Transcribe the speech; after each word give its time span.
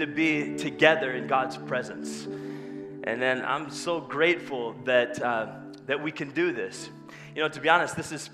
to 0.00 0.06
be 0.06 0.56
together 0.56 1.12
in 1.12 1.26
God's 1.26 1.56
presence. 1.56 2.26
And 3.04 3.20
then 3.20 3.44
I'm 3.44 3.70
so 3.70 4.00
grateful 4.00 4.74
that, 4.84 5.22
uh, 5.22 5.48
that 5.86 6.02
we 6.02 6.10
can 6.10 6.30
do 6.30 6.52
this. 6.52 6.88
You 7.34 7.42
know, 7.42 7.48
to 7.48 7.60
be 7.60 7.68
honest, 7.68 7.96
this 7.96 8.12
is, 8.12 8.30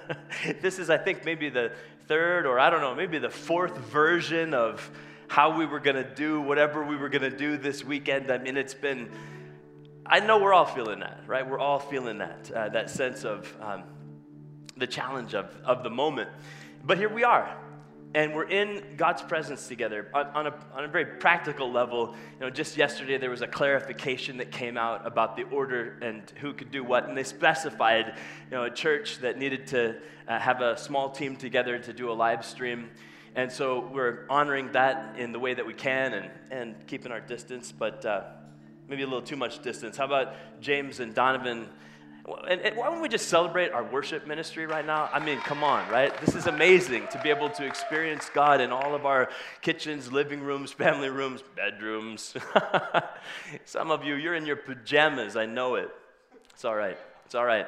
this 0.62 0.78
is, 0.78 0.90
I 0.90 0.98
think, 0.98 1.24
maybe 1.24 1.50
the 1.50 1.72
third 2.08 2.46
or 2.46 2.58
I 2.58 2.70
don't 2.70 2.80
know, 2.80 2.94
maybe 2.94 3.18
the 3.18 3.30
fourth 3.30 3.76
version 3.76 4.54
of 4.54 4.90
how 5.28 5.56
we 5.56 5.66
were 5.66 5.80
going 5.80 5.96
to 5.96 6.14
do 6.14 6.40
whatever 6.40 6.84
we 6.84 6.96
were 6.96 7.08
going 7.08 7.30
to 7.30 7.36
do 7.36 7.56
this 7.56 7.84
weekend. 7.84 8.30
I 8.30 8.38
mean, 8.38 8.56
it's 8.56 8.74
been, 8.74 9.10
I 10.06 10.20
know 10.20 10.38
we're 10.38 10.54
all 10.54 10.66
feeling 10.66 11.00
that, 11.00 11.20
right? 11.26 11.48
We're 11.48 11.58
all 11.58 11.78
feeling 11.78 12.18
that, 12.18 12.50
uh, 12.50 12.68
that 12.70 12.90
sense 12.90 13.24
of 13.24 13.54
um, 13.60 13.84
the 14.76 14.86
challenge 14.86 15.34
of, 15.34 15.54
of 15.64 15.82
the 15.82 15.90
moment. 15.90 16.30
But 16.84 16.98
here 16.98 17.08
we 17.08 17.22
are 17.22 17.54
and 18.14 18.34
we're 18.34 18.48
in 18.48 18.82
God's 18.96 19.22
presence 19.22 19.68
together 19.68 20.08
on, 20.12 20.46
a, 20.46 20.54
on 20.74 20.84
a 20.84 20.88
very 20.88 21.06
practical 21.06 21.70
level. 21.70 22.14
You 22.34 22.40
know, 22.40 22.50
just 22.50 22.76
yesterday 22.76 23.16
there 23.16 23.30
was 23.30 23.40
a 23.40 23.46
clarification 23.46 24.36
that 24.38 24.50
came 24.50 24.76
out 24.76 25.06
about 25.06 25.36
the 25.36 25.44
order 25.44 25.98
and 26.02 26.22
who 26.40 26.52
could 26.52 26.70
do 26.70 26.84
what, 26.84 27.08
and 27.08 27.16
they 27.16 27.24
specified, 27.24 28.14
you 28.50 28.56
know, 28.56 28.64
a 28.64 28.70
church 28.70 29.18
that 29.18 29.38
needed 29.38 29.66
to 29.68 29.96
uh, 30.28 30.38
have 30.38 30.60
a 30.60 30.76
small 30.76 31.10
team 31.10 31.36
together 31.36 31.78
to 31.78 31.92
do 31.92 32.10
a 32.10 32.12
live 32.12 32.44
stream. 32.44 32.90
And 33.34 33.50
so 33.50 33.88
we're 33.92 34.26
honoring 34.28 34.72
that 34.72 35.18
in 35.18 35.32
the 35.32 35.38
way 35.38 35.54
that 35.54 35.66
we 35.66 35.72
can 35.72 36.12
and, 36.12 36.30
and 36.50 36.86
keeping 36.86 37.12
our 37.12 37.20
distance, 37.20 37.72
but 37.72 38.04
uh, 38.04 38.24
maybe 38.88 39.02
a 39.02 39.06
little 39.06 39.22
too 39.22 39.36
much 39.36 39.62
distance. 39.62 39.96
How 39.96 40.04
about 40.04 40.34
James 40.60 41.00
and 41.00 41.14
Donovan? 41.14 41.68
And, 42.48 42.60
and, 42.60 42.76
why 42.76 42.86
don't 42.86 43.00
we 43.00 43.08
just 43.08 43.28
celebrate 43.28 43.72
our 43.72 43.82
worship 43.82 44.28
ministry 44.28 44.64
right 44.64 44.86
now? 44.86 45.10
I 45.12 45.18
mean, 45.18 45.38
come 45.38 45.64
on, 45.64 45.88
right? 45.90 46.16
This 46.20 46.36
is 46.36 46.46
amazing 46.46 47.08
to 47.08 47.20
be 47.20 47.30
able 47.30 47.50
to 47.50 47.66
experience 47.66 48.30
God 48.32 48.60
in 48.60 48.70
all 48.70 48.94
of 48.94 49.04
our 49.04 49.28
kitchens, 49.60 50.12
living 50.12 50.40
rooms, 50.40 50.70
family 50.70 51.08
rooms, 51.08 51.42
bedrooms. 51.56 52.34
Some 53.64 53.90
of 53.90 54.04
you, 54.04 54.14
you're 54.14 54.36
in 54.36 54.46
your 54.46 54.56
pajamas. 54.56 55.36
I 55.36 55.46
know 55.46 55.74
it. 55.74 55.90
It's 56.50 56.64
all 56.64 56.76
right. 56.76 56.96
It's 57.26 57.34
all 57.34 57.44
right. 57.44 57.66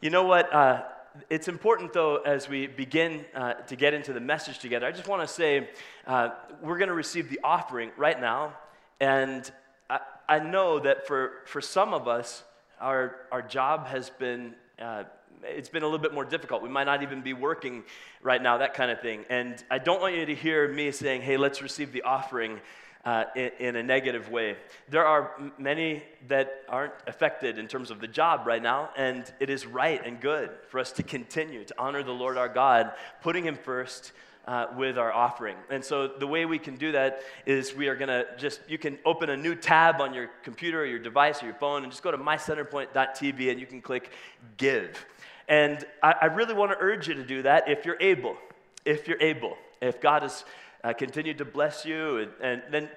You 0.00 0.10
know 0.10 0.22
what? 0.22 0.52
Uh, 0.54 0.84
it's 1.28 1.48
important, 1.48 1.92
though, 1.92 2.18
as 2.18 2.48
we 2.48 2.68
begin 2.68 3.24
uh, 3.34 3.54
to 3.54 3.74
get 3.74 3.92
into 3.92 4.12
the 4.12 4.20
message 4.20 4.60
together, 4.60 4.86
I 4.86 4.92
just 4.92 5.08
want 5.08 5.22
to 5.22 5.28
say 5.28 5.68
uh, 6.06 6.30
we're 6.62 6.78
going 6.78 6.88
to 6.88 6.94
receive 6.94 7.28
the 7.28 7.40
offering 7.42 7.90
right 7.96 8.20
now. 8.20 8.54
And 9.00 9.50
I, 9.90 9.98
I 10.28 10.38
know 10.38 10.78
that 10.78 11.08
for, 11.08 11.32
for 11.46 11.60
some 11.60 11.92
of 11.92 12.06
us, 12.06 12.44
our, 12.84 13.16
our 13.32 13.40
job 13.40 13.86
has 13.86 14.10
been, 14.10 14.54
uh, 14.78 15.04
it's 15.42 15.70
been 15.70 15.82
a 15.82 15.86
little 15.86 15.98
bit 15.98 16.12
more 16.12 16.24
difficult. 16.24 16.62
We 16.62 16.68
might 16.68 16.84
not 16.84 17.02
even 17.02 17.22
be 17.22 17.32
working 17.32 17.82
right 18.22 18.40
now, 18.40 18.58
that 18.58 18.74
kind 18.74 18.90
of 18.90 19.00
thing. 19.00 19.24
And 19.30 19.64
I 19.70 19.78
don't 19.78 20.02
want 20.02 20.14
you 20.16 20.26
to 20.26 20.34
hear 20.34 20.68
me 20.68 20.92
saying, 20.92 21.22
hey, 21.22 21.38
let's 21.38 21.62
receive 21.62 21.92
the 21.92 22.02
offering 22.02 22.60
uh, 23.06 23.24
in, 23.34 23.50
in, 23.58 23.76
a 23.76 23.82
negative 23.82 24.30
way. 24.30 24.56
There 24.90 25.06
are 25.06 25.52
many 25.58 26.02
that 26.28 26.62
aren't 26.68 26.92
affected 27.06 27.58
in 27.58 27.68
terms 27.68 27.90
of 27.90 28.00
the 28.00 28.08
job 28.08 28.46
right 28.46 28.62
now, 28.62 28.90
and 28.96 29.30
it 29.40 29.48
is 29.48 29.66
right 29.66 30.04
and 30.04 30.20
good 30.20 30.50
for 30.68 30.78
us 30.78 30.92
to 30.92 31.02
continue 31.02 31.64
to 31.64 31.74
honor 31.78 32.02
the 32.02 32.12
Lord 32.12 32.36
our 32.36 32.48
God, 32.48 32.92
putting 33.22 33.44
Him 33.44 33.56
first, 33.56 34.12
uh, 34.46 34.66
with 34.76 34.98
our 34.98 35.12
offering. 35.12 35.56
And 35.70 35.84
so 35.84 36.06
the 36.06 36.26
way 36.26 36.44
we 36.44 36.58
can 36.58 36.76
do 36.76 36.92
that 36.92 37.20
is 37.46 37.74
we 37.74 37.88
are 37.88 37.96
going 37.96 38.08
to 38.08 38.26
just, 38.36 38.60
you 38.68 38.78
can 38.78 38.98
open 39.04 39.30
a 39.30 39.36
new 39.36 39.54
tab 39.54 40.00
on 40.00 40.12
your 40.12 40.30
computer 40.42 40.82
or 40.82 40.86
your 40.86 40.98
device 40.98 41.42
or 41.42 41.46
your 41.46 41.54
phone 41.54 41.82
and 41.82 41.90
just 41.90 42.02
go 42.02 42.10
to 42.10 42.18
mycenterpoint.tv 42.18 43.50
and 43.50 43.60
you 43.60 43.66
can 43.66 43.80
click 43.80 44.10
give. 44.56 45.04
And 45.48 45.84
I, 46.02 46.14
I 46.22 46.24
really 46.26 46.54
want 46.54 46.72
to 46.72 46.78
urge 46.78 47.08
you 47.08 47.14
to 47.14 47.24
do 47.24 47.42
that 47.42 47.68
if 47.68 47.84
you're 47.84 48.00
able. 48.00 48.36
If 48.84 49.08
you're 49.08 49.20
able. 49.20 49.56
If 49.80 50.00
God 50.00 50.22
has 50.22 50.44
uh, 50.82 50.92
continued 50.92 51.38
to 51.38 51.44
bless 51.44 51.84
you, 51.84 52.18
and, 52.18 52.30
and 52.40 52.62
then 52.70 52.88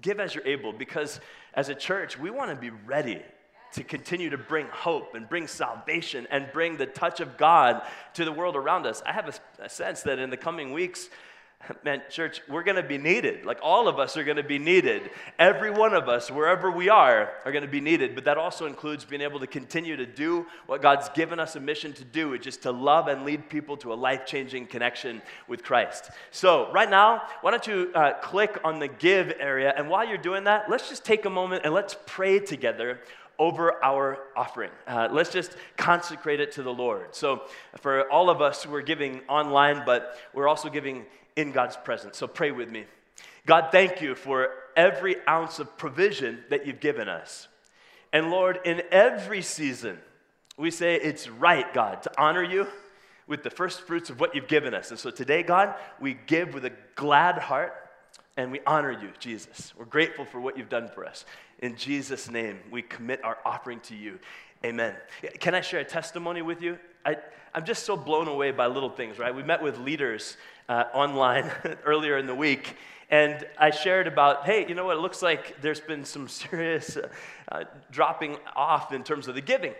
give 0.00 0.20
as 0.20 0.34
you're 0.34 0.46
able 0.46 0.72
because 0.72 1.20
as 1.54 1.68
a 1.68 1.74
church, 1.74 2.18
we 2.18 2.30
want 2.30 2.50
to 2.50 2.56
be 2.56 2.70
ready 2.86 3.20
to 3.72 3.84
continue 3.84 4.30
to 4.30 4.38
bring 4.38 4.66
hope 4.68 5.14
and 5.14 5.28
bring 5.28 5.46
salvation 5.46 6.26
and 6.30 6.50
bring 6.52 6.76
the 6.76 6.86
touch 6.86 7.20
of 7.20 7.36
God 7.36 7.82
to 8.14 8.24
the 8.24 8.32
world 8.32 8.56
around 8.56 8.86
us. 8.86 9.02
I 9.06 9.12
have 9.12 9.28
a, 9.28 9.64
a 9.64 9.68
sense 9.68 10.02
that 10.02 10.18
in 10.18 10.30
the 10.30 10.36
coming 10.36 10.72
weeks, 10.72 11.08
man, 11.84 12.02
church, 12.10 12.40
we're 12.48 12.62
going 12.62 12.76
to 12.76 12.82
be 12.82 12.98
needed. 12.98 13.44
Like 13.44 13.58
all 13.62 13.88
of 13.88 13.98
us 13.98 14.16
are 14.16 14.24
going 14.24 14.36
to 14.36 14.42
be 14.42 14.58
needed. 14.58 15.10
Every 15.38 15.70
one 15.70 15.94
of 15.94 16.08
us, 16.08 16.30
wherever 16.30 16.70
we 16.70 16.88
are, 16.88 17.32
are 17.44 17.52
going 17.52 17.62
to 17.62 17.70
be 17.70 17.80
needed. 17.80 18.14
But 18.14 18.24
that 18.24 18.36
also 18.36 18.66
includes 18.66 19.04
being 19.04 19.22
able 19.22 19.40
to 19.40 19.46
continue 19.46 19.96
to 19.96 20.06
do 20.06 20.46
what 20.66 20.82
God's 20.82 21.08
given 21.10 21.38
us 21.38 21.56
a 21.56 21.60
mission 21.60 21.92
to 21.94 22.04
do, 22.04 22.30
which 22.30 22.46
is 22.46 22.56
to 22.58 22.72
love 22.72 23.08
and 23.08 23.24
lead 23.24 23.48
people 23.48 23.76
to 23.78 23.92
a 23.92 23.94
life 23.94 24.26
changing 24.26 24.66
connection 24.66 25.22
with 25.48 25.62
Christ. 25.62 26.10
So, 26.30 26.70
right 26.72 26.90
now, 26.90 27.22
why 27.40 27.50
don't 27.50 27.66
you 27.66 27.90
uh, 27.94 28.14
click 28.14 28.58
on 28.64 28.78
the 28.78 28.88
give 28.88 29.32
area? 29.38 29.72
And 29.76 29.88
while 29.88 30.06
you're 30.06 30.18
doing 30.18 30.44
that, 30.44 30.70
let's 30.70 30.88
just 30.88 31.04
take 31.04 31.24
a 31.24 31.30
moment 31.30 31.62
and 31.64 31.72
let's 31.72 31.96
pray 32.06 32.38
together 32.38 33.00
over 33.38 33.82
our 33.84 34.18
offering. 34.36 34.70
Uh, 34.86 35.08
let's 35.10 35.30
just 35.30 35.56
consecrate 35.76 36.40
it 36.40 36.52
to 36.52 36.62
the 36.62 36.72
Lord. 36.72 37.14
So, 37.14 37.42
for 37.80 38.10
all 38.10 38.30
of 38.30 38.40
us, 38.40 38.66
we're 38.66 38.82
giving 38.82 39.20
online, 39.28 39.82
but 39.84 40.18
we're 40.32 40.48
also 40.48 40.68
giving 40.68 41.06
in 41.36 41.52
God's 41.52 41.76
presence. 41.76 42.18
So, 42.18 42.26
pray 42.26 42.50
with 42.50 42.70
me. 42.70 42.84
God, 43.46 43.68
thank 43.72 44.00
you 44.00 44.14
for 44.14 44.50
every 44.76 45.16
ounce 45.28 45.58
of 45.58 45.76
provision 45.76 46.44
that 46.50 46.66
you've 46.66 46.80
given 46.80 47.08
us. 47.08 47.48
And 48.12 48.30
Lord, 48.30 48.60
in 48.64 48.82
every 48.90 49.42
season, 49.42 49.98
we 50.56 50.70
say 50.70 50.96
it's 50.96 51.28
right, 51.28 51.72
God, 51.72 52.02
to 52.02 52.20
honor 52.20 52.42
you 52.42 52.66
with 53.26 53.42
the 53.42 53.50
first 53.50 53.80
fruits 53.82 54.10
of 54.10 54.20
what 54.20 54.34
you've 54.34 54.48
given 54.48 54.74
us. 54.74 54.90
And 54.90 54.98
so 54.98 55.10
today, 55.10 55.42
God, 55.42 55.74
we 56.00 56.16
give 56.26 56.54
with 56.54 56.64
a 56.64 56.72
glad 56.94 57.38
heart 57.38 57.74
and 58.36 58.52
we 58.52 58.60
honor 58.66 58.92
you, 58.92 59.10
Jesus. 59.18 59.72
We're 59.76 59.84
grateful 59.84 60.24
for 60.24 60.40
what 60.40 60.56
you've 60.56 60.68
done 60.68 60.88
for 60.88 61.04
us. 61.04 61.24
In 61.62 61.76
Jesus' 61.76 62.28
name, 62.28 62.58
we 62.72 62.82
commit 62.82 63.22
our 63.24 63.38
offering 63.46 63.78
to 63.84 63.94
you. 63.94 64.18
Amen. 64.64 64.96
Can 65.38 65.54
I 65.54 65.60
share 65.60 65.78
a 65.78 65.84
testimony 65.84 66.42
with 66.42 66.60
you? 66.60 66.76
I, 67.06 67.16
am 67.54 67.64
just 67.64 67.84
so 67.84 67.96
blown 67.96 68.26
away 68.26 68.50
by 68.50 68.66
little 68.66 68.90
things, 68.90 69.16
right? 69.16 69.32
We 69.32 69.44
met 69.44 69.62
with 69.62 69.78
leaders 69.78 70.36
uh, 70.68 70.84
online 70.92 71.48
earlier 71.84 72.18
in 72.18 72.26
the 72.26 72.34
week, 72.34 72.76
and 73.10 73.46
I 73.56 73.70
shared 73.70 74.08
about, 74.08 74.44
hey, 74.44 74.66
you 74.68 74.74
know 74.74 74.86
what? 74.86 74.96
It 74.96 75.00
looks 75.00 75.22
like 75.22 75.62
there's 75.62 75.80
been 75.80 76.04
some 76.04 76.26
serious 76.50 76.98
uh, 77.48 77.64
dropping 77.92 78.38
off 78.56 78.92
in 78.92 79.04
terms 79.04 79.28
of 79.28 79.36
the 79.36 79.40
giving. 79.40 79.74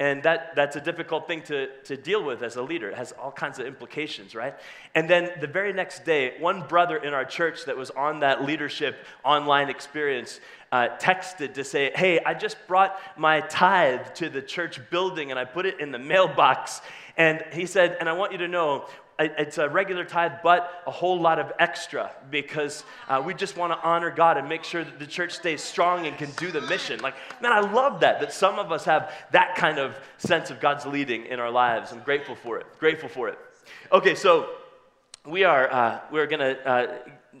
And 0.00 0.22
that, 0.22 0.54
that's 0.54 0.76
a 0.76 0.80
difficult 0.80 1.26
thing 1.26 1.42
to, 1.42 1.68
to 1.84 1.96
deal 1.96 2.22
with 2.22 2.42
as 2.42 2.54
a 2.54 2.62
leader. 2.62 2.88
It 2.88 2.96
has 2.96 3.10
all 3.12 3.32
kinds 3.32 3.58
of 3.58 3.66
implications, 3.66 4.32
right? 4.32 4.54
And 4.94 5.10
then 5.10 5.30
the 5.40 5.48
very 5.48 5.72
next 5.72 6.04
day, 6.04 6.34
one 6.38 6.62
brother 6.68 6.98
in 6.98 7.14
our 7.14 7.24
church 7.24 7.64
that 7.64 7.76
was 7.76 7.90
on 7.90 8.20
that 8.20 8.44
leadership 8.44 8.96
online 9.24 9.68
experience 9.68 10.38
uh, 10.70 10.88
texted 11.00 11.54
to 11.54 11.64
say, 11.64 11.90
Hey, 11.94 12.20
I 12.20 12.34
just 12.34 12.58
brought 12.68 12.96
my 13.16 13.40
tithe 13.40 14.14
to 14.14 14.28
the 14.28 14.42
church 14.42 14.78
building 14.88 15.32
and 15.32 15.40
I 15.40 15.44
put 15.44 15.66
it 15.66 15.80
in 15.80 15.90
the 15.90 15.98
mailbox. 15.98 16.80
And 17.16 17.44
he 17.52 17.66
said, 17.66 17.96
And 17.98 18.08
I 18.08 18.12
want 18.12 18.30
you 18.30 18.38
to 18.38 18.48
know, 18.48 18.86
it's 19.18 19.58
a 19.58 19.68
regular 19.68 20.04
tithe, 20.04 20.32
but 20.42 20.82
a 20.86 20.90
whole 20.90 21.20
lot 21.20 21.38
of 21.38 21.52
extra 21.58 22.12
because 22.30 22.84
uh, 23.08 23.20
we 23.24 23.34
just 23.34 23.56
want 23.56 23.72
to 23.72 23.78
honor 23.86 24.10
God 24.10 24.36
and 24.36 24.48
make 24.48 24.62
sure 24.62 24.84
that 24.84 24.98
the 24.98 25.06
church 25.06 25.32
stays 25.32 25.62
strong 25.62 26.06
and 26.06 26.16
can 26.16 26.30
do 26.32 26.52
the 26.52 26.60
mission. 26.62 27.00
Like, 27.00 27.14
man, 27.42 27.52
I 27.52 27.60
love 27.60 28.00
that, 28.00 28.20
that 28.20 28.32
some 28.32 28.58
of 28.58 28.70
us 28.70 28.84
have 28.84 29.12
that 29.32 29.56
kind 29.56 29.78
of 29.78 29.96
sense 30.18 30.50
of 30.50 30.60
God's 30.60 30.86
leading 30.86 31.26
in 31.26 31.40
our 31.40 31.50
lives. 31.50 31.92
I'm 31.92 32.00
grateful 32.00 32.36
for 32.36 32.58
it. 32.58 32.66
Grateful 32.78 33.08
for 33.08 33.28
it. 33.28 33.38
Okay, 33.92 34.14
so 34.14 34.50
we 35.26 35.44
are 35.44 35.70
uh, 35.72 36.00
we're 36.12 36.26
going 36.26 36.40
to 36.40 36.68
uh, 36.68 36.98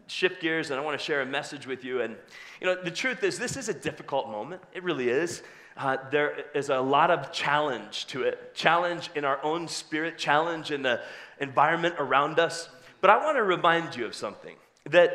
shift 0.08 0.40
gears, 0.40 0.70
and 0.70 0.80
I 0.80 0.82
want 0.82 0.98
to 0.98 1.04
share 1.04 1.20
a 1.20 1.26
message 1.26 1.66
with 1.66 1.84
you. 1.84 2.02
And 2.02 2.16
you 2.60 2.66
know, 2.66 2.82
the 2.82 2.90
truth 2.90 3.22
is, 3.22 3.38
this 3.38 3.56
is 3.56 3.68
a 3.68 3.74
difficult 3.74 4.28
moment. 4.28 4.62
It 4.74 4.82
really 4.82 5.08
is. 5.08 5.42
Uh, 5.76 5.96
there 6.10 6.44
is 6.56 6.70
a 6.70 6.80
lot 6.80 7.08
of 7.08 7.30
challenge 7.30 8.06
to 8.08 8.22
it 8.24 8.52
challenge 8.52 9.10
in 9.14 9.24
our 9.24 9.40
own 9.44 9.68
spirit, 9.68 10.18
challenge 10.18 10.72
in 10.72 10.82
the 10.82 11.00
environment 11.40 11.94
around 11.98 12.38
us. 12.38 12.68
But 13.00 13.10
I 13.10 13.16
want 13.18 13.36
to 13.36 13.42
remind 13.42 13.94
you 13.96 14.06
of 14.06 14.14
something 14.14 14.56
that 14.90 15.12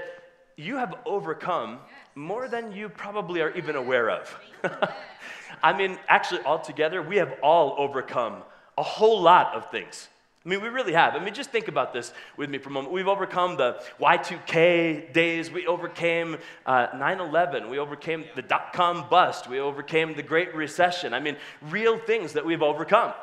you 0.55 0.77
have 0.77 0.95
overcome 1.05 1.79
more 2.15 2.47
than 2.47 2.71
you 2.71 2.89
probably 2.89 3.41
are 3.41 3.51
even 3.51 3.75
aware 3.75 4.09
of. 4.09 4.39
I 5.63 5.75
mean, 5.75 5.97
actually, 6.07 6.41
altogether, 6.43 7.01
we 7.01 7.17
have 7.17 7.33
all 7.41 7.75
overcome 7.77 8.43
a 8.77 8.83
whole 8.83 9.21
lot 9.21 9.55
of 9.55 9.69
things. 9.71 10.09
I 10.45 10.49
mean, 10.49 10.61
we 10.61 10.67
really 10.67 10.91
have. 10.91 11.15
I 11.15 11.23
mean, 11.23 11.33
just 11.33 11.51
think 11.51 11.69
about 11.69 11.93
this 11.93 12.11
with 12.35 12.49
me 12.49 12.57
for 12.57 12.67
a 12.67 12.71
moment. 12.71 12.93
We've 12.93 13.07
overcome 13.07 13.55
the 13.55 13.81
Y2K 14.01 15.13
days. 15.13 15.49
We 15.49 15.65
overcame 15.67 16.37
uh, 16.65 16.87
9 16.97 17.21
uh, 17.21 17.23
11. 17.23 17.69
We 17.69 17.79
overcame 17.79 18.25
the 18.35 18.41
dot 18.41 18.73
com 18.73 19.07
bust. 19.09 19.49
We 19.49 19.59
overcame 19.59 20.15
the 20.15 20.23
Great 20.23 20.53
Recession. 20.53 21.13
I 21.13 21.21
mean, 21.21 21.37
real 21.61 21.97
things 21.97 22.33
that 22.33 22.45
we've 22.45 22.61
overcome. 22.61 23.13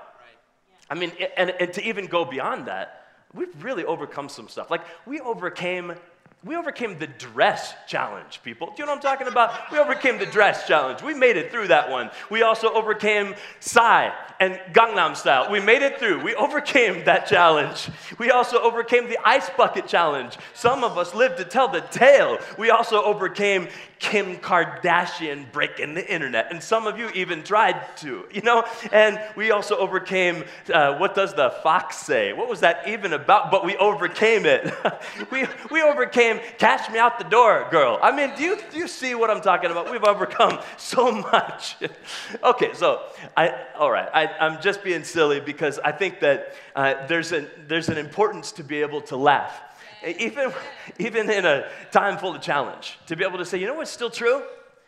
I 0.90 0.94
mean, 0.94 1.12
and, 1.36 1.50
and 1.50 1.72
to 1.74 1.82
even 1.86 2.06
go 2.06 2.24
beyond 2.24 2.66
that, 2.66 3.06
we've 3.32 3.62
really 3.62 3.84
overcome 3.84 4.28
some 4.28 4.48
stuff. 4.48 4.70
Like, 4.70 4.82
we 5.06 5.20
overcame 5.20 5.94
we 6.42 6.56
overcame 6.56 6.98
the 6.98 7.06
dress 7.06 7.74
challenge, 7.86 8.40
people. 8.42 8.68
Do 8.68 8.74
you 8.78 8.86
know 8.86 8.92
what 8.92 9.04
I'm 9.04 9.18
talking 9.18 9.28
about? 9.28 9.70
We 9.70 9.78
overcame 9.78 10.18
the 10.18 10.24
dress 10.24 10.66
challenge. 10.66 11.02
We 11.02 11.12
made 11.12 11.36
it 11.36 11.50
through 11.50 11.68
that 11.68 11.90
one. 11.90 12.10
We 12.30 12.40
also 12.40 12.72
overcame 12.72 13.34
Psy 13.60 14.10
and 14.40 14.58
Gangnam 14.72 15.14
Style. 15.16 15.50
We 15.50 15.60
made 15.60 15.82
it 15.82 15.98
through. 15.98 16.24
We 16.24 16.34
overcame 16.34 17.04
that 17.04 17.26
challenge. 17.26 17.90
We 18.18 18.30
also 18.30 18.58
overcame 18.58 19.10
the 19.10 19.18
ice 19.22 19.50
bucket 19.50 19.86
challenge. 19.86 20.38
Some 20.54 20.82
of 20.82 20.96
us 20.96 21.14
lived 21.14 21.36
to 21.38 21.44
tell 21.44 21.68
the 21.68 21.82
tale. 21.82 22.38
We 22.56 22.70
also 22.70 23.02
overcame 23.02 23.68
Kim 24.00 24.38
Kardashian 24.38 25.52
breaking 25.52 25.92
the 25.92 26.12
internet. 26.12 26.50
And 26.50 26.62
some 26.62 26.86
of 26.86 26.98
you 26.98 27.10
even 27.10 27.42
tried 27.42 27.96
to, 27.98 28.26
you 28.32 28.40
know? 28.40 28.64
And 28.92 29.20
we 29.36 29.50
also 29.50 29.76
overcame, 29.76 30.44
uh, 30.72 30.96
what 30.96 31.14
does 31.14 31.34
the 31.34 31.50
fox 31.62 31.98
say? 31.98 32.32
What 32.32 32.48
was 32.48 32.60
that 32.60 32.88
even 32.88 33.12
about? 33.12 33.50
But 33.50 33.64
we 33.64 33.76
overcame 33.76 34.46
it. 34.46 34.72
we, 35.30 35.46
we 35.70 35.82
overcame 35.82 36.40
Cash 36.56 36.90
Me 36.90 36.98
Out 36.98 37.18
the 37.18 37.26
Door, 37.26 37.68
girl. 37.70 37.98
I 38.02 38.10
mean, 38.10 38.32
do 38.36 38.42
you, 38.42 38.58
do 38.72 38.78
you 38.78 38.88
see 38.88 39.14
what 39.14 39.30
I'm 39.30 39.42
talking 39.42 39.70
about? 39.70 39.90
We've 39.90 40.02
overcome 40.02 40.60
so 40.78 41.12
much. 41.12 41.76
okay, 42.42 42.72
so, 42.72 43.02
I, 43.36 43.54
all 43.78 43.90
right, 43.90 44.08
I, 44.14 44.28
I'm 44.40 44.62
just 44.62 44.82
being 44.82 45.04
silly 45.04 45.40
because 45.40 45.78
I 45.78 45.92
think 45.92 46.20
that 46.20 46.54
uh, 46.74 47.06
there's, 47.06 47.32
an, 47.32 47.48
there's 47.68 47.90
an 47.90 47.98
importance 47.98 48.50
to 48.52 48.64
be 48.64 48.80
able 48.80 49.02
to 49.02 49.16
laugh 49.16 49.60
even, 50.06 50.52
even 50.98 51.30
in 51.30 51.44
a 51.44 51.68
time 51.90 52.18
full 52.18 52.34
of 52.34 52.42
challenge, 52.42 52.98
to 53.06 53.16
be 53.16 53.24
able 53.24 53.38
to 53.38 53.44
say, 53.44 53.58
you 53.58 53.66
know 53.66 53.74
what's 53.74 53.90
still 53.90 54.10
true? 54.10 54.42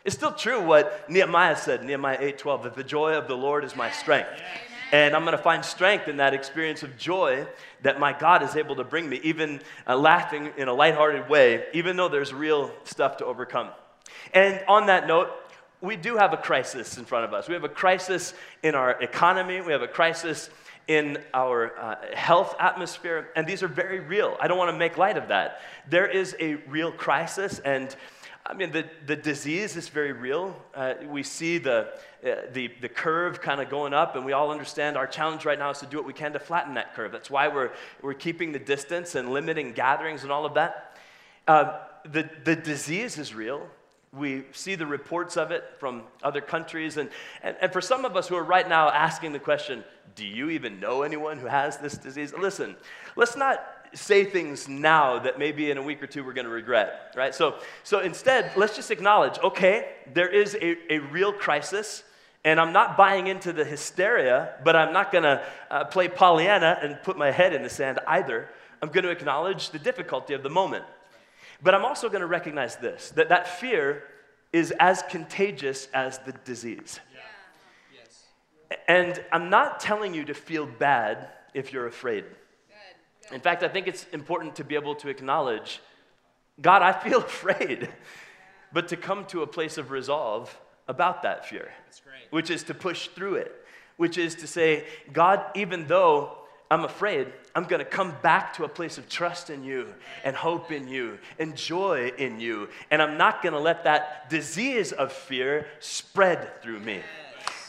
It's 0.05 0.15
still 0.15 0.33
true 0.33 0.61
what 0.61 1.09
Nehemiah 1.09 1.55
said, 1.55 1.83
Nehemiah 1.83 2.17
8:12, 2.19 2.63
that 2.63 2.75
the 2.75 2.83
joy 2.83 3.13
of 3.13 3.27
the 3.27 3.37
Lord 3.37 3.63
is 3.63 3.75
my 3.75 3.89
strength. 3.91 4.29
And 4.91 5.15
I'm 5.15 5.23
going 5.23 5.35
to 5.35 5.41
find 5.41 5.63
strength 5.65 6.07
in 6.07 6.17
that 6.17 6.33
experience 6.33 6.83
of 6.83 6.97
joy 6.97 7.47
that 7.81 7.99
my 7.99 8.13
God 8.13 8.43
is 8.43 8.55
able 8.55 8.75
to 8.75 8.83
bring 8.83 9.09
me, 9.09 9.19
even 9.23 9.61
uh, 9.87 9.97
laughing 9.97 10.51
in 10.57 10.67
a 10.67 10.73
lighthearted 10.73 11.29
way, 11.29 11.65
even 11.73 11.95
though 11.95 12.09
there's 12.09 12.33
real 12.33 12.71
stuff 12.83 13.17
to 13.17 13.25
overcome. 13.25 13.69
And 14.33 14.63
on 14.67 14.87
that 14.87 15.07
note, 15.07 15.31
we 15.81 15.95
do 15.95 16.15
have 16.17 16.31
a 16.31 16.37
crisis 16.37 16.97
in 16.97 17.05
front 17.05 17.25
of 17.25 17.33
us. 17.33 17.47
We 17.47 17.55
have 17.55 17.63
a 17.63 17.69
crisis 17.69 18.33
in 18.61 18.75
our 18.75 18.91
economy. 19.01 19.61
We 19.61 19.71
have 19.71 19.81
a 19.81 19.87
crisis 19.87 20.49
in 20.87 21.17
our 21.33 21.77
uh, 21.77 21.95
health 22.13 22.55
atmosphere, 22.59 23.29
and 23.35 23.47
these 23.47 23.63
are 23.63 23.67
very 23.67 23.99
real. 23.99 24.37
I 24.39 24.47
don't 24.47 24.57
want 24.57 24.71
to 24.71 24.77
make 24.77 24.97
light 24.97 25.17
of 25.17 25.29
that. 25.29 25.61
There 25.89 26.07
is 26.07 26.35
a 26.39 26.55
real 26.67 26.91
crisis, 26.91 27.59
and 27.59 27.95
I 28.45 28.53
mean, 28.53 28.71
the, 28.71 28.85
the 29.05 29.15
disease 29.15 29.77
is 29.77 29.87
very 29.87 30.11
real. 30.11 30.61
Uh, 30.75 30.95
we 31.07 31.23
see 31.23 31.57
the, 31.57 31.93
uh, 32.25 32.35
the, 32.51 32.69
the 32.81 32.89
curve 32.89 33.41
kind 33.41 33.61
of 33.61 33.69
going 33.69 33.93
up, 33.93 34.17
and 34.17 34.25
we 34.25 34.33
all 34.33 34.51
understand 34.51 34.97
our 34.97 35.07
challenge 35.07 35.45
right 35.45 35.57
now 35.57 35.69
is 35.69 35.79
to 35.79 35.85
do 35.85 35.95
what 35.95 36.05
we 36.05 36.13
can 36.13 36.33
to 36.33 36.39
flatten 36.39 36.73
that 36.73 36.93
curve. 36.93 37.13
That's 37.13 37.29
why 37.29 37.47
we're, 37.47 37.71
we're 38.01 38.13
keeping 38.13 38.51
the 38.51 38.59
distance 38.59 39.15
and 39.15 39.31
limiting 39.31 39.71
gatherings 39.71 40.23
and 40.23 40.31
all 40.31 40.45
of 40.45 40.55
that. 40.55 40.97
Uh, 41.47 41.79
the, 42.03 42.29
the 42.43 42.55
disease 42.55 43.17
is 43.17 43.33
real 43.33 43.65
we 44.15 44.43
see 44.51 44.75
the 44.75 44.85
reports 44.85 45.37
of 45.37 45.51
it 45.51 45.63
from 45.79 46.03
other 46.21 46.41
countries. 46.41 46.97
And, 46.97 47.09
and, 47.41 47.57
and 47.61 47.73
for 47.73 47.81
some 47.81 48.05
of 48.05 48.15
us 48.15 48.27
who 48.27 48.35
are 48.35 48.43
right 48.43 48.67
now 48.67 48.89
asking 48.89 49.33
the 49.33 49.39
question, 49.39 49.83
do 50.15 50.25
you 50.25 50.49
even 50.51 50.79
know 50.79 51.01
anyone 51.01 51.39
who 51.39 51.47
has 51.47 51.77
this 51.77 51.97
disease? 51.97 52.33
Listen, 52.37 52.75
let's 53.15 53.35
not 53.35 53.59
say 53.93 54.25
things 54.25 54.67
now 54.67 55.19
that 55.19 55.39
maybe 55.39 55.71
in 55.71 55.77
a 55.77 55.81
week 55.81 56.01
or 56.01 56.07
two 56.07 56.23
we're 56.23 56.33
going 56.33 56.45
to 56.45 56.51
regret, 56.51 57.13
right? 57.15 57.33
So, 57.33 57.55
so 57.83 57.99
instead, 57.99 58.51
let's 58.55 58.75
just 58.75 58.91
acknowledge 58.91 59.39
okay, 59.39 59.87
there 60.13 60.29
is 60.29 60.55
a, 60.55 60.93
a 60.93 60.99
real 60.99 61.33
crisis. 61.33 62.03
And 62.45 62.59
I'm 62.59 62.73
not 62.73 62.97
buying 62.97 63.27
into 63.27 63.53
the 63.53 63.63
hysteria, 63.63 64.55
but 64.65 64.75
I'm 64.75 64.91
not 64.91 65.13
going 65.13 65.23
to 65.23 65.41
uh, 65.71 65.85
play 65.85 66.09
Pollyanna 66.09 66.77
and 66.81 67.01
put 67.01 67.17
my 67.17 67.31
head 67.31 67.53
in 67.53 67.63
the 67.63 67.69
sand 67.69 67.99
either. 68.05 68.49
I'm 68.81 68.89
going 68.89 69.05
to 69.05 69.11
acknowledge 69.11 69.69
the 69.69 69.79
difficulty 69.79 70.33
of 70.33 70.43
the 70.43 70.49
moment. 70.49 70.83
But 71.63 71.73
I'm 71.73 71.85
also 71.85 72.09
going 72.09 72.21
to 72.21 72.27
recognize 72.27 72.75
this 72.75 73.11
that 73.11 73.29
that 73.29 73.47
fear 73.47 74.03
is 74.51 74.71
as 74.79 75.03
contagious 75.09 75.87
as 75.93 76.19
the 76.19 76.33
disease. 76.45 76.99
Yeah. 77.13 77.19
Yes. 77.99 78.23
And 78.87 79.23
I'm 79.31 79.49
not 79.49 79.79
telling 79.79 80.13
you 80.13 80.25
to 80.25 80.33
feel 80.33 80.67
bad 80.67 81.29
if 81.53 81.73
you're 81.73 81.87
afraid. 81.87 82.25
Good. 82.25 83.29
Good. 83.29 83.35
In 83.35 83.41
fact, 83.41 83.63
I 83.63 83.69
think 83.69 83.87
it's 83.87 84.05
important 84.11 84.55
to 84.57 84.63
be 84.63 84.75
able 84.75 84.95
to 84.95 85.09
acknowledge 85.09 85.81
God, 86.61 86.81
I 86.83 86.91
feel 86.91 87.19
afraid, 87.23 87.89
but 88.71 88.89
to 88.89 88.97
come 88.97 89.25
to 89.27 89.41
a 89.41 89.47
place 89.47 89.77
of 89.77 89.89
resolve 89.89 90.55
about 90.87 91.23
that 91.23 91.47
fear, 91.47 91.71
which 92.29 92.49
is 92.49 92.63
to 92.63 92.73
push 92.73 93.07
through 93.07 93.35
it, 93.35 93.55
which 93.97 94.17
is 94.17 94.35
to 94.35 94.47
say, 94.47 94.85
God, 95.11 95.43
even 95.55 95.87
though 95.87 96.37
I'm 96.73 96.85
afraid, 96.85 97.31
I'm 97.53 97.65
going 97.65 97.81
to 97.81 97.85
come 97.85 98.15
back 98.23 98.55
to 98.55 98.63
a 98.63 98.67
place 98.67 98.97
of 98.97 99.07
trust 99.07 99.51
in 99.51 99.63
you 99.63 99.93
and 100.23 100.35
hope 100.35 100.71
in 100.71 100.87
you 100.87 101.19
and 101.37 101.55
joy 101.55 102.11
in 102.17 102.39
you. 102.39 102.67
And 102.89 102.99
I'm 102.99 103.15
not 103.15 103.43
going 103.43 103.53
to 103.53 103.59
let 103.59 103.83
that 103.83 104.27
disease 104.31 104.91
of 104.91 105.13
fear 105.13 105.67
spread 105.79 106.63
through 106.63 106.79
me. 106.79 107.01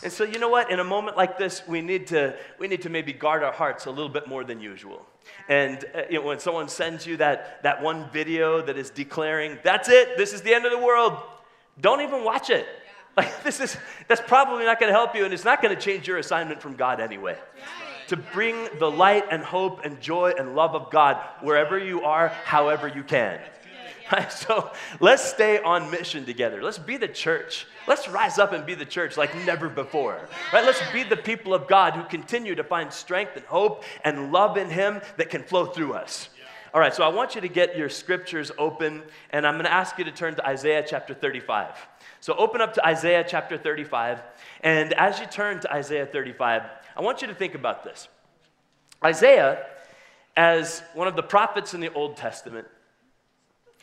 And 0.03 0.11
so, 0.11 0.25
you 0.25 0.39
know 0.39 0.49
what? 0.49 0.71
In 0.71 0.81
a 0.81 0.85
moment 0.85 1.19
like 1.19 1.37
this, 1.37 1.61
we 1.69 1.83
need 1.83 2.07
to, 2.07 2.35
we 2.59 2.67
need 2.67 2.81
to 2.81 2.89
maybe 2.89 3.13
guard 3.13 3.43
our 3.43 3.53
hearts 3.53 3.85
a 3.85 3.91
little 3.91 4.09
bit 4.09 4.27
more 4.27 4.43
than 4.43 4.59
usual. 4.59 5.05
And 5.51 5.85
uh, 5.95 6.05
you 6.09 6.21
know, 6.21 6.27
when 6.27 6.39
someone 6.39 6.69
sends 6.69 7.07
you 7.07 7.19
that, 7.19 7.63
that 7.63 7.83
one 7.83 8.09
video 8.11 8.63
that 8.63 8.79
is 8.79 8.89
declaring, 8.89 9.59
that's 9.63 9.91
it, 9.91 10.17
this 10.17 10.33
is 10.33 10.41
the 10.41 10.55
end 10.55 10.65
of 10.65 10.73
the 10.73 10.79
world, 10.79 11.21
don't 11.79 12.01
even 12.01 12.25
watch 12.25 12.49
it. 12.49 12.67
Like, 13.19 13.43
this 13.45 13.61
is, 13.61 13.77
that's 14.09 14.23
probably 14.27 14.65
not 14.65 14.81
going 14.81 14.91
to 14.91 14.99
help 14.99 15.15
you, 15.15 15.27
and 15.27 15.35
it's 15.35 15.45
not 15.45 15.61
going 15.61 15.77
to 15.77 15.81
change 15.81 16.09
your 16.09 16.17
assignment 16.17 16.63
from 16.63 16.75
God 16.75 17.01
anyway 17.01 17.37
to 18.09 18.17
bring 18.17 18.69
the 18.79 18.91
light 18.91 19.25
and 19.31 19.43
hope 19.43 19.85
and 19.85 20.01
joy 20.01 20.33
and 20.39 20.55
love 20.55 20.75
of 20.75 20.91
God 20.91 21.17
wherever 21.41 21.79
you 21.79 22.03
are, 22.03 22.29
however 22.29 22.89
you 22.89 23.03
can. 23.03 23.41
So 24.31 24.71
let's 25.01 25.25
stay 25.25 25.61
on 25.61 25.91
mission 25.91 26.25
together. 26.25 26.63
Let's 26.63 26.79
be 26.79 26.97
the 26.97 27.09
church. 27.09 27.67
Let's 27.89 28.09
rise 28.09 28.39
up 28.39 28.53
and 28.53 28.65
be 28.65 28.75
the 28.75 28.85
church 28.85 29.17
like 29.17 29.35
never 29.45 29.69
before. 29.69 30.29
Right? 30.53 30.65
Let's 30.65 30.81
be 30.93 31.03
the 31.03 31.17
people 31.17 31.55
of 31.55 31.67
God 31.67 31.95
who 31.95 32.05
continue 32.05 32.55
to 32.55 32.63
find 32.63 32.93
strength 32.93 33.37
and 33.37 33.45
hope 33.47 33.83
and 34.05 34.31
love 34.31 34.57
in 34.57 34.71
Him 34.71 35.01
that 35.17 35.31
can 35.31 35.43
flow 35.43 35.67
through 35.67 35.95
us. 35.95 36.29
All 36.73 36.81
right, 36.81 36.93
so 36.93 37.05
I 37.05 37.09
want 37.09 37.37
you 37.37 37.41
to 37.41 37.49
get 37.49 37.79
your 37.79 37.89
scriptures 37.89 38.51
open, 38.59 39.05
and 39.31 39.47
I'm 39.47 39.55
going 39.55 39.65
to 39.65 39.73
ask 39.73 39.97
you 39.97 40.05
to 40.05 40.11
turn 40.11 40.35
to 40.35 40.45
Isaiah 40.45 40.85
chapter 40.85 41.15
35. 41.15 41.69
So 42.25 42.35
open 42.37 42.63
up 42.63 42.73
to 42.73 42.87
Isaiah 42.87 43.23
chapter 43.23 43.59
35, 43.59 44.23
and 44.63 44.95
as 44.95 45.21
you 45.21 45.27
turn 45.27 45.61
to 45.61 45.71
Isaiah 45.71 46.07
35, 46.07 46.63
I 46.97 47.03
want 47.03 47.21
you 47.21 47.29
to 47.29 47.35
think 47.35 47.55
about 47.55 47.85
this. 47.85 48.09
Isaiah, 49.05 49.67
as 50.35 50.83
one 50.95 51.07
of 51.07 51.17
the 51.17 51.23
prophets 51.23 51.75
in 51.75 51.83
the 51.83 51.93
Old 51.93 52.17
Testament, 52.17 52.67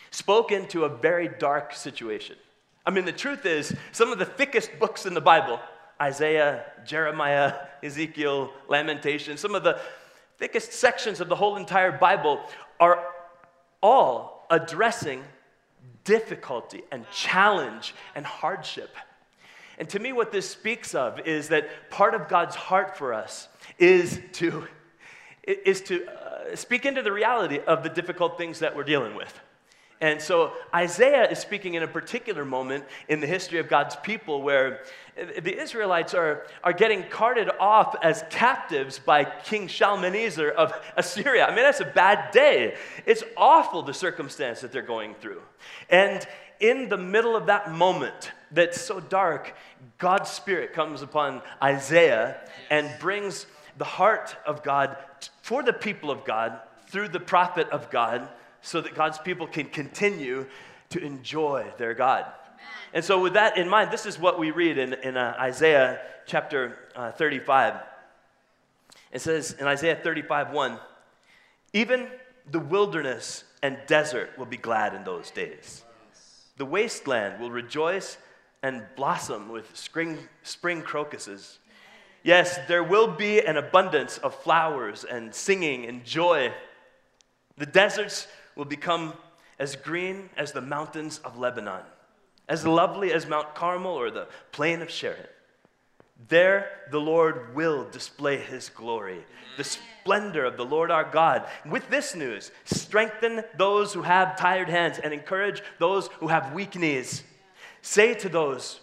spoke 0.09 0.51
into 0.51 0.86
a 0.86 0.89
very 0.89 1.29
dark 1.38 1.75
situation. 1.75 2.36
I 2.83 2.89
mean, 2.89 3.05
the 3.05 3.12
truth 3.12 3.45
is, 3.45 3.75
some 3.91 4.12
of 4.12 4.17
the 4.17 4.25
thickest 4.25 4.71
books 4.79 5.05
in 5.05 5.13
the 5.13 5.21
Bible 5.21 5.60
Isaiah, 6.01 6.65
Jeremiah, 6.83 7.53
Ezekiel, 7.83 8.51
Lamentation, 8.67 9.38
some 9.38 9.53
of 9.53 9.62
the 9.62 9.79
thickest 10.39 10.74
sections 10.74 11.21
of 11.21 11.29
the 11.29 11.36
whole 11.36 11.57
entire 11.57 11.91
Bible 11.91 12.41
are 12.79 13.05
all 13.83 14.48
addressing 14.50 15.24
difficulty 16.03 16.84
and 16.91 17.10
challenge 17.12 17.93
and 18.15 18.25
hardship. 18.25 18.96
And 19.77 19.89
to 19.89 20.00
me, 20.00 20.13
what 20.13 20.31
this 20.31 20.50
speaks 20.50 20.93
of 20.93 21.20
is 21.22 21.50
that 21.50 21.89
part 21.89 22.13
of 22.13 22.27
God's 22.27 22.55
heart 22.55 22.98
for 22.98 23.13
us 23.13 23.48
is 23.79 24.20
to, 24.34 24.67
is 25.43 25.81
to 25.81 26.05
uh, 26.08 26.55
speak 26.55 26.86
into 26.86 27.01
the 27.01 27.12
reality 27.12 27.60
of 27.60 27.84
the 27.84 27.89
difficult 27.89 28.38
things 28.38 28.60
that 28.60 28.75
we're 28.75 28.84
dealing 28.84 29.15
with. 29.15 29.39
And 30.01 30.20
so 30.20 30.53
Isaiah 30.74 31.29
is 31.29 31.38
speaking 31.38 31.75
in 31.75 31.84
a 31.84 31.88
particular 31.88 32.43
moment 32.43 32.86
in 33.08 33.20
the 33.20 33.27
history 33.27 33.60
of 33.60 33.70
God's 33.70 33.96
people 33.98 34.41
where 34.41 34.81
the 35.15 35.62
Israelites 35.62 36.15
are, 36.15 36.48
are 36.63 36.74
getting 36.74 37.03
carted 37.03 37.51
off 37.60 37.96
as 38.01 38.24
captives 38.31 38.98
by 38.98 39.25
King 39.25 39.67
Shalmaneser 39.67 40.50
of 40.50 40.74
Assyria. 40.98 41.46
I 41.46 41.55
mean, 41.55 41.63
that's 41.63 41.81
a 41.81 41.86
bad 41.86 42.31
day. 42.31 42.75
It's 43.05 43.24
awful, 43.38 43.84
the 43.84 43.93
circumstance 43.93 44.62
that 44.62 44.72
they're 44.72 44.81
going 44.81 45.13
through. 45.15 45.41
And 45.88 46.25
in 46.60 46.89
the 46.89 46.98
middle 46.98 47.36
of 47.36 47.46
that 47.46 47.72
moment 47.72 48.31
that's 48.51 48.81
so 48.81 49.00
dark, 49.00 49.55
God's 50.00 50.31
Spirit 50.31 50.74
comes 50.74 51.03
upon 51.03 51.43
Isaiah 51.62 52.41
and 52.72 52.89
brings 53.00 53.46
the 53.77 53.86
heart 53.86 54.36
of 54.48 54.63
God 54.63 54.98
for 55.43 55.62
the 55.62 55.74
people 55.74 56.10
of 56.10 56.25
God 56.25 56.60
through 56.88 57.10
the 57.10 57.20
prophet 57.20 57.70
of 57.70 57.91
God 57.91 58.27
so 58.62 58.82
that 58.82 58.96
God's 58.96 59.18
people 59.18 59.48
can 59.48 59.65
continue 59.65 60.46
to 60.89 61.03
enjoy 61.03 61.65
their 61.77 61.94
God. 61.94 62.25
And 62.94 63.03
so, 63.03 63.22
with 63.22 63.34
that 63.34 63.58
in 63.58 63.70
mind, 63.70 63.91
this 63.91 64.06
is 64.06 64.20
what 64.20 64.38
we 64.38 64.51
read 64.51 64.77
in, 64.77 64.94
in 64.94 65.15
uh, 65.15 65.36
Isaiah 65.39 66.00
chapter 66.25 66.77
uh, 66.96 67.12
35. 67.12 67.75
It 69.12 69.22
says 69.22 69.56
in 69.60 69.68
Isaiah 69.68 69.98
35 70.01 70.51
1, 70.51 70.77
even 71.74 72.08
the 72.50 72.60
wilderness 72.60 73.44
and 73.63 73.77
desert 73.88 74.32
will 74.38 74.46
be 74.46 74.58
glad 74.58 74.94
in 74.94 75.03
those 75.03 75.32
days. 75.32 75.84
The 76.58 76.65
wasteland 76.65 77.39
will 77.41 77.51
rejoice 77.51 78.18
and 78.63 78.84
blossom 78.96 79.50
with 79.50 79.75
spring, 79.75 80.18
spring 80.44 80.82
crocuses. 80.82 81.60
Yes, 82.24 82.60
there 82.68 82.84
will 82.84 83.08
be 83.08 83.39
an 83.41 83.58
abundance 83.58 84.18
of 84.20 84.36
flowers 84.36 85.03
and 85.03 85.34
singing 85.34 85.86
and 85.86 86.06
joy. 86.06 86.53
The 87.58 87.65
deserts 87.65 88.27
will 88.55 88.65
become 88.65 89.13
as 89.60 89.75
green 89.75 90.29
as 90.38 90.51
the 90.51 90.62
mountains 90.62 91.20
of 91.24 91.38
Lebanon, 91.38 91.84
as 92.50 92.65
lovely 92.65 93.13
as 93.13 93.27
Mount 93.27 93.53
Carmel 93.53 93.91
or 93.91 94.10
the 94.10 94.27
plain 94.51 94.81
of 94.81 94.89
Sharon. 94.89 95.27
There 96.27 96.70
the 96.91 97.00
Lord 97.00 97.55
will 97.55 97.89
display 97.89 98.38
his 98.38 98.70
glory, 98.70 99.24
the 99.58 99.63
splendor 99.63 100.46
of 100.46 100.58
the 100.58 100.65
Lord 100.65 100.91
our 100.91 101.03
God. 101.03 101.48
With 101.65 101.89
this 101.89 102.15
news, 102.15 102.51
strengthen 102.65 103.43
those 103.58 103.93
who 103.93 104.03
have 104.03 104.38
tired 104.38 104.70
hands 104.70 105.00
and 105.00 105.13
encourage 105.13 105.62
those 105.79 106.08
who 106.20 106.27
have 106.27 106.53
weak 106.53 106.75
knees. 106.75 107.24
Say 107.81 108.13
to 108.15 108.29
those 108.29 108.79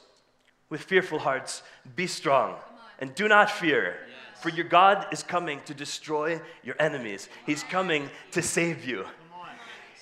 with 0.69 0.83
fearful 0.83 1.21
hearts, 1.21 1.63
Be 1.95 2.07
strong 2.07 2.57
and 2.99 3.15
do 3.15 3.29
not 3.29 3.51
fear. 3.51 3.99
For 4.41 4.51
your 4.51 4.67
God 4.67 5.07
is 5.13 5.23
coming 5.23 5.61
to 5.65 5.75
destroy 5.75 6.41
your 6.63 6.77
enemies. 6.79 7.29
He's 7.45 7.65
coming 7.65 8.09
to 8.33 8.43
save 8.43 8.85
you. 8.85 9.05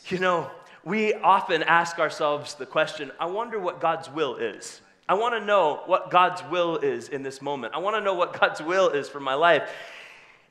You 0.08 0.18
know, 0.18 0.48
we 0.84 1.14
often 1.14 1.64
ask 1.64 1.98
ourselves 1.98 2.54
the 2.54 2.66
question 2.66 3.10
I 3.18 3.26
wonder 3.26 3.58
what 3.58 3.80
God's 3.80 4.08
will 4.08 4.36
is. 4.36 4.80
I 5.08 5.14
want 5.14 5.34
to 5.34 5.44
know 5.44 5.82
what 5.86 6.10
God's 6.10 6.42
will 6.48 6.76
is 6.76 7.08
in 7.08 7.24
this 7.24 7.42
moment. 7.42 7.74
I 7.74 7.78
want 7.78 7.96
to 7.96 8.00
know 8.00 8.14
what 8.14 8.38
God's 8.38 8.62
will 8.62 8.90
is 8.90 9.08
for 9.08 9.18
my 9.18 9.34
life. 9.34 9.68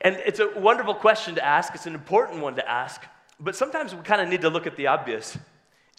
And 0.02 0.16
it's 0.26 0.40
a 0.40 0.50
wonderful 0.58 0.94
question 0.94 1.34
to 1.36 1.44
ask, 1.44 1.74
it's 1.74 1.86
an 1.86 1.94
important 1.94 2.42
one 2.42 2.54
to 2.56 2.68
ask, 2.68 3.02
but 3.40 3.56
sometimes 3.56 3.94
we 3.94 4.02
kind 4.02 4.20
of 4.20 4.28
need 4.28 4.42
to 4.42 4.50
look 4.50 4.66
at 4.66 4.76
the 4.76 4.88
obvious. 4.88 5.38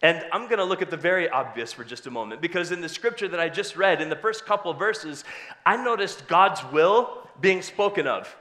And 0.02 0.24
I'm 0.32 0.44
going 0.44 0.58
to 0.58 0.64
look 0.64 0.82
at 0.82 0.90
the 0.90 0.96
very 0.96 1.28
obvious 1.28 1.72
for 1.72 1.82
just 1.82 2.06
a 2.06 2.10
moment 2.10 2.40
because 2.40 2.70
in 2.70 2.80
the 2.80 2.88
scripture 2.88 3.26
that 3.26 3.40
I 3.40 3.48
just 3.48 3.76
read, 3.76 4.00
in 4.00 4.08
the 4.08 4.16
first 4.16 4.46
couple 4.46 4.72
verses, 4.72 5.24
I 5.66 5.76
noticed 5.76 6.28
God's 6.28 6.62
will 6.72 7.28
being 7.40 7.62
spoken 7.62 8.06
of 8.06 8.34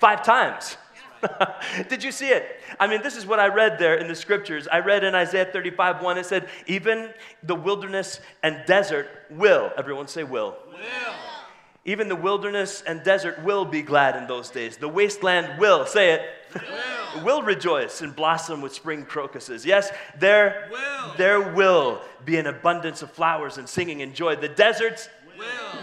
five 0.00 0.24
times. 0.24 0.76
Did 1.88 2.02
you 2.02 2.12
see 2.12 2.28
it? 2.28 2.60
I 2.78 2.86
mean, 2.86 3.02
this 3.02 3.16
is 3.16 3.26
what 3.26 3.40
I 3.40 3.48
read 3.48 3.78
there 3.78 3.96
in 3.96 4.08
the 4.08 4.14
scriptures. 4.14 4.68
I 4.70 4.80
read 4.80 5.04
in 5.04 5.14
Isaiah 5.14 5.44
35 5.44 6.02
1, 6.02 6.18
it 6.18 6.26
said, 6.26 6.48
Even 6.66 7.10
the 7.42 7.54
wilderness 7.54 8.20
and 8.42 8.62
desert 8.66 9.08
will. 9.30 9.72
Everyone 9.76 10.08
say, 10.08 10.24
will. 10.24 10.56
Will. 10.68 11.14
Even 11.86 12.08
the 12.08 12.16
wilderness 12.16 12.82
and 12.86 13.02
desert 13.02 13.42
will 13.44 13.64
be 13.64 13.82
glad 13.82 14.16
in 14.16 14.26
those 14.26 14.48
days. 14.48 14.78
The 14.78 14.88
wasteland 14.88 15.58
will, 15.58 15.84
say 15.84 16.14
it, 16.14 16.22
will, 17.14 17.24
will 17.24 17.42
rejoice 17.42 18.00
and 18.00 18.16
blossom 18.16 18.62
with 18.62 18.72
spring 18.72 19.04
crocuses. 19.04 19.66
Yes, 19.66 19.90
there 20.18 20.68
will. 20.70 21.14
there 21.18 21.40
will 21.52 22.00
be 22.24 22.38
an 22.38 22.46
abundance 22.46 23.02
of 23.02 23.10
flowers 23.10 23.58
and 23.58 23.68
singing 23.68 24.00
and 24.00 24.14
joy. 24.14 24.34
The 24.34 24.48
deserts 24.48 25.10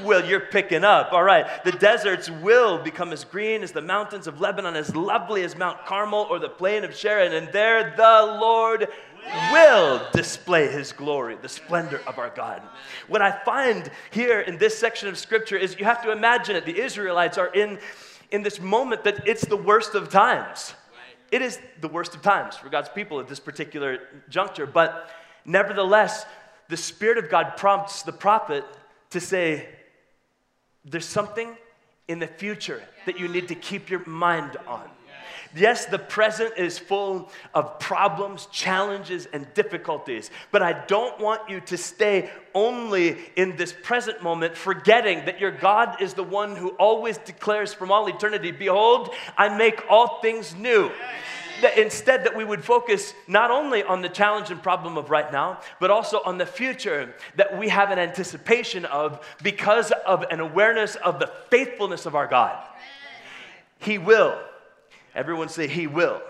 will. 0.04 0.26
You're 0.26 0.40
picking 0.40 0.84
up. 0.84 1.12
All 1.12 1.24
right. 1.24 1.64
The 1.64 1.72
deserts 1.72 2.30
will 2.30 2.78
become 2.78 3.14
as 3.14 3.24
green 3.24 3.64
as 3.64 3.72
the 3.72 3.82
mountains 3.82 4.28
of 4.28 4.42
Lebanon, 4.42 4.76
as 4.76 4.96
lovely 4.96 5.44
as 5.44 5.56
Mount 5.56 5.86
Carmel 5.86 6.28
or 6.30 6.40
the 6.40 6.50
plain 6.50 6.84
of 6.84 6.96
Sharon. 6.96 7.34
And 7.34 7.52
there 7.52 7.94
the 7.96 8.38
Lord 8.40 8.88
will 9.52 10.02
display 10.14 10.68
his 10.72 10.92
glory, 10.92 11.38
the 11.42 11.50
splendor 11.50 12.02
of 12.08 12.18
our 12.18 12.30
God. 12.30 12.62
What 13.08 13.22
I 13.22 13.32
find 13.44 13.90
here 14.12 14.42
in 14.42 14.58
this 14.58 14.78
section 14.78 15.08
of 15.10 15.18
scripture 15.18 15.58
is 15.58 15.78
you 15.80 15.86
have 15.86 16.04
to 16.04 16.12
imagine 16.12 16.56
it. 16.56 16.66
The 16.66 16.80
Israelites 16.80 17.38
are 17.38 17.54
in, 17.54 17.80
in 18.32 18.44
this 18.44 18.60
moment 18.60 19.04
that 19.04 19.28
it's 19.28 19.46
the 19.46 19.58
worst 19.58 19.96
of 19.96 20.10
times. 20.10 20.74
It 21.32 21.42
is 21.42 21.60
the 21.80 21.88
worst 21.88 22.14
of 22.16 22.22
times 22.22 22.58
for 22.58 22.70
God's 22.70 22.90
people 22.90 23.20
at 23.20 23.28
this 23.28 23.40
particular 23.40 24.00
juncture. 24.30 24.66
But 24.66 25.10
nevertheless, 25.46 26.26
the 26.68 26.78
Spirit 26.78 27.18
of 27.18 27.30
God 27.30 27.54
prompts 27.58 28.04
the 28.04 28.12
prophet 28.12 28.66
to 29.12 29.20
say, 29.20 29.70
There's 30.84 31.06
something 31.06 31.56
in 32.08 32.20
the 32.20 32.28
future 32.28 32.82
that 33.06 33.20
you 33.20 33.28
need 33.28 33.48
to 33.50 33.56
keep 33.56 33.90
your 33.90 34.06
mind 34.06 34.58
on. 34.68 34.90
Yes, 35.54 35.86
the 35.86 36.00
present 36.00 36.54
is 36.58 36.80
full 36.80 37.30
of 37.54 37.78
problems, 37.78 38.48
challenges, 38.54 39.28
and 39.34 39.54
difficulties, 39.54 40.32
but 40.50 40.62
I 40.62 40.86
don't 40.86 41.20
want 41.20 41.50
you 41.50 41.60
to 41.62 41.78
stay 41.78 42.30
only 42.54 43.18
in 43.36 43.58
this 43.58 43.74
present 43.84 44.24
moment, 44.24 44.56
forgetting 44.56 45.26
that 45.26 45.42
your 45.42 45.52
God 45.52 46.02
is 46.02 46.14
the 46.14 46.24
one 46.24 46.56
who 46.56 46.70
always 46.72 47.18
declares 47.18 47.74
from 47.74 47.92
all 47.92 48.08
eternity, 48.08 48.52
Behold, 48.52 49.10
I 49.38 49.56
make 49.58 49.84
all 49.90 50.22
things 50.22 50.56
new. 50.56 50.90
That 51.62 51.78
instead, 51.78 52.24
that 52.26 52.36
we 52.36 52.44
would 52.44 52.64
focus 52.64 53.14
not 53.28 53.52
only 53.52 53.84
on 53.84 54.02
the 54.02 54.10
challenge 54.10 54.50
and 54.50 54.62
problem 54.62 54.98
of 54.98 55.10
right 55.10 55.32
now, 55.32 55.60
but 55.80 55.92
also 55.92 56.22
on 56.26 56.38
the 56.38 56.46
future 56.46 57.14
that 57.36 57.58
we 57.58 57.70
have 57.70 57.92
an 57.92 58.00
anticipation 58.00 58.86
of 58.86 59.26
because 59.44 59.92
of 60.06 60.24
an 60.24 60.40
awareness 60.40 60.96
of 60.96 61.20
the 61.20 61.28
faithfulness 61.50 62.06
of 62.06 62.16
our 62.16 62.28
God. 62.28 62.58
He 63.80 63.98
will 63.98 64.38
Everyone 65.14 65.50
say, 65.50 65.68
He 65.68 65.88
will. 65.88 66.22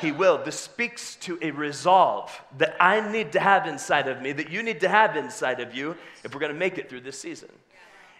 He 0.00 0.12
will. 0.12 0.42
This 0.42 0.58
speaks 0.58 1.16
to 1.16 1.38
a 1.42 1.50
resolve 1.50 2.40
that 2.56 2.74
I 2.80 3.06
need 3.12 3.32
to 3.32 3.40
have 3.40 3.66
inside 3.66 4.08
of 4.08 4.22
me, 4.22 4.32
that 4.32 4.50
you 4.50 4.62
need 4.62 4.80
to 4.80 4.88
have 4.88 5.14
inside 5.14 5.60
of 5.60 5.74
you 5.74 5.94
if 6.24 6.32
we're 6.32 6.40
going 6.40 6.52
to 6.52 6.58
make 6.58 6.78
it 6.78 6.88
through 6.88 7.02
this 7.02 7.20
season. 7.20 7.50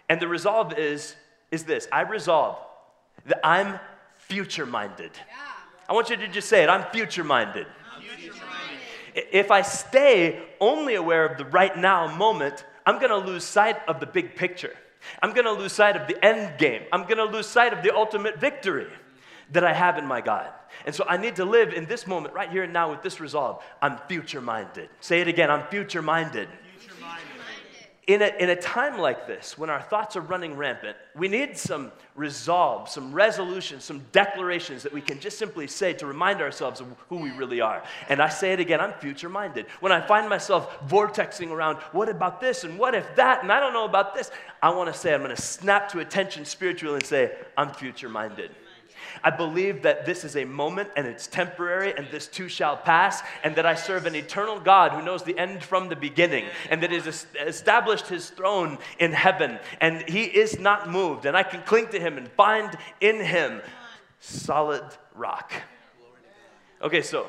And 0.07 0.21
the 0.21 0.27
resolve 0.27 0.77
is, 0.77 1.15
is 1.49 1.63
this 1.63 1.87
I 1.91 2.01
resolve 2.01 2.57
that 3.25 3.39
I'm 3.43 3.79
future 4.17 4.67
minded. 4.67 5.11
I 5.91 5.93
want 5.93 6.09
you 6.09 6.15
to 6.15 6.27
just 6.29 6.47
say 6.47 6.63
it 6.63 6.69
I'm 6.69 6.89
future 6.93 7.25
minded. 7.25 7.67
If 9.13 9.51
I 9.51 9.61
stay 9.61 10.41
only 10.61 10.95
aware 10.95 11.25
of 11.25 11.37
the 11.37 11.43
right 11.43 11.77
now 11.77 12.07
moment, 12.15 12.63
I'm 12.85 12.97
to 13.09 13.17
lose 13.17 13.43
sight 13.43 13.75
of 13.89 13.99
the 13.99 14.05
big 14.05 14.37
picture. 14.37 14.73
I'm 15.21 15.33
to 15.33 15.51
lose 15.51 15.73
sight 15.73 15.97
of 15.97 16.07
the 16.07 16.23
end 16.23 16.57
game. 16.57 16.83
I'm 16.93 17.05
to 17.17 17.25
lose 17.25 17.45
sight 17.45 17.73
of 17.73 17.83
the 17.83 17.93
ultimate 17.93 18.39
victory 18.39 18.87
that 19.51 19.65
I 19.65 19.73
have 19.73 19.97
in 19.97 20.05
my 20.05 20.21
God. 20.21 20.49
And 20.85 20.95
so 20.95 21.03
I 21.09 21.17
need 21.17 21.35
to 21.35 21.43
live 21.43 21.73
in 21.73 21.87
this 21.87 22.07
moment, 22.07 22.33
right 22.33 22.49
here 22.49 22.63
and 22.63 22.71
now, 22.71 22.89
with 22.89 23.01
this 23.01 23.19
resolve. 23.19 23.61
I'm 23.81 23.97
future 24.07 24.39
minded. 24.39 24.87
Say 25.01 25.19
it 25.19 25.27
again 25.27 25.51
I'm 25.51 25.67
future 25.67 26.01
minded. 26.01 26.47
In 28.11 28.21
a, 28.21 28.27
in 28.39 28.49
a 28.49 28.57
time 28.57 28.97
like 28.97 29.25
this, 29.25 29.57
when 29.57 29.69
our 29.69 29.81
thoughts 29.81 30.17
are 30.17 30.21
running 30.21 30.57
rampant, 30.57 30.97
we 31.15 31.29
need 31.29 31.57
some 31.57 31.93
resolve, 32.13 32.89
some 32.89 33.13
resolution, 33.13 33.79
some 33.79 34.03
declarations 34.11 34.83
that 34.83 34.91
we 34.91 34.99
can 34.99 35.17
just 35.17 35.39
simply 35.39 35.65
say 35.65 35.93
to 35.93 36.05
remind 36.05 36.41
ourselves 36.41 36.81
of 36.81 36.87
who 37.07 37.15
we 37.15 37.31
really 37.31 37.61
are. 37.61 37.81
And 38.09 38.21
I 38.21 38.27
say 38.27 38.51
it 38.51 38.59
again, 38.59 38.81
I'm 38.81 38.91
future 38.91 39.29
minded. 39.29 39.65
When 39.79 39.93
I 39.93 40.05
find 40.05 40.27
myself 40.27 40.77
vortexing 40.89 41.51
around, 41.51 41.77
what 41.93 42.09
about 42.09 42.41
this 42.41 42.65
and 42.65 42.77
what 42.77 42.95
if 42.95 43.15
that, 43.15 43.43
and 43.43 43.51
I 43.51 43.61
don't 43.61 43.71
know 43.71 43.85
about 43.85 44.13
this, 44.13 44.29
I 44.61 44.71
want 44.71 44.93
to 44.93 44.99
say, 44.99 45.13
I'm 45.13 45.23
going 45.23 45.33
to 45.33 45.41
snap 45.41 45.87
to 45.93 45.99
attention 45.99 46.43
spiritually 46.43 46.95
and 46.95 47.05
say, 47.05 47.31
I'm 47.55 47.71
future 47.71 48.09
minded. 48.09 48.51
I 49.23 49.29
believe 49.29 49.83
that 49.83 50.05
this 50.05 50.23
is 50.23 50.35
a 50.35 50.45
moment 50.45 50.89
and 50.95 51.07
it's 51.07 51.27
temporary 51.27 51.93
and 51.95 52.07
this 52.11 52.27
too 52.27 52.49
shall 52.49 52.77
pass, 52.77 53.21
and 53.43 53.55
that 53.55 53.65
I 53.65 53.75
serve 53.75 54.05
an 54.05 54.15
eternal 54.15 54.59
God 54.59 54.91
who 54.91 55.01
knows 55.01 55.23
the 55.23 55.37
end 55.37 55.63
from 55.63 55.89
the 55.89 55.95
beginning 55.95 56.45
and 56.69 56.81
that 56.83 56.91
has 56.91 57.25
established 57.45 58.07
his 58.07 58.29
throne 58.29 58.77
in 58.99 59.11
heaven, 59.11 59.59
and 59.79 60.07
he 60.09 60.23
is 60.23 60.59
not 60.59 60.89
moved, 60.89 61.25
and 61.25 61.35
I 61.35 61.43
can 61.43 61.61
cling 61.63 61.87
to 61.89 61.99
him 61.99 62.17
and 62.17 62.27
find 62.29 62.77
in 62.99 63.23
him 63.23 63.61
solid 64.19 64.83
rock. 65.15 65.51
Okay, 66.81 67.01
so 67.01 67.27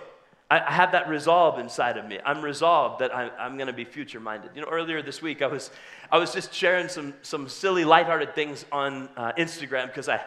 I 0.50 0.70
have 0.70 0.92
that 0.92 1.08
resolve 1.08 1.58
inside 1.58 1.96
of 1.96 2.06
me. 2.06 2.18
I'm 2.26 2.42
resolved 2.42 3.00
that 3.00 3.14
I'm, 3.16 3.30
I'm 3.38 3.56
going 3.56 3.68
to 3.68 3.72
be 3.72 3.86
future 3.86 4.20
minded. 4.20 4.50
You 4.54 4.60
know, 4.60 4.68
earlier 4.70 5.00
this 5.00 5.22
week, 5.22 5.40
I 5.40 5.46
was, 5.46 5.70
I 6.10 6.18
was 6.18 6.34
just 6.34 6.52
sharing 6.52 6.88
some, 6.88 7.14
some 7.22 7.48
silly, 7.48 7.86
lighthearted 7.86 8.34
things 8.34 8.66
on 8.70 9.08
uh, 9.16 9.32
Instagram 9.38 9.86
because 9.86 10.10
I, 10.10 10.20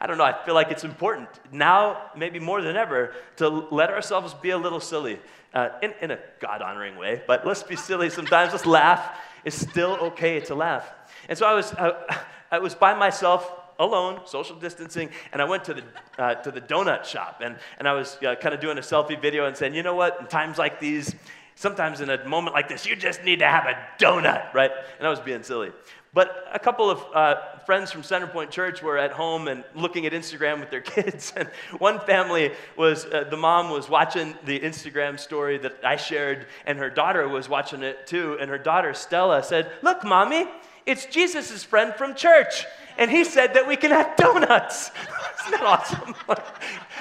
I 0.00 0.06
don't 0.06 0.18
know, 0.18 0.24
I 0.24 0.44
feel 0.44 0.54
like 0.54 0.70
it's 0.70 0.84
important 0.84 1.28
now, 1.52 2.10
maybe 2.16 2.38
more 2.38 2.62
than 2.62 2.76
ever, 2.76 3.14
to 3.36 3.48
let 3.48 3.90
ourselves 3.90 4.34
be 4.34 4.50
a 4.50 4.58
little 4.58 4.80
silly 4.80 5.18
uh, 5.54 5.70
in, 5.82 5.94
in 6.00 6.10
a 6.10 6.18
God 6.40 6.62
honoring 6.62 6.96
way, 6.96 7.22
but 7.26 7.46
let's 7.46 7.62
be 7.62 7.76
silly 7.76 8.10
sometimes. 8.10 8.52
Let's 8.52 8.66
laugh. 8.66 9.18
It's 9.44 9.56
still 9.56 9.96
okay 10.00 10.40
to 10.40 10.54
laugh. 10.54 10.90
And 11.28 11.38
so 11.38 11.46
I 11.46 11.54
was, 11.54 11.72
uh, 11.72 12.04
I 12.50 12.58
was 12.58 12.74
by 12.74 12.94
myself 12.94 13.50
alone, 13.78 14.20
social 14.26 14.56
distancing, 14.56 15.10
and 15.32 15.40
I 15.40 15.44
went 15.44 15.64
to 15.64 15.74
the, 15.74 15.84
uh, 16.18 16.34
to 16.36 16.50
the 16.50 16.60
donut 16.60 17.04
shop. 17.04 17.40
And, 17.42 17.56
and 17.78 17.86
I 17.88 17.92
was 17.92 18.18
uh, 18.22 18.34
kind 18.36 18.54
of 18.54 18.60
doing 18.60 18.78
a 18.78 18.82
selfie 18.82 19.20
video 19.20 19.46
and 19.46 19.56
saying, 19.56 19.74
you 19.74 19.82
know 19.82 19.94
what, 19.94 20.18
in 20.20 20.26
times 20.26 20.58
like 20.58 20.80
these, 20.80 21.14
sometimes 21.54 22.00
in 22.00 22.10
a 22.10 22.26
moment 22.26 22.54
like 22.54 22.68
this, 22.68 22.86
you 22.86 22.96
just 22.96 23.22
need 23.24 23.38
to 23.38 23.46
have 23.46 23.66
a 23.66 23.78
donut, 24.02 24.52
right? 24.52 24.70
And 24.98 25.06
I 25.06 25.10
was 25.10 25.20
being 25.20 25.42
silly. 25.42 25.70
But 26.18 26.48
a 26.52 26.58
couple 26.58 26.90
of 26.90 27.00
uh, 27.14 27.36
friends 27.64 27.92
from 27.92 28.02
Centerpoint 28.02 28.50
Church 28.50 28.82
were 28.82 28.98
at 28.98 29.12
home 29.12 29.46
and 29.46 29.62
looking 29.76 30.04
at 30.04 30.12
Instagram 30.12 30.58
with 30.58 30.68
their 30.68 30.80
kids. 30.96 31.32
And 31.36 31.48
one 31.78 32.00
family 32.00 32.50
was, 32.76 33.04
uh, 33.04 33.28
the 33.30 33.36
mom 33.36 33.70
was 33.70 33.88
watching 33.88 34.34
the 34.44 34.58
Instagram 34.58 35.16
story 35.20 35.58
that 35.58 35.76
I 35.84 35.94
shared, 35.94 36.48
and 36.66 36.76
her 36.76 36.90
daughter 36.90 37.28
was 37.28 37.48
watching 37.48 37.84
it 37.84 38.08
too. 38.08 38.36
And 38.40 38.50
her 38.50 38.58
daughter, 38.58 38.94
Stella, 38.94 39.44
said, 39.44 39.70
Look, 39.80 40.02
mommy, 40.02 40.48
it's 40.86 41.06
Jesus' 41.06 41.62
friend 41.62 41.94
from 41.94 42.16
church. 42.16 42.66
And 42.96 43.12
he 43.12 43.22
said 43.22 43.54
that 43.54 43.68
we 43.68 43.76
can 43.76 43.92
have 43.92 44.16
donuts. 44.16 44.90
Isn't 45.42 45.52
that 45.52 45.62
awesome? 45.62 46.16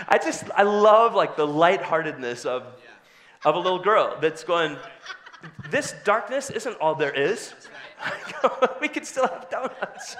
I 0.07 0.19
just, 0.19 0.43
I 0.55 0.61
love 0.61 1.15
like 1.15 1.35
the 1.35 1.47
lightheartedness 1.47 2.45
of, 2.45 2.67
of 3.43 3.55
a 3.55 3.59
little 3.59 3.79
girl 3.79 4.15
that's 4.21 4.43
going, 4.43 4.77
This 5.71 5.95
darkness 6.03 6.51
isn't 6.51 6.75
all 6.79 6.93
there 6.93 7.19
is. 7.19 7.55
we 8.81 8.87
can 8.87 9.03
still 9.03 9.27
have 9.27 9.49
donuts. 9.49 10.15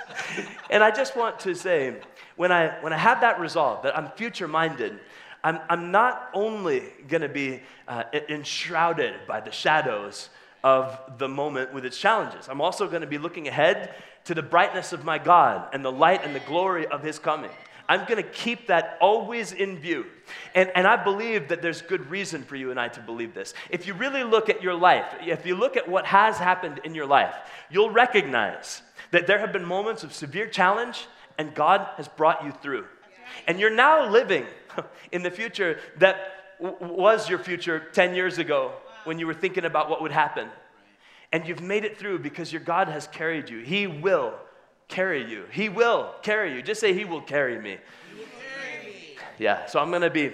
and 0.69 0.84
I 0.84 0.91
just 0.91 1.15
want 1.15 1.39
to 1.41 1.55
say, 1.55 1.96
when 2.36 2.51
I, 2.51 2.77
when 2.81 2.93
I 2.93 2.98
have 2.98 3.22
that 3.22 3.39
resolve, 3.39 3.84
that 3.84 3.98
I'm 3.98 4.10
future 4.12 4.48
minded, 4.48 5.00
I'm, 5.43 5.60
I'm 5.69 5.91
not 5.91 6.29
only 6.34 6.84
going 7.07 7.22
to 7.22 7.29
be 7.29 7.62
uh, 7.88 8.03
enshrouded 8.29 9.15
by 9.27 9.39
the 9.39 9.51
shadows 9.51 10.29
of 10.63 11.00
the 11.17 11.27
moment 11.27 11.74
with 11.74 11.86
its 11.86 11.98
challenges, 11.98 12.48
I'm 12.50 12.62
also 12.62 12.88
going 12.88 13.01
to 13.01 13.07
be 13.07 13.17
looking 13.17 13.48
ahead 13.48 13.93
to 14.25 14.34
the 14.34 14.41
brightness 14.41 14.91
of 14.91 15.05
my 15.05 15.17
God 15.17 15.69
and 15.74 15.86
the 15.86 15.91
light 15.91 16.22
and 16.24 16.36
the 16.36 16.41
glory 16.41 16.88
of 16.88 17.01
his 17.01 17.19
coming. 17.19 17.51
I'm 17.89 18.01
going 18.01 18.22
to 18.22 18.29
keep 18.29 18.67
that 18.67 18.98
always 19.00 19.53
in 19.53 19.77
view. 19.77 20.06
And, 20.53 20.72
and 20.75 20.86
I 20.86 21.01
believe 21.01 21.48
that 21.48 21.62
there's 21.62 21.82
good 21.82 22.10
reason 22.10 22.44
for 22.44 22.56
you 22.56 22.70
and 22.70 22.79
I 22.79 22.89
to 22.89 23.00
believe 23.00 23.34
this. 23.34 23.53
If 23.70 23.88
you 23.88 23.94
really 23.94 24.24
look 24.24 24.50
at 24.50 24.62
your 24.62 24.74
life, 24.74 25.06
if 25.22 25.46
you 25.46 25.56
look 25.56 25.77
at 25.77 25.88
what 25.88 26.06
has 26.06 26.38
happened 26.38 26.82
in 26.84 26.94
your 26.94 27.06
life, 27.06 27.34
you'll 27.70 27.91
recognize 27.91 28.82
that 29.12 29.25
there 29.25 29.39
have 29.39 29.53
been 29.53 29.63
moments 29.63 30.03
of 30.03 30.13
severe 30.13 30.48
challenge 30.48 31.08
and 31.38 31.53
God 31.56 31.88
has 31.96 32.08
brought 32.08 32.44
you 32.44 32.51
through. 32.51 32.86
And 33.48 33.60
you're 33.60 33.74
now 33.74 34.10
living 34.10 34.46
in 35.12 35.24
the 35.24 35.32
future 35.32 35.79
that 35.98 36.17
w- 36.62 36.94
was 36.94 37.29
your 37.29 37.39
future 37.39 37.88
10 37.94 38.15
years 38.15 38.38
ago 38.38 38.74
when 39.06 39.20
you 39.20 39.27
were 39.27 39.34
thinking 39.34 39.63
about 39.63 39.89
what 39.89 40.01
would 40.01 40.12
happen. 40.12 40.50
And 41.32 41.48
you've 41.48 41.62
made 41.62 41.86
it 41.86 41.98
through 41.98 42.20
because 42.20 42.51
your 42.51 42.62
God 42.62 42.88
has 42.88 43.08
carried 43.08 43.50
you. 43.50 43.60
He 43.60 43.88
will 43.88 44.34
carry 44.88 45.29
you. 45.29 45.46
He 45.51 45.70
will 45.70 46.13
carry 46.22 46.53
you. 46.53 46.62
Just 46.62 46.82
say, 46.82 46.94
He 46.94 47.06
will 47.06 47.22
carry 47.22 47.60
me. 47.60 47.77
Carry 48.15 48.86
me. 48.86 49.17
Yeah, 49.38 49.65
so 49.65 49.79
I'm 49.79 49.89
going 49.89 50.01
to 50.01 50.10
be 50.10 50.34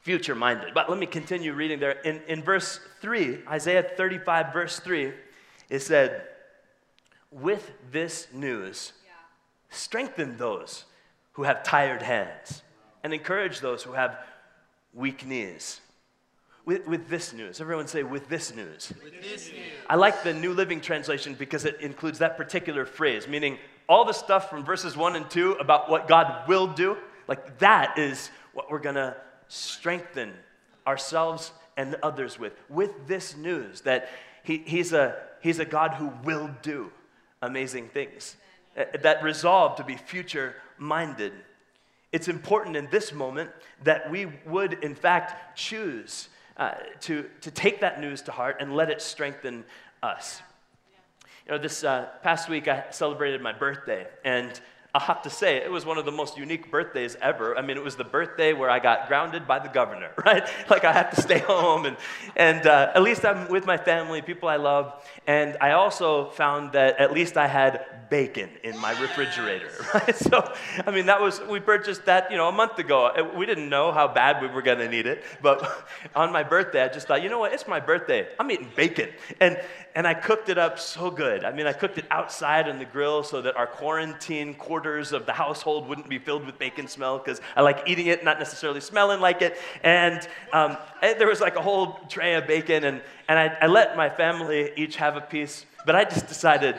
future 0.00 0.34
minded. 0.34 0.74
But 0.74 0.88
let 0.88 0.98
me 0.98 1.06
continue 1.06 1.52
reading 1.52 1.80
there. 1.80 2.00
In, 2.00 2.20
in 2.28 2.42
verse 2.42 2.80
3, 3.00 3.40
Isaiah 3.48 3.82
35, 3.82 4.52
verse 4.52 4.80
3, 4.80 5.12
it 5.68 5.80
said, 5.80 6.22
With 7.30 7.70
this 7.90 8.28
news, 8.32 8.92
strengthen 9.70 10.36
those 10.38 10.84
who 11.32 11.42
have 11.42 11.62
tired 11.62 12.02
hands 12.02 12.62
and 13.04 13.12
encourage 13.12 13.60
those 13.60 13.82
who 13.82 13.92
have 13.92 14.18
weak 14.94 15.26
knees 15.26 15.80
with, 16.68 16.86
with 16.86 17.08
this 17.08 17.32
news. 17.32 17.62
Everyone 17.62 17.86
say, 17.86 18.02
with 18.02 18.28
this 18.28 18.54
news. 18.54 18.92
With 19.02 19.22
this 19.22 19.50
news. 19.50 19.62
I 19.88 19.96
like 19.96 20.22
the 20.22 20.34
New 20.34 20.52
Living 20.52 20.82
Translation 20.82 21.32
because 21.32 21.64
it 21.64 21.80
includes 21.80 22.18
that 22.18 22.36
particular 22.36 22.84
phrase, 22.84 23.26
meaning 23.26 23.56
all 23.88 24.04
the 24.04 24.12
stuff 24.12 24.50
from 24.50 24.66
verses 24.66 24.94
1 24.94 25.16
and 25.16 25.30
2 25.30 25.52
about 25.52 25.88
what 25.88 26.06
God 26.06 26.46
will 26.46 26.66
do, 26.66 26.98
like 27.26 27.58
that 27.60 27.96
is 27.96 28.30
what 28.52 28.70
we're 28.70 28.80
going 28.80 28.96
to 28.96 29.16
strengthen 29.48 30.34
ourselves 30.86 31.52
and 31.78 31.96
others 32.02 32.38
with. 32.38 32.52
With 32.68 33.06
this 33.06 33.34
news 33.34 33.80
that 33.80 34.10
he, 34.42 34.58
he's, 34.58 34.92
a, 34.92 35.16
he's 35.40 35.60
a 35.60 35.64
God 35.64 35.94
who 35.94 36.12
will 36.22 36.50
do 36.60 36.92
amazing 37.40 37.88
things, 37.88 38.36
uh, 38.76 38.84
that 39.00 39.22
resolve 39.22 39.76
to 39.76 39.84
be 39.84 39.96
future 39.96 40.54
minded. 40.76 41.32
It's 42.12 42.28
important 42.28 42.76
in 42.76 42.90
this 42.90 43.10
moment 43.10 43.48
that 43.84 44.10
we 44.10 44.26
would, 44.44 44.84
in 44.84 44.94
fact, 44.94 45.56
choose 45.56 46.28
uh, 46.58 46.74
to, 47.00 47.24
to 47.40 47.50
take 47.50 47.80
that 47.80 48.00
news 48.00 48.22
to 48.22 48.32
heart 48.32 48.56
and 48.60 48.74
let 48.74 48.90
it 48.90 49.00
strengthen 49.00 49.64
us. 50.02 50.42
You 51.46 51.52
know, 51.52 51.58
this 51.58 51.84
uh, 51.84 52.08
past 52.22 52.48
week 52.48 52.68
I 52.68 52.84
celebrated 52.90 53.40
my 53.40 53.52
birthday, 53.52 54.06
and 54.24 54.60
I'll 54.94 55.02
have 55.02 55.20
to 55.22 55.30
say, 55.30 55.58
it 55.58 55.70
was 55.70 55.84
one 55.84 55.98
of 55.98 56.06
the 56.06 56.12
most 56.12 56.38
unique 56.38 56.70
birthdays 56.70 57.14
ever. 57.20 57.56
I 57.58 57.60
mean, 57.60 57.76
it 57.76 57.84
was 57.84 57.96
the 57.96 58.04
birthday 58.04 58.54
where 58.54 58.70
I 58.70 58.78
got 58.78 59.06
grounded 59.06 59.46
by 59.46 59.58
the 59.58 59.68
governor, 59.68 60.12
right? 60.24 60.48
Like 60.70 60.84
I 60.84 60.92
had 60.92 61.10
to 61.10 61.20
stay 61.20 61.38
home, 61.46 61.84
and, 61.84 61.96
and 62.36 62.66
uh, 62.66 62.92
at 62.94 63.02
least 63.02 63.24
I'm 63.26 63.48
with 63.48 63.66
my 63.66 63.76
family, 63.76 64.22
people 64.22 64.48
I 64.48 64.56
love. 64.56 65.04
And 65.26 65.58
I 65.60 65.72
also 65.72 66.30
found 66.30 66.72
that 66.72 66.96
at 66.98 67.12
least 67.12 67.36
I 67.36 67.46
had 67.46 67.84
bacon 68.08 68.48
in 68.64 68.78
my 68.78 68.98
refrigerator, 68.98 69.70
right? 69.94 70.16
So, 70.16 70.52
I 70.86 70.90
mean, 70.90 71.04
that 71.06 71.20
was, 71.20 71.40
we 71.42 71.60
purchased 71.60 72.06
that, 72.06 72.30
you 72.30 72.38
know, 72.38 72.48
a 72.48 72.52
month 72.52 72.78
ago. 72.78 73.30
We 73.36 73.44
didn't 73.44 73.68
know 73.68 73.92
how 73.92 74.08
bad 74.08 74.40
we 74.40 74.48
were 74.48 74.62
going 74.62 74.78
to 74.78 74.88
need 74.88 75.06
it, 75.06 75.22
but 75.42 75.86
on 76.14 76.32
my 76.32 76.42
birthday, 76.42 76.82
I 76.82 76.88
just 76.88 77.06
thought, 77.06 77.22
you 77.22 77.28
know 77.28 77.40
what, 77.40 77.52
it's 77.52 77.68
my 77.68 77.80
birthday. 77.80 78.26
I'm 78.40 78.50
eating 78.50 78.70
bacon. 78.74 79.10
And, 79.38 79.60
and 79.98 80.06
I 80.06 80.14
cooked 80.14 80.48
it 80.48 80.58
up 80.58 80.78
so 80.78 81.10
good. 81.10 81.42
I 81.42 81.50
mean, 81.50 81.66
I 81.66 81.72
cooked 81.72 81.98
it 81.98 82.04
outside 82.12 82.68
on 82.68 82.78
the 82.78 82.84
grill 82.84 83.24
so 83.24 83.42
that 83.42 83.56
our 83.56 83.66
quarantine 83.66 84.54
quarters 84.54 85.10
of 85.10 85.26
the 85.26 85.32
household 85.32 85.88
wouldn't 85.88 86.08
be 86.08 86.20
filled 86.20 86.46
with 86.46 86.56
bacon 86.56 86.86
smell 86.86 87.18
because 87.18 87.40
I 87.56 87.62
like 87.62 87.82
eating 87.88 88.06
it, 88.06 88.22
not 88.22 88.38
necessarily 88.38 88.80
smelling 88.80 89.20
like 89.20 89.42
it. 89.42 89.56
And, 89.82 90.20
um, 90.52 90.76
and 91.02 91.18
there 91.18 91.26
was 91.26 91.40
like 91.40 91.56
a 91.56 91.60
whole 91.60 91.98
tray 92.08 92.34
of 92.34 92.46
bacon, 92.46 92.84
and, 92.84 93.02
and 93.28 93.40
I, 93.40 93.58
I 93.62 93.66
let 93.66 93.96
my 93.96 94.08
family 94.08 94.70
each 94.76 94.94
have 94.98 95.16
a 95.16 95.20
piece, 95.20 95.66
but 95.84 95.96
I 95.96 96.04
just 96.04 96.28
decided, 96.28 96.76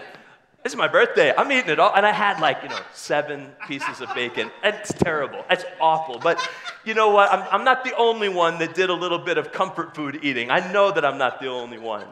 this 0.64 0.72
is 0.72 0.78
my 0.78 0.88
birthday. 0.88 1.36
I'm 1.36 1.52
eating 1.52 1.72
it 1.72 1.80
all. 1.80 1.94
And 1.94 2.06
I 2.06 2.14
had 2.14 2.40
like, 2.40 2.64
you 2.64 2.70
know, 2.70 2.80
seven 2.94 3.52
pieces 3.68 4.00
of 4.00 4.16
bacon. 4.16 4.50
It's 4.64 4.94
terrible. 4.94 5.44
It's 5.50 5.66
awful. 5.82 6.20
But 6.20 6.40
you 6.86 6.94
know 6.94 7.10
what? 7.10 7.30
I'm, 7.34 7.46
I'm 7.52 7.66
not 7.66 7.84
the 7.84 7.96
only 7.98 8.30
one 8.30 8.60
that 8.60 8.76
did 8.76 8.90
a 8.90 8.94
little 8.94 9.20
bit 9.20 9.38
of 9.38 9.52
comfort 9.52 9.94
food 9.94 10.20
eating. 10.22 10.50
I 10.50 10.72
know 10.72 10.90
that 10.90 11.04
I'm 11.04 11.18
not 11.18 11.42
the 11.42 11.48
only 11.48 11.80
one. 11.80 12.08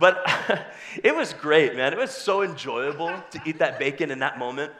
But 0.00 0.24
it 1.04 1.14
was 1.14 1.34
great, 1.34 1.76
man. 1.76 1.92
It 1.92 1.98
was 1.98 2.10
so 2.10 2.42
enjoyable 2.42 3.14
to 3.30 3.40
eat 3.44 3.60
that 3.60 3.78
bacon 3.78 4.10
in 4.10 4.18
that 4.20 4.38
moment. 4.38 4.72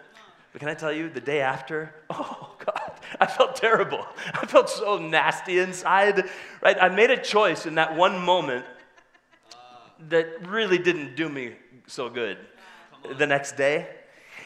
But 0.53 0.59
can 0.61 0.69
I 0.69 0.75
tell 0.75 0.93
you, 0.93 1.09
the 1.09 1.21
day 1.21 1.43
after, 1.43 1.95
oh 2.11 2.57
God, 2.59 2.93
I 3.21 3.27
felt 3.27 3.55
terrible. 3.55 4.05
I 4.35 4.47
felt 4.47 4.69
so 4.69 4.99
nasty 4.99 5.61
inside, 5.61 6.29
right? 6.63 6.77
I 6.81 6.89
made 6.89 7.11
a 7.11 7.17
choice 7.17 7.67
in 7.67 7.77
that 7.77 7.95
one 7.95 8.19
moment 8.19 8.65
that 10.09 10.49
really 10.49 10.79
didn't 10.79 11.15
do 11.15 11.29
me 11.29 11.53
so 11.87 12.09
good 12.09 12.39
the 13.19 13.27
next 13.27 13.57
day. 13.57 13.89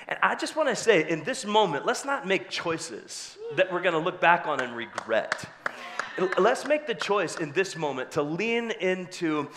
And 0.09 0.19
I 0.23 0.35
just 0.35 0.57
want 0.57 0.69
to 0.69 0.77
say, 0.77 1.09
in 1.09 1.23
this 1.25 1.47
moment, 1.47 1.87
let's 1.87 2.05
not 2.05 2.27
make 2.27 2.51
choices 2.51 3.39
that 3.57 3.73
we're 3.73 3.81
going 3.81 3.95
to 3.95 4.01
look 4.01 4.21
back 4.21 4.47
on 4.47 4.61
and 4.61 4.77
regret. 4.77 5.45
Let's 6.39 6.67
make 6.67 6.87
the 6.87 6.95
choice 6.95 7.37
in 7.37 7.53
this 7.53 7.77
moment 7.77 8.13
to 8.13 8.23
lean 8.23 8.71
into 8.73 9.49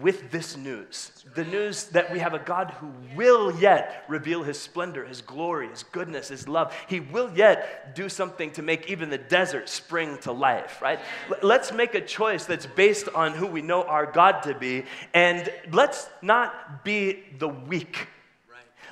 with 0.00 0.30
this 0.30 0.56
news 0.56 1.24
the 1.34 1.44
news 1.44 1.84
that 1.86 2.12
we 2.12 2.20
have 2.20 2.34
a 2.34 2.38
God 2.38 2.70
who 2.78 2.92
will 3.16 3.58
yet 3.58 4.04
reveal 4.08 4.42
his 4.42 4.58
splendor, 4.58 5.04
his 5.04 5.20
glory, 5.20 5.68
his 5.68 5.82
goodness, 5.82 6.28
his 6.28 6.48
love. 6.48 6.74
He 6.88 7.00
will 7.00 7.30
yet 7.34 7.94
do 7.94 8.08
something 8.08 8.52
to 8.52 8.62
make 8.62 8.88
even 8.88 9.10
the 9.10 9.18
desert 9.18 9.68
spring 9.68 10.18
to 10.18 10.32
life, 10.32 10.80
right? 10.80 11.00
Let's 11.42 11.72
make 11.72 11.94
a 11.94 12.00
choice 12.00 12.44
that's 12.44 12.66
based 12.66 13.08
on 13.14 13.32
who 13.32 13.46
we 13.46 13.62
know 13.62 13.82
our 13.82 14.06
God 14.06 14.42
to 14.42 14.54
be, 14.54 14.84
and 15.12 15.50
let's 15.72 16.08
not 16.22 16.84
be 16.84 17.24
the 17.38 17.48
weak. 17.48 18.08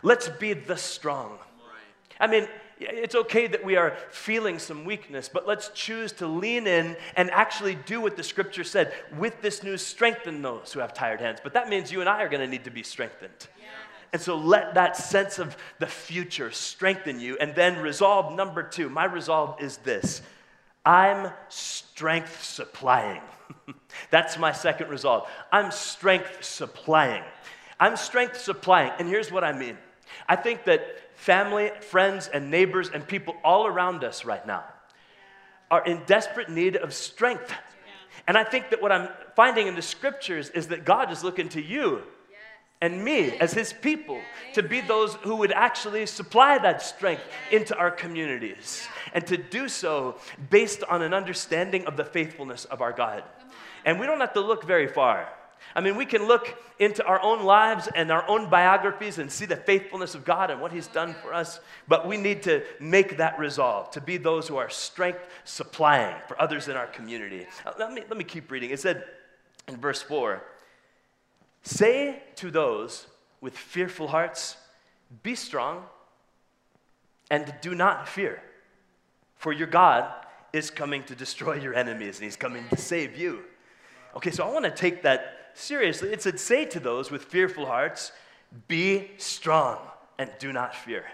Let's 0.03 0.29
be 0.29 0.55
the 0.55 0.77
strong. 0.77 1.39
I 2.19 2.27
mean, 2.27 2.49
it's 2.89 3.15
okay 3.15 3.47
that 3.47 3.65
we 3.65 3.77
are 3.77 3.97
feeling 4.11 4.59
some 4.59 4.85
weakness, 4.85 5.29
but 5.29 5.47
let's 5.47 5.69
choose 5.71 6.13
to 6.13 6.27
lean 6.27 6.67
in 6.67 6.97
and 7.17 7.31
actually 7.31 7.75
do 7.75 8.01
what 8.01 8.17
the 8.17 8.23
scripture 8.23 8.65
said. 8.65 8.93
With 9.19 9.41
this 9.43 9.63
news, 9.63 9.85
strengthen 9.85 10.43
those 10.43 10.73
who 10.73 10.81
have 10.81 10.93
tired 10.93 11.21
hands. 11.21 11.39
But 11.43 11.55
that 11.55 11.69
means 11.69 11.91
you 11.91 12.01
and 12.01 12.09
I 12.09 12.23
are 12.23 12.29
going 12.29 12.41
to 12.41 12.47
need 12.47 12.65
to 12.65 12.71
be 12.71 12.83
strengthened. 12.83 13.49
And 14.13 14.21
so 14.21 14.37
let 14.37 14.75
that 14.75 14.97
sense 14.97 15.39
of 15.39 15.57
the 15.79 15.87
future 15.87 16.51
strengthen 16.51 17.19
you. 17.19 17.39
And 17.39 17.55
then 17.55 17.79
resolve 17.79 18.35
number 18.35 18.63
two. 18.63 18.91
My 18.91 19.05
resolve 19.05 19.61
is 19.61 19.79
this 19.79 20.23
I'm 20.85 21.33
strength 21.49 22.43
supplying. 22.45 23.23
That's 24.11 24.39
my 24.39 24.53
second 24.53 24.89
resolve. 24.89 25.29
I'm 25.51 25.71
strength 25.71 26.45
supplying. 26.45 27.23
I'm 27.81 27.97
strength 27.97 28.41
supplying. 28.41 28.93
And 28.99 29.09
here's 29.09 29.33
what 29.33 29.45
I 29.45 29.53
mean 29.53 29.79
I 30.29 30.37
think 30.37 30.65
that 30.65 30.83
family, 31.23 31.71
friends, 31.83 32.27
and 32.27 32.51
neighbors, 32.51 32.91
and 32.93 33.07
people 33.07 33.37
all 33.45 33.65
around 33.65 34.03
us 34.03 34.25
right 34.25 34.45
now 34.45 34.65
are 35.71 35.85
in 35.85 36.03
desperate 36.05 36.51
need 36.51 36.75
of 36.75 36.93
strength. 36.93 37.55
And 38.27 38.37
I 38.37 38.43
think 38.43 38.71
that 38.71 38.83
what 38.83 38.91
I'm 38.91 39.09
finding 39.37 39.69
in 39.69 39.77
the 39.77 39.83
scriptures 39.83 40.51
is 40.51 40.67
that 40.69 40.85
God 40.85 41.13
is 41.13 41.23
looking 41.23 41.49
to 41.51 41.63
you 41.63 42.03
and 42.81 43.05
me 43.05 43.39
as 43.39 43.53
his 43.53 43.73
people 43.73 44.21
to 44.55 44.65
be 44.65 44.81
those 44.81 45.15
who 45.23 45.37
would 45.37 45.53
actually 45.53 46.07
supply 46.07 46.59
that 46.59 46.83
strength 46.83 47.23
into 47.53 47.77
our 47.77 47.93
communities 47.93 48.85
and 49.15 49.25
to 49.29 49.37
do 49.37 49.69
so 49.69 50.17
based 50.51 50.83
on 50.83 51.03
an 51.03 51.15
understanding 51.15 51.87
of 51.87 51.97
the 51.97 52.05
faithfulness 52.05 52.65
of 52.65 52.83
our 52.83 52.93
God. 52.93 53.23
And 53.85 54.01
we 54.01 54.07
don't 54.07 54.19
have 54.19 54.35
to 54.35 54.41
look 54.41 54.65
very 54.65 54.89
far. 54.89 55.29
I 55.75 55.81
mean, 55.81 55.97
we 55.97 56.05
can 56.05 56.27
look 56.27 56.57
into 56.79 57.05
our 57.05 57.21
own 57.23 57.45
lives 57.45 57.89
and 57.95 58.11
our 58.11 58.29
own 58.29 58.51
biographies 58.51 59.19
and 59.19 59.31
see 59.31 59.47
the 59.47 59.57
faithfulness 59.57 60.15
of 60.15 60.25
God 60.25 60.51
and 60.51 60.61
what 60.61 60.73
He's 60.73 60.87
done 60.87 61.15
for 61.15 61.33
us, 61.33 61.61
but 61.89 62.07
we 62.07 62.17
need 62.17 62.43
to 62.43 62.63
make 62.81 63.17
that 63.17 63.39
resolve 63.39 63.91
to 63.93 64.01
be 64.01 64.17
those 64.17 64.49
who 64.49 64.57
are 64.57 64.69
strength 64.69 65.21
supplying 65.45 66.17
for 66.29 66.41
others 66.41 66.69
in 66.69 66.77
our 66.77 66.87
community. 66.87 67.47
Uh, 67.65 67.73
let 67.79 67.93
me, 67.93 68.03
let 68.09 68.19
me 68.19 68.25
keep 68.25 68.51
reading. 68.51 68.71
It 68.71 68.81
said 68.81 69.05
in 69.69 69.77
verse 69.77 70.03
4 70.03 70.43
Say 71.63 72.23
to 72.37 72.51
those 72.51 73.07
with 73.41 73.57
fearful 73.57 74.09
hearts, 74.09 74.57
Be 75.23 75.35
strong 75.35 75.85
and 77.31 77.55
do 77.61 77.75
not 77.75 78.09
fear, 78.09 78.43
for 79.37 79.53
your 79.53 79.69
God 79.69 80.13
is 80.53 80.71
coming 80.71 81.03
to 81.05 81.15
destroy 81.15 81.55
your 81.55 81.75
enemies 81.75 82.17
and 82.19 82.25
He's 82.25 82.37
coming 82.37 82.65
to 82.69 82.77
save 82.77 83.17
you. 83.17 83.45
Okay, 84.17 84.31
so 84.31 84.47
I 84.47 84.53
want 84.53 84.65
to 84.67 84.71
take 84.71 85.03
that 85.05 85.42
seriously. 85.55 86.13
It 86.13 86.23
said, 86.23 86.39
Say 86.41 86.65
to 86.67 86.81
those 86.81 87.11
with 87.11 87.25
fearful 87.25 87.67
hearts, 87.67 88.13
Be 88.69 89.11
strong 89.19 89.79
and 90.19 90.31
do 90.39 90.53
not 90.53 90.75
fear. 90.75 91.05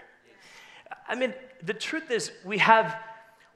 I 1.07 1.15
mean, 1.15 1.33
the 1.63 1.73
truth 1.73 2.11
is, 2.11 2.31
we 2.45 2.59
have, 2.59 2.95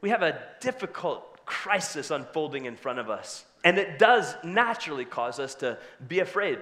we 0.02 0.10
have 0.10 0.24
a 0.24 0.42
difficult 0.60 1.46
crisis 1.46 2.12
unfolding 2.12 2.66
in 2.66 2.76
front 2.76 3.00
of 3.00 3.10
us. 3.10 3.46
And 3.64 3.78
it 3.78 4.00
does 4.00 4.36
naturally 4.44 5.06
cause 5.06 5.40
us 5.40 5.56
to 5.56 5.78
be 6.06 6.20
afraid 6.20 6.60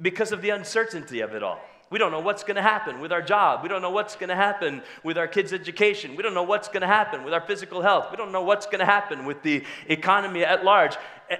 because 0.00 0.32
of 0.32 0.42
the 0.42 0.50
uncertainty 0.50 1.20
of 1.20 1.34
it 1.34 1.42
all. 1.42 1.60
We 1.90 1.98
don't 1.98 2.12
know 2.12 2.20
what's 2.20 2.44
going 2.44 2.54
to 2.54 2.62
happen 2.62 3.00
with 3.00 3.10
our 3.10 3.20
job. 3.20 3.64
We 3.64 3.68
don't 3.68 3.82
know 3.82 3.90
what's 3.90 4.14
going 4.14 4.28
to 4.28 4.36
happen 4.36 4.80
with 5.02 5.18
our 5.18 5.26
kids' 5.26 5.52
education. 5.52 6.14
We 6.14 6.22
don't 6.22 6.34
know 6.34 6.44
what's 6.44 6.68
going 6.68 6.82
to 6.82 6.86
happen 6.86 7.24
with 7.24 7.34
our 7.34 7.40
physical 7.40 7.82
health. 7.82 8.08
We 8.12 8.16
don't 8.16 8.30
know 8.30 8.42
what's 8.42 8.66
going 8.66 8.78
to 8.78 8.86
happen 8.86 9.24
with 9.24 9.42
the 9.42 9.64
economy 9.88 10.44
at 10.44 10.64
large. 10.64 10.96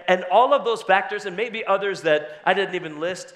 And 0.09 0.25
all 0.25 0.53
of 0.53 0.65
those 0.65 0.83
factors, 0.83 1.25
and 1.25 1.37
maybe 1.37 1.65
others 1.65 2.03
that 2.03 2.41
I 2.45 2.55
didn't 2.55 2.75
even 2.75 2.99
list, 2.99 3.33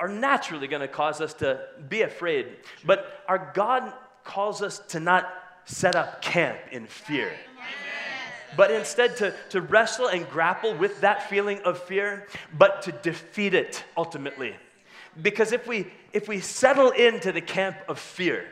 are 0.00 0.08
naturally 0.08 0.66
going 0.66 0.82
to 0.82 0.88
cause 0.88 1.20
us 1.20 1.34
to 1.34 1.60
be 1.88 2.02
afraid. 2.02 2.48
But 2.84 3.22
our 3.28 3.52
God 3.54 3.92
calls 4.24 4.60
us 4.60 4.80
to 4.88 4.98
not 4.98 5.32
set 5.66 5.94
up 5.94 6.20
camp 6.20 6.58
in 6.72 6.86
fear 6.86 7.32
but 8.56 8.70
instead 8.70 9.16
to, 9.18 9.34
to 9.50 9.60
wrestle 9.60 10.06
and 10.06 10.28
grapple 10.30 10.74
with 10.74 11.00
that 11.02 11.28
feeling 11.28 11.60
of 11.60 11.78
fear, 11.82 12.26
but 12.56 12.80
to 12.82 12.92
defeat 12.92 13.52
it 13.52 13.84
ultimately. 13.96 14.56
Because 15.20 15.52
if 15.52 15.66
we, 15.66 15.86
if 16.12 16.28
we 16.28 16.40
settle 16.40 16.90
into 16.90 17.32
the 17.32 17.40
camp 17.40 17.76
of 17.88 17.98
fear, 17.98 18.46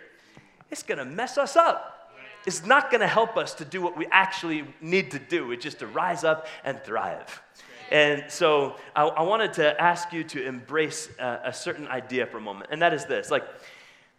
it's 0.70 0.82
gonna 0.82 1.04
mess 1.04 1.38
us 1.38 1.56
up. 1.56 2.12
It's 2.46 2.64
not 2.64 2.90
gonna 2.90 3.06
help 3.06 3.36
us 3.36 3.54
to 3.54 3.64
do 3.64 3.80
what 3.80 3.96
we 3.96 4.06
actually 4.10 4.64
need 4.80 5.10
to 5.12 5.18
do, 5.18 5.46
which 5.46 5.66
is 5.66 5.74
to 5.76 5.86
rise 5.86 6.24
up 6.24 6.46
and 6.64 6.82
thrive. 6.82 7.42
And 7.90 8.24
so 8.28 8.76
I, 8.96 9.04
I 9.04 9.22
wanted 9.22 9.52
to 9.54 9.80
ask 9.80 10.12
you 10.12 10.24
to 10.24 10.44
embrace 10.44 11.08
a, 11.18 11.40
a 11.46 11.52
certain 11.52 11.86
idea 11.88 12.26
for 12.26 12.38
a 12.38 12.40
moment, 12.40 12.70
and 12.72 12.80
that 12.82 12.94
is 12.94 13.04
this. 13.04 13.30
Like, 13.30 13.42
I 13.42 13.46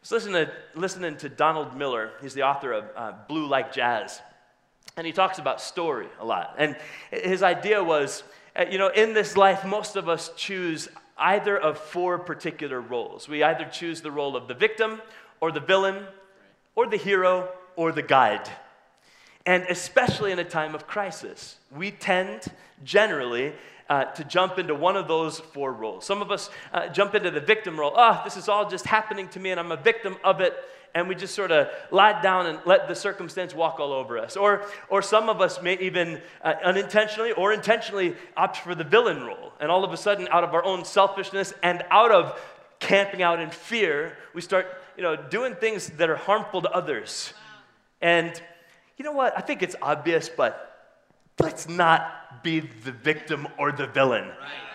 was 0.02 0.12
listening 0.12 0.46
to, 0.46 0.52
listening 0.76 1.18
to 1.18 1.30
Donald 1.30 1.76
Miller, 1.76 2.12
he's 2.22 2.36
the 2.36 2.44
author 2.44 2.72
of 2.74 2.86
uh, 2.96 3.14
Blue 3.28 3.48
Like 3.48 3.74
Jazz. 3.74 4.22
And 4.98 5.06
he 5.06 5.12
talks 5.12 5.40
about 5.40 5.60
story 5.60 6.08
a 6.20 6.26
lot. 6.26 6.56
And 6.58 6.78
his 7.12 7.44
idea 7.44 7.84
was 7.84 8.24
uh, 8.56 8.66
you 8.70 8.78
know, 8.78 8.88
in 8.88 9.14
this 9.14 9.36
life, 9.36 9.66
most 9.66 9.98
of 9.98 10.08
us 10.08 10.32
choose 10.38 10.88
either 11.18 11.58
of 11.58 11.78
four 11.78 12.20
particular 12.20 12.82
roles. 12.82 13.28
We 13.28 13.44
either 13.44 13.66
choose 13.66 14.02
the 14.02 14.12
role 14.12 14.36
of 14.36 14.48
the 14.48 14.54
victim, 14.54 15.02
or 15.40 15.52
the 15.52 15.60
villain, 15.60 16.06
or 16.76 16.88
the 16.88 16.98
hero, 16.98 17.50
or 17.76 17.92
the 17.92 18.02
guide. 18.02 18.50
And 19.46 19.64
especially 19.70 20.32
in 20.32 20.40
a 20.40 20.44
time 20.44 20.74
of 20.76 20.88
crisis, 20.88 21.58
we 21.72 21.92
tend 21.92 22.42
generally 22.84 23.54
uh, 23.90 24.06
to 24.06 24.24
jump 24.24 24.58
into 24.58 24.74
one 24.74 24.96
of 24.96 25.08
those 25.08 25.40
four 25.40 25.72
roles. 25.72 26.06
Some 26.06 26.22
of 26.22 26.32
us 26.32 26.50
uh, 26.74 26.88
jump 26.88 27.14
into 27.14 27.30
the 27.30 27.40
victim 27.40 27.80
role. 27.80 27.94
Oh, 27.96 28.22
this 28.24 28.38
is 28.38 28.50
all 28.50 28.70
just 28.70 28.86
happening 28.86 29.28
to 29.30 29.40
me, 29.40 29.52
and 29.52 29.60
I'm 29.60 29.72
a 29.72 29.78
victim 29.78 30.18
of 30.24 30.42
it 30.42 30.56
and 30.96 31.10
we 31.10 31.14
just 31.14 31.36
sort 31.36 31.52
of 31.52 31.68
lie 31.92 32.22
down 32.22 32.48
and 32.48 32.58
let 32.66 32.88
the 32.88 32.96
circumstance 32.96 33.54
walk 33.54 33.82
all 33.82 33.92
over 33.92 34.18
us. 34.18 34.38
Or, 34.38 34.66
or 34.90 35.02
some 35.02 35.28
of 35.28 35.42
us 35.42 35.62
may 35.62 35.78
even 35.80 36.22
uh, 36.42 36.54
unintentionally 36.64 37.34
or 37.34 37.52
intentionally 37.52 38.16
opt 38.38 38.58
for 38.58 38.74
the 38.74 38.86
villain 38.86 39.24
role. 39.24 39.52
And 39.60 39.70
all 39.70 39.84
of 39.84 39.92
a 39.92 39.98
sudden, 39.98 40.30
out 40.32 40.46
of 40.46 40.54
our 40.54 40.64
own 40.64 40.86
selfishness 40.86 41.54
and 41.62 41.84
out 41.92 42.12
of 42.12 42.40
camping 42.80 43.22
out 43.22 43.42
in 43.42 43.50
fear, 43.50 44.18
we 44.34 44.40
start 44.40 44.68
you 44.96 45.04
know, 45.04 45.18
doing 45.18 45.54
things 45.56 45.90
that 45.90 46.10
are 46.10 46.16
harmful 46.16 46.62
to 46.62 46.72
others. 46.72 47.34
And 48.02 48.42
you 48.98 49.04
know 49.04 49.12
what? 49.12 49.38
I 49.38 49.42
think 49.42 49.64
it's 49.64 49.76
obvious, 49.82 50.30
but 50.30 51.02
let's 51.42 51.68
not 51.68 52.42
be 52.42 52.62
the 52.62 52.94
victim 52.94 53.50
or 53.60 53.74
the 53.74 53.88
villain. 53.88 54.30
Right 54.30 54.75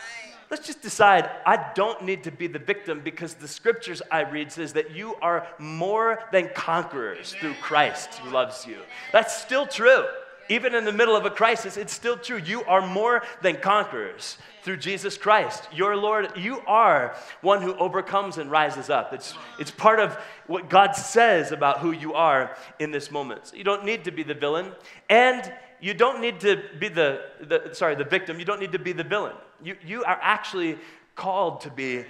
let's 0.51 0.67
just 0.67 0.83
decide 0.83 1.31
I 1.47 1.73
don't 1.75 2.03
need 2.03 2.25
to 2.25 2.31
be 2.31 2.47
the 2.47 2.59
victim 2.59 3.01
because 3.03 3.35
the 3.35 3.49
scriptures 3.49 4.03
I 4.11 4.23
read 4.23 4.53
says 4.53 4.73
that 4.75 4.91
you 4.95 5.15
are 5.17 5.47
more 5.59 6.23
than 6.33 6.51
conquerors 6.55 7.35
through 7.41 7.55
Christ 7.55 8.15
who 8.17 8.31
loves 8.31 8.67
you. 8.67 8.79
That's 9.13 9.37
still 9.37 9.67
true. 9.67 10.05
Even 10.49 10.75
in 10.75 10.85
the 10.85 10.93
middle 10.93 11.15
of 11.15 11.25
a 11.25 11.31
crisis, 11.31 11.77
it's 11.77 11.93
still 11.93 12.17
true. 12.17 12.39
You 12.39 12.65
are 12.65 12.85
more 12.85 13.23
than 13.41 13.59
conquerors 13.59 14.37
through 14.65 14.79
Jesus 14.79 15.17
Christ. 15.17 15.63
Your 15.73 15.97
Lord, 15.97 16.33
you 16.37 16.61
are 16.67 17.15
one 17.41 17.63
who 17.63 17.75
overcomes 17.77 18.37
and 18.37 18.51
rises 18.51 18.91
up. 18.91 19.13
It's, 19.13 19.33
it's 19.61 19.71
part 19.71 20.01
of 20.01 20.19
what 20.49 20.69
God 20.69 20.97
says 20.97 21.53
about 21.53 21.79
who 21.79 21.93
you 21.93 22.15
are 22.15 22.57
in 22.81 22.91
this 22.91 23.13
moment. 23.13 23.47
So 23.47 23.57
you 23.57 23.63
don't 23.63 23.85
need 23.85 24.03
to 24.05 24.11
be 24.11 24.25
the 24.25 24.35
villain. 24.35 24.73
And 25.09 25.53
you 25.81 25.95
don't 25.95 26.21
need 26.21 26.41
to 26.41 26.61
be 26.81 26.89
the, 26.89 27.23
the, 27.41 27.71
sorry, 27.73 27.95
the 27.95 28.05
victim. 28.05 28.41
You 28.41 28.45
don't 28.45 28.61
need 28.61 28.73
to 28.73 28.79
be 28.81 28.93
the 28.93 29.05
villain. 29.05 29.37
You, 29.63 29.77
you 29.85 30.05
are 30.05 30.19
actually 30.21 30.79
called 31.15 31.63
to 31.63 31.71
be 31.71 32.05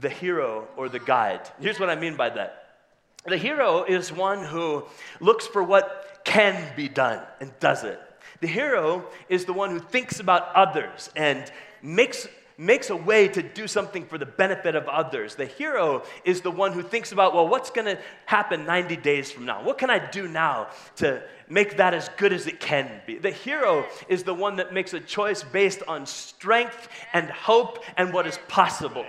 the 0.00 0.08
hero 0.08 0.68
or 0.76 0.88
the 0.88 0.98
guide. 0.98 1.48
Here's 1.60 1.78
what 1.78 1.90
I 1.90 1.96
mean 1.96 2.16
by 2.16 2.30
that. 2.30 2.66
The 3.26 3.36
hero 3.36 3.84
is 3.84 4.12
one 4.12 4.44
who 4.44 4.84
looks 5.20 5.46
for 5.46 5.62
what 5.62 6.20
can 6.24 6.74
be 6.76 6.88
done 6.88 7.20
and 7.40 7.52
does 7.60 7.84
it. 7.84 8.00
The 8.40 8.46
hero 8.46 9.04
is 9.28 9.44
the 9.44 9.52
one 9.52 9.70
who 9.70 9.78
thinks 9.78 10.20
about 10.20 10.54
others 10.54 11.10
and 11.16 11.50
makes 11.82 12.28
makes 12.58 12.88
a 12.90 12.96
way 12.96 13.28
to 13.28 13.42
do 13.42 13.66
something 13.66 14.06
for 14.06 14.16
the 14.16 14.26
benefit 14.26 14.74
of 14.74 14.88
others. 14.88 15.34
The 15.34 15.46
hero 15.46 16.02
is 16.24 16.40
the 16.40 16.50
one 16.50 16.72
who 16.72 16.82
thinks 16.82 17.12
about, 17.12 17.34
well, 17.34 17.46
what's 17.46 17.70
going 17.70 17.96
to 17.96 18.00
happen 18.24 18.64
90 18.64 18.96
days 18.96 19.30
from 19.30 19.44
now? 19.44 19.62
What 19.62 19.78
can 19.78 19.90
I 19.90 19.98
do 19.98 20.26
now 20.26 20.68
to 20.96 21.22
make 21.48 21.76
that 21.76 21.92
as 21.92 22.08
good 22.16 22.32
as 22.32 22.46
it 22.46 22.58
can 22.58 23.02
be? 23.06 23.18
The 23.18 23.30
hero 23.30 23.84
is 24.08 24.22
the 24.22 24.34
one 24.34 24.56
that 24.56 24.72
makes 24.72 24.94
a 24.94 25.00
choice 25.00 25.42
based 25.42 25.82
on 25.86 26.06
strength 26.06 26.88
and 27.12 27.28
hope 27.28 27.84
and 27.96 28.12
what 28.12 28.26
is 28.26 28.38
possible. 28.48 29.04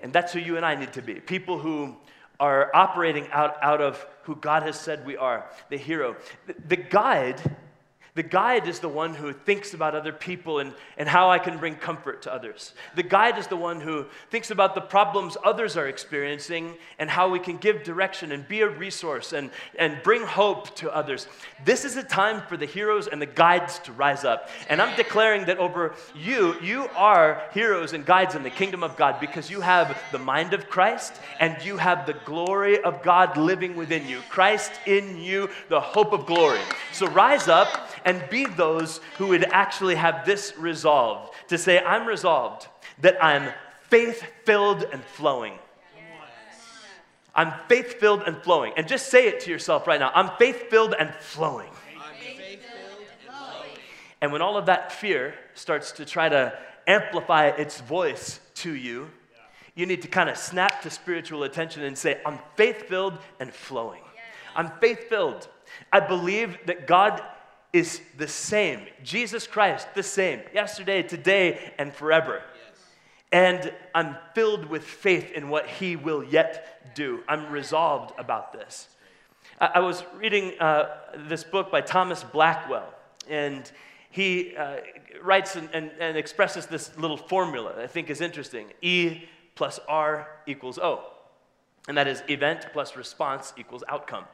And 0.00 0.12
that's 0.12 0.32
who 0.32 0.40
you 0.40 0.56
and 0.56 0.64
I 0.64 0.74
need 0.74 0.94
to 0.94 1.02
be 1.02 1.14
people 1.14 1.58
who 1.58 1.96
are 2.40 2.74
operating 2.74 3.28
out, 3.30 3.56
out 3.62 3.80
of 3.80 4.04
who 4.22 4.34
God 4.36 4.62
has 4.62 4.78
said 4.78 5.06
we 5.06 5.16
are, 5.16 5.46
the 5.68 5.76
hero. 5.76 6.16
The, 6.46 6.54
the 6.68 6.76
guide 6.76 7.40
the 8.14 8.22
guide 8.22 8.68
is 8.68 8.80
the 8.80 8.90
one 8.90 9.14
who 9.14 9.32
thinks 9.32 9.72
about 9.72 9.94
other 9.94 10.12
people 10.12 10.58
and, 10.58 10.74
and 10.98 11.08
how 11.08 11.30
I 11.30 11.38
can 11.38 11.56
bring 11.56 11.76
comfort 11.76 12.20
to 12.22 12.32
others. 12.32 12.74
The 12.94 13.02
guide 13.02 13.38
is 13.38 13.46
the 13.46 13.56
one 13.56 13.80
who 13.80 14.04
thinks 14.30 14.50
about 14.50 14.74
the 14.74 14.82
problems 14.82 15.38
others 15.42 15.78
are 15.78 15.88
experiencing 15.88 16.74
and 16.98 17.08
how 17.08 17.30
we 17.30 17.38
can 17.38 17.56
give 17.56 17.84
direction 17.84 18.30
and 18.30 18.46
be 18.46 18.60
a 18.60 18.68
resource 18.68 19.32
and, 19.32 19.50
and 19.78 19.96
bring 20.02 20.26
hope 20.26 20.76
to 20.76 20.94
others. 20.94 21.26
This 21.64 21.86
is 21.86 21.96
a 21.96 22.02
time 22.02 22.42
for 22.42 22.58
the 22.58 22.66
heroes 22.66 23.06
and 23.06 23.20
the 23.20 23.24
guides 23.24 23.78
to 23.80 23.92
rise 23.92 24.24
up. 24.24 24.50
And 24.68 24.82
I'm 24.82 24.94
declaring 24.94 25.46
that 25.46 25.56
over 25.56 25.94
you, 26.14 26.60
you 26.60 26.90
are 26.94 27.42
heroes 27.54 27.94
and 27.94 28.04
guides 28.04 28.34
in 28.34 28.42
the 28.42 28.50
kingdom 28.50 28.82
of 28.82 28.94
God 28.98 29.20
because 29.20 29.50
you 29.50 29.62
have 29.62 29.98
the 30.12 30.18
mind 30.18 30.52
of 30.52 30.68
Christ 30.68 31.14
and 31.40 31.56
you 31.64 31.78
have 31.78 32.04
the 32.04 32.16
glory 32.26 32.78
of 32.82 33.02
God 33.02 33.38
living 33.38 33.74
within 33.74 34.06
you. 34.06 34.20
Christ 34.28 34.72
in 34.84 35.16
you, 35.16 35.48
the 35.70 35.80
hope 35.80 36.12
of 36.12 36.26
glory. 36.26 36.60
So 36.92 37.06
rise 37.06 37.48
up 37.48 37.88
and 38.04 38.22
be 38.30 38.46
those 38.46 39.00
who 39.18 39.28
would 39.28 39.44
actually 39.44 39.94
have 39.94 40.24
this 40.24 40.54
resolved 40.56 41.34
to 41.48 41.58
say, 41.58 41.78
I'm 41.80 42.06
resolved 42.06 42.68
that 43.00 43.22
I'm 43.22 43.52
faith 43.82 44.22
filled 44.44 44.84
and 44.92 45.02
flowing. 45.04 45.58
I'm 47.34 47.52
faith 47.68 47.98
filled 47.98 48.22
and 48.22 48.36
flowing. 48.42 48.72
And 48.76 48.86
just 48.86 49.08
say 49.08 49.26
it 49.26 49.40
to 49.40 49.50
yourself 49.50 49.86
right 49.86 50.00
now 50.00 50.10
I'm 50.14 50.30
faith 50.38 50.68
filled 50.70 50.94
and 50.98 51.12
flowing. 51.14 51.70
And 54.20 54.30
when 54.30 54.40
all 54.40 54.56
of 54.56 54.66
that 54.66 54.92
fear 54.92 55.34
starts 55.54 55.92
to 55.92 56.04
try 56.04 56.28
to 56.28 56.56
amplify 56.86 57.48
its 57.48 57.80
voice 57.80 58.40
to 58.54 58.72
you, 58.72 59.10
you 59.74 59.84
need 59.84 60.02
to 60.02 60.08
kind 60.08 60.30
of 60.30 60.36
snap 60.36 60.82
to 60.82 60.90
spiritual 60.90 61.42
attention 61.42 61.82
and 61.82 61.98
say, 61.98 62.20
I'm 62.24 62.38
faith 62.56 62.88
filled 62.88 63.18
and 63.40 63.52
flowing. 63.52 64.02
I'm 64.54 64.70
faith 64.80 65.08
filled. 65.08 65.48
I 65.92 66.00
believe 66.00 66.56
that 66.66 66.86
God 66.86 67.20
is 67.72 68.00
the 68.18 68.28
same. 68.28 68.86
Jesus 69.02 69.46
Christ, 69.46 69.88
the 69.94 70.02
same, 70.02 70.40
yesterday, 70.52 71.02
today, 71.02 71.72
and 71.78 71.94
forever. 71.94 72.42
And 73.32 73.72
I'm 73.94 74.16
filled 74.34 74.66
with 74.66 74.84
faith 74.84 75.32
in 75.32 75.48
what 75.48 75.66
he 75.66 75.96
will 75.96 76.22
yet 76.22 76.94
do. 76.94 77.20
I'm 77.26 77.50
resolved 77.50 78.12
about 78.18 78.52
this. 78.52 78.88
I, 79.58 79.70
I 79.76 79.80
was 79.80 80.04
reading 80.16 80.52
uh, 80.60 80.96
this 81.28 81.44
book 81.44 81.70
by 81.70 81.80
Thomas 81.80 82.22
Blackwell, 82.22 82.92
and 83.28 83.70
he 84.10 84.54
uh, 84.56 84.76
writes 85.22 85.56
and, 85.56 85.70
and, 85.72 85.90
and 85.98 86.18
expresses 86.18 86.66
this 86.66 86.96
little 86.98 87.16
formula 87.16 87.72
that 87.74 87.82
I 87.82 87.86
think 87.86 88.10
is 88.10 88.20
interesting 88.20 88.66
E 88.82 89.22
plus 89.54 89.80
R 89.88 90.28
equals 90.46 90.78
O. 90.78 91.04
And 91.88 91.96
that 91.96 92.06
is 92.06 92.22
event 92.28 92.66
plus 92.72 92.96
response 92.96 93.54
equals 93.56 93.82
outcome. 93.88 94.24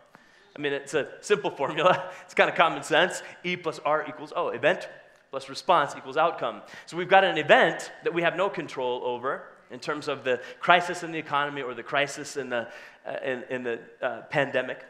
I 0.57 0.61
mean, 0.61 0.73
it's 0.73 0.95
a 0.95 1.09
simple 1.21 1.51
formula. 1.51 2.11
It's 2.25 2.35
kind 2.35 2.51
of 2.51 2.57
common 2.57 2.83
sense. 2.83 3.23
E 3.45 3.57
plus 3.57 3.79
R 3.81 4.07
equals 4.09 4.33
O. 4.35 4.49
Event 4.49 4.89
plus 5.31 5.49
response 5.49 5.95
equals 5.97 6.17
outcome. 6.17 6.63
So 6.87 6.97
we've 6.97 7.09
got 7.09 7.25
an 7.25 7.39
event 7.39 7.93
that 8.05 8.15
we 8.15 8.23
have 8.23 8.37
no 8.37 8.49
control 8.49 9.03
over 9.05 9.43
in 9.71 9.79
terms 9.79 10.09
of 10.09 10.25
the 10.25 10.41
crisis 10.61 11.03
in 11.03 11.13
the 11.13 11.19
economy 11.19 11.63
or 11.63 11.75
the 11.75 11.83
crisis 11.83 12.37
in 12.37 12.49
the, 12.49 12.69
uh, 13.07 13.17
in, 13.25 13.45
in, 13.51 13.63
the 13.63 13.81
uh, 14.01 14.23
pandemic. 14.31 14.85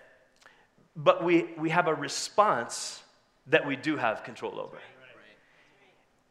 But 0.94 1.25
we, 1.25 1.49
we 1.59 1.71
have 1.71 1.88
a 1.88 1.94
response 1.94 3.03
that 3.49 3.66
we 3.66 3.77
do 3.77 3.97
have 3.97 4.23
control 4.23 4.61
over. 4.61 4.79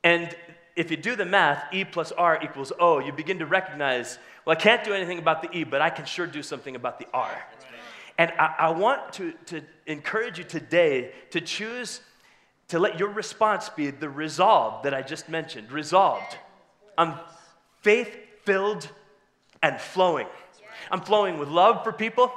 And 0.04 0.34
if 0.76 0.92
you 0.92 0.98
do 0.98 1.16
the 1.16 1.26
math, 1.26 1.74
E 1.74 1.84
plus 1.84 2.12
R 2.12 2.40
equals 2.42 2.72
O, 2.80 3.00
you 3.00 3.12
begin 3.12 3.40
to 3.40 3.46
recognize, 3.46 4.20
well, 4.46 4.56
I 4.56 4.60
can't 4.60 4.84
do 4.84 4.94
anything 4.94 5.20
about 5.20 5.42
the 5.42 5.52
E, 5.58 5.64
but 5.64 5.82
I 5.82 5.90
can 5.90 6.06
sure 6.06 6.28
do 6.28 6.44
something 6.44 6.76
about 6.76 7.00
the 7.00 7.08
R. 7.14 7.32
And 8.18 8.32
I, 8.40 8.56
I 8.60 8.70
want 8.72 9.14
to, 9.14 9.34
to 9.48 9.62
encourage 9.86 10.38
you 10.38 10.44
today 10.44 11.12
to 11.32 11.42
choose 11.42 12.02
to 12.70 12.80
let 12.80 13.00
your 13.00 13.10
response 13.10 13.70
be 13.70 13.92
the 13.92 14.10
resolve 14.10 14.84
that 14.84 14.94
I 14.94 15.02
just 15.02 15.30
mentioned. 15.30 15.72
Resolved. 15.72 16.38
I'm 16.98 17.14
faith 17.82 18.18
filled 18.44 18.90
and 19.62 19.80
flowing. 19.80 20.28
I'm 20.92 21.02
flowing 21.02 21.38
with 21.38 21.50
love 21.50 21.84
for 21.84 21.94
people. 21.94 22.32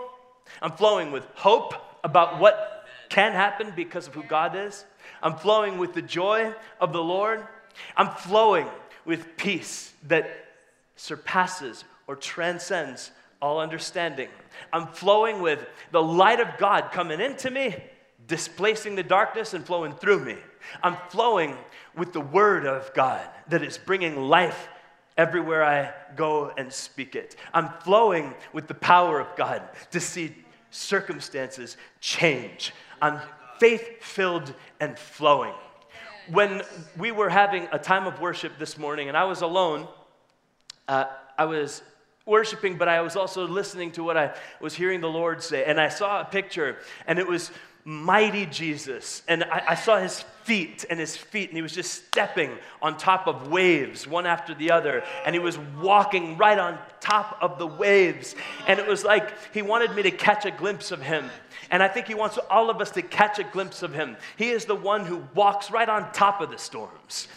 I'm 0.63 0.73
flowing 0.73 1.13
with 1.13 1.25
hope 1.35 1.75
about 2.05 2.39
what 2.39 2.87
can 3.09 3.33
happen 3.33 3.73
because 3.75 4.07
of 4.07 4.15
who 4.15 4.23
God 4.23 4.55
is. 4.55 4.85
I'm 5.23 5.37
flowing 5.37 5.79
with 5.79 5.95
the 5.95 6.03
joy 6.03 6.55
of 6.81 6.93
the 6.93 7.03
Lord. 7.03 7.47
I'm 7.97 8.11
flowing 8.11 8.67
with 9.05 9.37
peace 9.37 9.93
that 10.07 10.31
surpasses 10.97 11.85
or 12.07 12.17
transcends 12.17 13.11
all 13.41 13.61
understanding. 13.61 14.29
I'm 14.73 14.89
flowing 14.89 15.41
with 15.41 15.67
the 15.93 16.03
light 16.03 16.41
of 16.41 16.59
God 16.59 16.93
coming 16.93 17.21
into 17.21 17.51
me, 17.51 17.77
displacing 18.27 18.95
the 18.97 19.03
darkness 19.03 19.55
and 19.55 19.65
flowing 19.65 19.93
through 19.93 20.25
me. 20.25 20.37
I'm 20.83 20.97
flowing 21.09 21.57
with 21.97 22.13
the 22.13 22.21
word 22.21 22.67
of 22.67 22.93
God 22.95 23.27
that 23.49 23.63
is 23.63 23.79
bringing 23.79 24.17
life 24.29 24.69
everywhere 25.17 25.65
I 25.65 25.93
go 26.17 26.53
and 26.57 26.73
speak 26.73 27.15
it. 27.15 27.37
I'm 27.53 27.71
flowing 27.83 28.35
with 28.53 28.69
the 28.69 28.75
power 28.75 29.21
of 29.21 29.37
God 29.37 29.63
to 29.91 30.01
see 30.01 30.35
circumstances 30.71 31.77
change. 32.01 32.73
I'm 33.03 33.21
faith 33.59 34.03
filled 34.03 34.55
and 34.81 34.99
flowing. 34.99 35.55
When 36.31 36.63
we 36.97 37.13
were 37.13 37.29
having 37.29 37.69
a 37.73 37.79
time 37.79 38.07
of 38.07 38.21
worship 38.21 38.59
this 38.59 38.79
morning 38.79 39.09
and 39.09 39.17
I 39.17 39.25
was 39.25 39.43
alone, 39.43 39.89
uh, 40.89 41.07
I 41.37 41.45
was 41.45 41.83
worshiping, 42.31 42.79
but 42.79 42.89
I 42.89 43.03
was 43.03 43.17
also 43.17 43.47
listening 43.47 43.93
to 43.93 44.05
what 44.05 44.17
I 44.17 44.35
was 44.61 44.75
hearing 44.75 45.03
the 45.03 45.11
Lord 45.11 45.43
say. 45.43 45.65
And 45.65 45.79
I 45.79 45.91
saw 45.91 46.23
a 46.23 46.25
picture, 46.25 46.79
and 47.07 47.19
it 47.19 47.27
was 47.27 47.51
mighty 47.85 48.47
Jesus. 48.47 49.23
And 49.27 49.45
I, 49.45 49.63
I, 49.71 49.75
saw 49.75 49.99
his 49.99 50.21
feet 50.45 50.85
and 50.91 51.01
his 51.01 51.17
feet, 51.17 51.49
and 51.49 51.57
he 51.57 51.63
was 51.63 51.75
just 51.75 52.07
stepping 52.07 52.51
on 52.83 52.97
top 52.97 53.27
of 53.27 53.49
waves, 53.49 54.07
one 54.07 54.27
after 54.27 54.55
the 54.55 54.71
other. 54.71 55.03
And 55.25 55.35
he 55.35 55.39
was 55.39 55.59
walking 55.81 56.37
right 56.37 56.59
on 56.59 56.79
top 57.01 57.39
of 57.41 57.59
the 57.59 57.67
waves. 57.67 58.35
And 58.67 58.79
it 58.79 58.87
was 58.87 59.05
like 59.05 59.33
he 59.53 59.63
wanted 59.63 59.95
me 59.95 60.03
to 60.03 60.11
catch 60.11 60.45
a 60.45 60.51
glimpse 60.51 60.93
of 60.93 61.03
him. 61.03 61.31
And 61.71 61.83
I 61.83 61.89
think 61.89 62.07
he 62.07 62.15
wants 62.15 62.39
all 62.51 62.71
of 62.71 62.81
us 62.81 62.91
to 62.93 63.03
catch 63.03 63.39
a 63.39 63.45
glimpse 63.45 63.83
of 63.83 63.95
him. 63.95 64.17
He 64.37 64.51
is 64.51 64.65
the 64.67 64.75
one 64.75 65.07
who 65.07 65.25
walks 65.35 65.71
right 65.71 65.89
on 65.89 66.13
top 66.13 66.41
of 66.41 66.51
the 66.51 66.59
storms. 66.59 67.29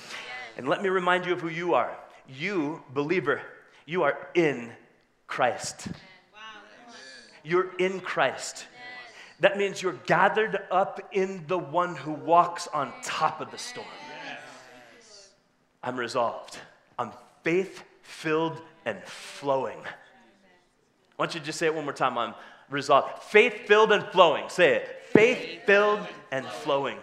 And 0.57 0.67
let 0.67 0.83
me 0.83 0.89
remind 0.89 1.25
you 1.25 1.33
of 1.33 1.41
who 1.41 1.49
you 1.49 1.73
are. 1.73 1.97
You, 2.27 2.83
believer, 2.93 3.41
you 3.85 4.03
are 4.03 4.29
in 4.33 4.71
Christ. 5.33 5.87
You're 7.41 7.75
in 7.77 8.01
Christ. 8.01 8.67
That 9.39 9.57
means 9.57 9.81
you're 9.81 9.99
gathered 10.05 10.59
up 10.69 11.09
in 11.11 11.43
the 11.47 11.57
one 11.57 11.95
who 11.95 12.11
walks 12.11 12.67
on 12.67 12.93
top 13.01 13.41
of 13.41 13.49
the 13.49 13.57
storm. 13.57 13.87
I'm 15.81 15.97
resolved. 15.97 16.59
I'm 16.99 17.13
faith 17.41 17.83
filled 18.03 18.61
and 18.85 19.03
flowing. 19.05 19.79
Why 21.15 21.25
don't 21.25 21.33
you 21.33 21.41
just 21.41 21.57
say 21.57 21.65
it 21.65 21.73
one 21.73 21.85
more 21.85 21.93
time? 21.93 22.15
I'm 22.15 22.35
resolved. 22.69 23.23
Faith 23.23 23.65
filled 23.65 23.91
and 23.91 24.03
flowing. 24.11 24.49
Say 24.49 24.75
it. 24.75 25.01
Faith 25.13 25.65
filled 25.65 26.07
and 26.31 26.45
flowing. 26.45 26.99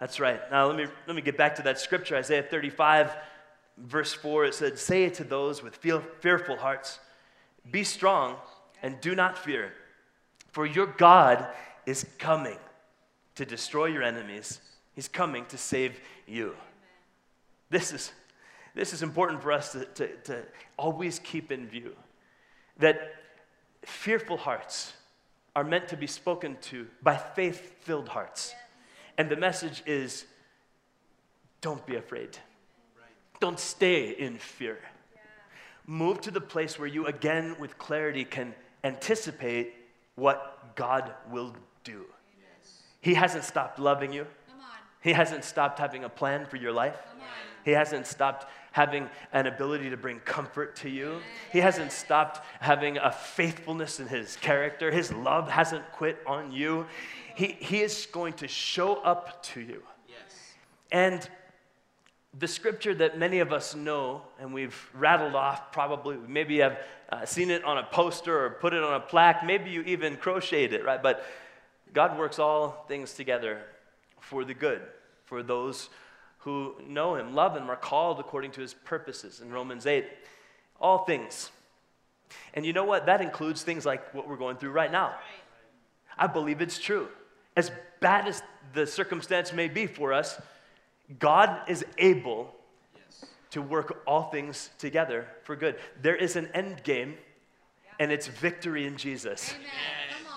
That's 0.00 0.18
right. 0.18 0.40
Now 0.50 0.66
let 0.66 0.76
me 0.76 0.86
let 1.06 1.14
me 1.14 1.22
get 1.22 1.36
back 1.36 1.54
to 1.56 1.62
that 1.62 1.78
scripture, 1.78 2.16
Isaiah 2.16 2.42
35, 2.42 3.14
verse 3.76 4.12
4. 4.14 4.46
It 4.46 4.54
said, 4.54 4.80
Say 4.80 5.04
it 5.04 5.14
to 5.14 5.24
those 5.24 5.62
with 5.62 5.76
fearful 5.76 6.56
hearts, 6.56 6.98
be 7.70 7.84
strong 7.84 8.36
and 8.82 9.00
do 9.00 9.14
not 9.14 9.36
fear, 9.38 9.72
for 10.50 10.66
your 10.66 10.86
God 10.86 11.46
is 11.86 12.06
coming 12.18 12.58
to 13.34 13.44
destroy 13.44 13.86
your 13.86 14.02
enemies. 14.02 14.60
He's 14.94 15.08
coming 15.08 15.46
to 15.46 15.58
save 15.58 16.00
you. 16.26 16.54
This 17.70 17.92
is, 17.92 18.12
this 18.74 18.92
is 18.92 19.02
important 19.02 19.42
for 19.42 19.52
us 19.52 19.72
to, 19.72 19.84
to, 19.84 20.16
to 20.24 20.42
always 20.76 21.18
keep 21.18 21.52
in 21.52 21.66
view 21.66 21.94
that 22.78 23.14
fearful 23.84 24.36
hearts 24.36 24.92
are 25.54 25.64
meant 25.64 25.88
to 25.88 25.96
be 25.96 26.06
spoken 26.06 26.56
to 26.60 26.86
by 27.02 27.16
faith 27.16 27.74
filled 27.80 28.08
hearts. 28.08 28.54
And 29.16 29.28
the 29.28 29.36
message 29.36 29.82
is 29.86 30.24
don't 31.60 31.84
be 31.86 31.96
afraid. 31.96 32.38
Don't 33.40 33.58
stay 33.58 34.10
in 34.10 34.38
fear. 34.38 34.78
Move 35.90 36.20
to 36.20 36.30
the 36.30 36.40
place 36.40 36.78
where 36.78 36.86
you, 36.86 37.06
again, 37.06 37.56
with 37.58 37.78
clarity, 37.78 38.22
can 38.22 38.54
anticipate 38.84 39.72
what 40.16 40.76
God 40.76 41.14
will 41.30 41.56
do. 41.82 42.04
He 43.00 43.14
hasn't 43.14 43.42
stopped 43.44 43.78
loving 43.78 44.12
you. 44.12 44.26
He 45.00 45.14
hasn't 45.14 45.44
stopped 45.44 45.78
having 45.78 46.04
a 46.04 46.08
plan 46.10 46.44
for 46.44 46.56
your 46.56 46.72
life. 46.72 46.98
He 47.64 47.70
hasn't 47.70 48.06
stopped 48.06 48.46
having 48.72 49.08
an 49.32 49.46
ability 49.46 49.88
to 49.88 49.96
bring 49.96 50.20
comfort 50.20 50.76
to 50.76 50.90
you. 50.90 51.20
He 51.52 51.58
hasn't 51.58 51.90
stopped 51.90 52.44
having 52.60 52.98
a 52.98 53.10
faithfulness 53.10 53.98
in 53.98 54.08
his 54.08 54.36
character. 54.36 54.90
His 54.90 55.10
love 55.10 55.50
hasn't 55.50 55.90
quit 55.92 56.18
on 56.26 56.52
you. 56.52 56.84
He, 57.34 57.56
he 57.60 57.80
is 57.80 58.06
going 58.12 58.34
to 58.34 58.46
show 58.46 58.96
up 58.96 59.42
to 59.54 59.60
you. 59.62 59.82
Yes. 60.06 60.36
And 60.92 61.30
the 62.38 62.48
scripture 62.48 62.94
that 62.94 63.18
many 63.18 63.40
of 63.40 63.52
us 63.52 63.74
know 63.74 64.22
and 64.40 64.52
we've 64.52 64.88
rattled 64.94 65.34
off 65.34 65.72
probably 65.72 66.16
maybe 66.28 66.58
have 66.58 66.78
uh, 67.10 67.24
seen 67.24 67.50
it 67.50 67.64
on 67.64 67.78
a 67.78 67.82
poster 67.84 68.44
or 68.44 68.50
put 68.50 68.72
it 68.72 68.82
on 68.82 68.94
a 68.94 69.00
plaque 69.00 69.44
maybe 69.44 69.70
you 69.70 69.82
even 69.82 70.16
crocheted 70.16 70.72
it 70.72 70.84
right? 70.84 71.02
But 71.02 71.24
god 71.92 72.18
works 72.18 72.38
all 72.38 72.84
things 72.88 73.14
together 73.14 73.62
for 74.20 74.44
the 74.44 74.54
good 74.54 74.82
for 75.24 75.42
those 75.42 75.88
who 76.38 76.74
know 76.86 77.14
him 77.14 77.34
love 77.34 77.56
him 77.56 77.70
are 77.70 77.76
called 77.76 78.20
according 78.20 78.52
to 78.52 78.60
his 78.60 78.74
purposes. 78.74 79.40
In 79.40 79.50
romans 79.50 79.86
8 79.86 80.06
all 80.80 81.04
things. 81.04 81.50
And 82.54 82.64
you 82.64 82.72
know 82.72 82.84
what? 82.84 83.06
That 83.06 83.20
includes 83.20 83.62
things 83.62 83.84
like 83.86 84.14
what 84.14 84.28
we're 84.28 84.36
going 84.36 84.56
through 84.56 84.70
right 84.70 84.92
now. 84.92 85.14
I 86.16 86.26
believe 86.26 86.60
it's 86.60 86.78
true. 86.78 87.08
As 87.56 87.70
bad 88.00 88.28
as 88.28 88.42
the 88.74 88.86
circumstance 88.86 89.52
may 89.52 89.68
be 89.68 89.86
for 89.86 90.12
us 90.12 90.40
God 91.18 91.68
is 91.68 91.84
able 91.96 92.54
to 93.50 93.62
work 93.62 94.02
all 94.06 94.24
things 94.24 94.70
together 94.78 95.26
for 95.44 95.56
good. 95.56 95.76
There 96.02 96.16
is 96.16 96.36
an 96.36 96.48
end 96.54 96.82
game, 96.84 97.16
and 97.98 98.12
it's 98.12 98.26
victory 98.26 98.86
in 98.86 98.96
Jesus. 98.96 99.54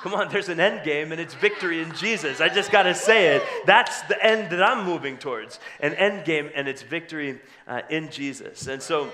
Come 0.01 0.15
on, 0.15 0.29
there's 0.29 0.49
an 0.49 0.59
end 0.59 0.83
game 0.83 1.11
and 1.11 1.21
it's 1.21 1.35
victory 1.35 1.79
in 1.79 1.93
Jesus. 1.93 2.41
I 2.41 2.49
just 2.49 2.71
got 2.71 2.83
to 2.83 2.95
say 2.95 3.35
it. 3.35 3.43
That's 3.67 4.01
the 4.03 4.25
end 4.25 4.51
that 4.51 4.63
I'm 4.63 4.83
moving 4.83 5.15
towards 5.19 5.59
an 5.79 5.93
end 5.93 6.25
game 6.25 6.49
and 6.55 6.67
it's 6.67 6.81
victory 6.81 7.39
uh, 7.67 7.83
in 7.87 8.09
Jesus. 8.09 8.65
And 8.65 8.81
so 8.81 9.11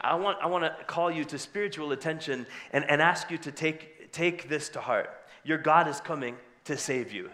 I 0.00 0.14
want, 0.14 0.38
I 0.40 0.46
want 0.46 0.64
to 0.64 0.84
call 0.84 1.10
you 1.10 1.26
to 1.26 1.38
spiritual 1.38 1.92
attention 1.92 2.46
and, 2.72 2.88
and 2.88 3.02
ask 3.02 3.30
you 3.30 3.36
to 3.36 3.52
take, 3.52 4.10
take 4.10 4.48
this 4.48 4.70
to 4.70 4.80
heart. 4.80 5.10
Your 5.44 5.58
God 5.58 5.86
is 5.86 6.00
coming 6.00 6.36
to 6.64 6.78
save 6.78 7.12
you. 7.12 7.28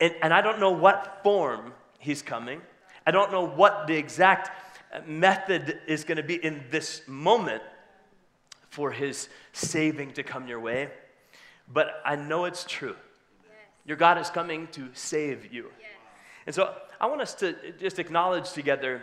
And, 0.00 0.14
and 0.22 0.32
I 0.32 0.40
don't 0.40 0.58
know 0.58 0.70
what 0.70 1.20
form 1.22 1.72
he's 1.98 2.22
coming. 2.22 2.60
I 3.06 3.10
don't 3.10 3.30
know 3.30 3.46
what 3.46 3.86
the 3.86 3.94
exact 3.96 4.50
method 5.06 5.78
is 5.86 6.04
going 6.04 6.16
to 6.16 6.22
be 6.22 6.42
in 6.42 6.64
this 6.70 7.02
moment 7.06 7.62
for 8.70 8.90
his 8.90 9.28
saving 9.52 10.12
to 10.12 10.22
come 10.22 10.48
your 10.48 10.60
way, 10.60 10.88
but 11.72 12.00
I 12.04 12.16
know 12.16 12.44
it's 12.44 12.64
true. 12.64 12.96
Yes. 13.44 13.52
Your 13.84 13.96
God 13.96 14.18
is 14.18 14.30
coming 14.30 14.68
to 14.68 14.88
save 14.92 15.52
you. 15.52 15.70
Yes. 15.78 15.90
And 16.46 16.54
so 16.54 16.74
I 17.00 17.06
want 17.06 17.20
us 17.20 17.34
to 17.36 17.54
just 17.78 17.98
acknowledge 17.98 18.52
together 18.52 19.02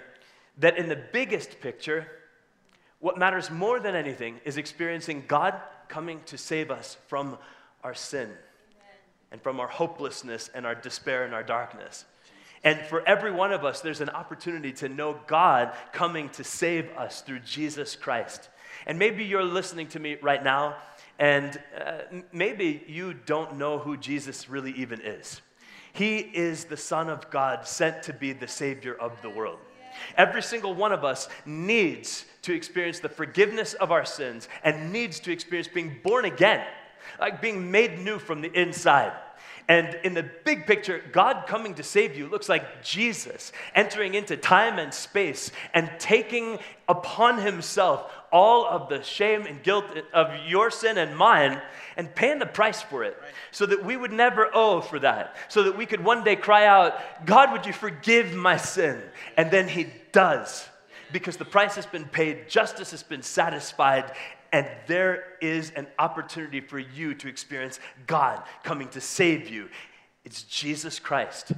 that 0.58 0.78
in 0.78 0.90
the 0.90 0.96
biggest 0.96 1.60
picture, 1.62 2.08
what 3.00 3.18
matters 3.18 3.52
more 3.52 3.80
than 3.80 3.96
anything 3.96 4.40
is 4.44 4.58
experiencing 4.58 5.26
God 5.28 5.54
coming 5.88 6.22
to 6.26 6.38
save 6.38 6.72
us 6.72 6.98
from 7.08 7.38
our 7.84 7.94
sin 7.94 8.30
and 9.32 9.42
from 9.42 9.60
our 9.60 9.68
hopelessness 9.68 10.50
and 10.54 10.66
our 10.66 10.76
despair 10.76 11.24
and 11.26 11.34
our 11.34 11.44
darkness. 11.44 12.06
And 12.64 12.80
for 12.82 13.08
every 13.08 13.32
one 13.32 13.52
of 13.52 13.64
us, 13.64 13.82
there's 13.82 14.02
an 14.02 14.10
opportunity 14.10 14.72
to 14.74 14.90
know 14.90 15.20
God 15.28 15.74
coming 15.94 16.30
to 16.30 16.44
save 16.44 16.90
us 16.98 17.22
through 17.22 17.40
Jesus 17.40 17.96
Christ. 17.96 18.50
And 18.86 18.98
maybe 18.98 19.24
you're 19.24 19.44
listening 19.44 19.88
to 19.90 20.00
me 20.00 20.18
right 20.22 20.44
now, 20.44 20.76
and 21.20 21.60
uh, 21.80 22.00
maybe 22.32 22.84
you 22.88 23.14
don't 23.14 23.58
know 23.58 23.80
who 23.80 23.98
Jesus 23.98 24.50
really 24.50 24.72
even 24.72 25.02
is. 25.02 25.42
He 25.94 26.18
is 26.18 26.66
the 26.66 26.78
Son 26.78 27.10
of 27.10 27.30
God 27.30 27.66
sent 27.66 28.04
to 28.04 28.14
be 28.14 28.34
the 28.34 28.48
Savior 28.48 28.94
of 28.96 29.20
the 29.22 29.30
world. 29.30 29.58
Every 30.16 30.44
single 30.44 30.76
one 30.76 30.92
of 30.92 31.04
us 31.04 31.28
needs 31.46 32.26
to 32.44 32.54
experience 32.54 33.00
the 33.00 33.10
forgiveness 33.10 33.74
of 33.74 33.92
our 33.92 34.06
sins 34.06 34.48
and 34.64 34.94
needs 34.94 35.20
to 35.22 35.32
experience 35.32 35.68
being 35.68 36.00
born 36.04 36.26
again 36.26 36.64
like 37.20 37.42
being 37.42 37.72
made 37.72 38.00
new 38.00 38.20
from 38.20 38.42
the 38.42 38.52
inside. 38.52 39.14
And 39.70 40.00
in 40.06 40.14
the 40.14 40.24
big 40.46 40.66
picture, 40.66 41.04
God 41.12 41.44
coming 41.46 41.74
to 41.76 41.84
save 41.84 42.16
you 42.16 42.28
looks 42.28 42.48
like 42.48 42.84
Jesus 42.84 43.52
entering 43.76 44.14
into 44.14 44.38
time 44.38 44.80
and 44.80 44.94
space 44.94 45.52
and 45.74 45.92
taking 46.00 46.60
upon 46.88 47.42
himself 47.42 48.10
all 48.32 48.66
of 48.66 48.88
the 48.88 49.04
shame 49.04 49.46
and 49.46 49.62
guilt 49.62 49.84
of 50.14 50.32
your 50.48 50.72
sin 50.72 50.98
and 50.98 51.18
mine 51.18 51.62
and 51.98 52.16
paying 52.16 52.40
the 52.40 52.46
price 52.46 52.82
for 52.82 53.04
it 53.04 53.18
so 53.52 53.66
that 53.66 53.84
we 53.84 53.98
would 53.98 54.14
never 54.14 54.50
owe 54.54 54.80
for 54.80 55.00
that, 55.00 55.36
so 55.50 55.64
that 55.64 55.78
we 55.78 55.86
could 55.86 56.04
one 56.04 56.24
day 56.24 56.38
cry 56.38 56.66
out, 56.66 57.26
God, 57.26 57.52
would 57.52 57.66
you 57.66 57.74
forgive 57.74 58.34
my 58.34 58.56
sin? 58.56 59.02
And 59.36 59.52
then 59.52 59.68
He 59.68 59.88
does 60.14 60.66
because 61.12 61.38
the 61.38 61.46
price 61.46 61.76
has 61.76 61.86
been 61.86 62.06
paid, 62.06 62.50
justice 62.50 62.92
has 62.92 63.04
been 63.04 63.22
satisfied, 63.22 64.12
and 64.52 64.68
there 64.88 65.26
is 65.42 65.72
an 65.72 65.88
opportunity 66.00 66.62
for 66.62 66.80
you 66.80 67.14
to 67.16 67.28
experience 67.28 67.80
God 68.06 68.42
coming 68.64 68.88
to 68.90 69.02
save 69.02 69.50
you. 69.50 69.70
It's 70.26 70.44
Jesus 70.44 71.00
Christ. 71.00 71.52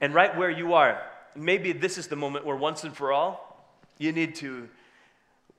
And 0.00 0.14
right 0.14 0.36
where 0.36 0.50
you 0.50 0.74
are, 0.74 1.02
maybe 1.34 1.72
this 1.72 1.98
is 1.98 2.08
the 2.08 2.16
moment 2.16 2.44
where 2.44 2.56
once 2.56 2.84
and 2.84 2.94
for 2.94 3.12
all, 3.12 3.66
you 3.98 4.12
need 4.12 4.34
to 4.36 4.68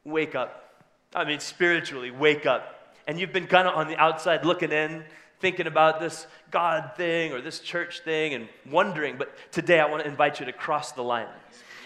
wake 0.04 0.36
up. 0.36 0.84
I 1.14 1.26
mean, 1.26 1.40
spiritually, 1.40 2.12
wake 2.12 2.46
up. 2.46 2.94
And 3.08 3.20
you've 3.20 3.34
been 3.34 3.48
kind 3.48 3.68
of 3.68 3.76
on 3.76 3.88
the 3.88 3.98
outside 3.98 4.46
looking 4.46 4.72
in, 4.72 5.04
thinking 5.40 5.68
about 5.68 6.00
this 6.00 6.28
God 6.52 6.92
thing 6.98 7.32
or 7.32 7.42
this 7.42 7.60
church 7.60 8.02
thing 8.02 8.34
and 8.34 8.48
wondering. 8.70 9.18
But 9.18 9.36
today, 9.52 9.80
I 9.80 9.90
want 9.90 10.04
to 10.04 10.10
invite 10.10 10.40
you 10.40 10.46
to 10.46 10.54
cross 10.54 10.92
the 10.92 11.04
line 11.04 11.28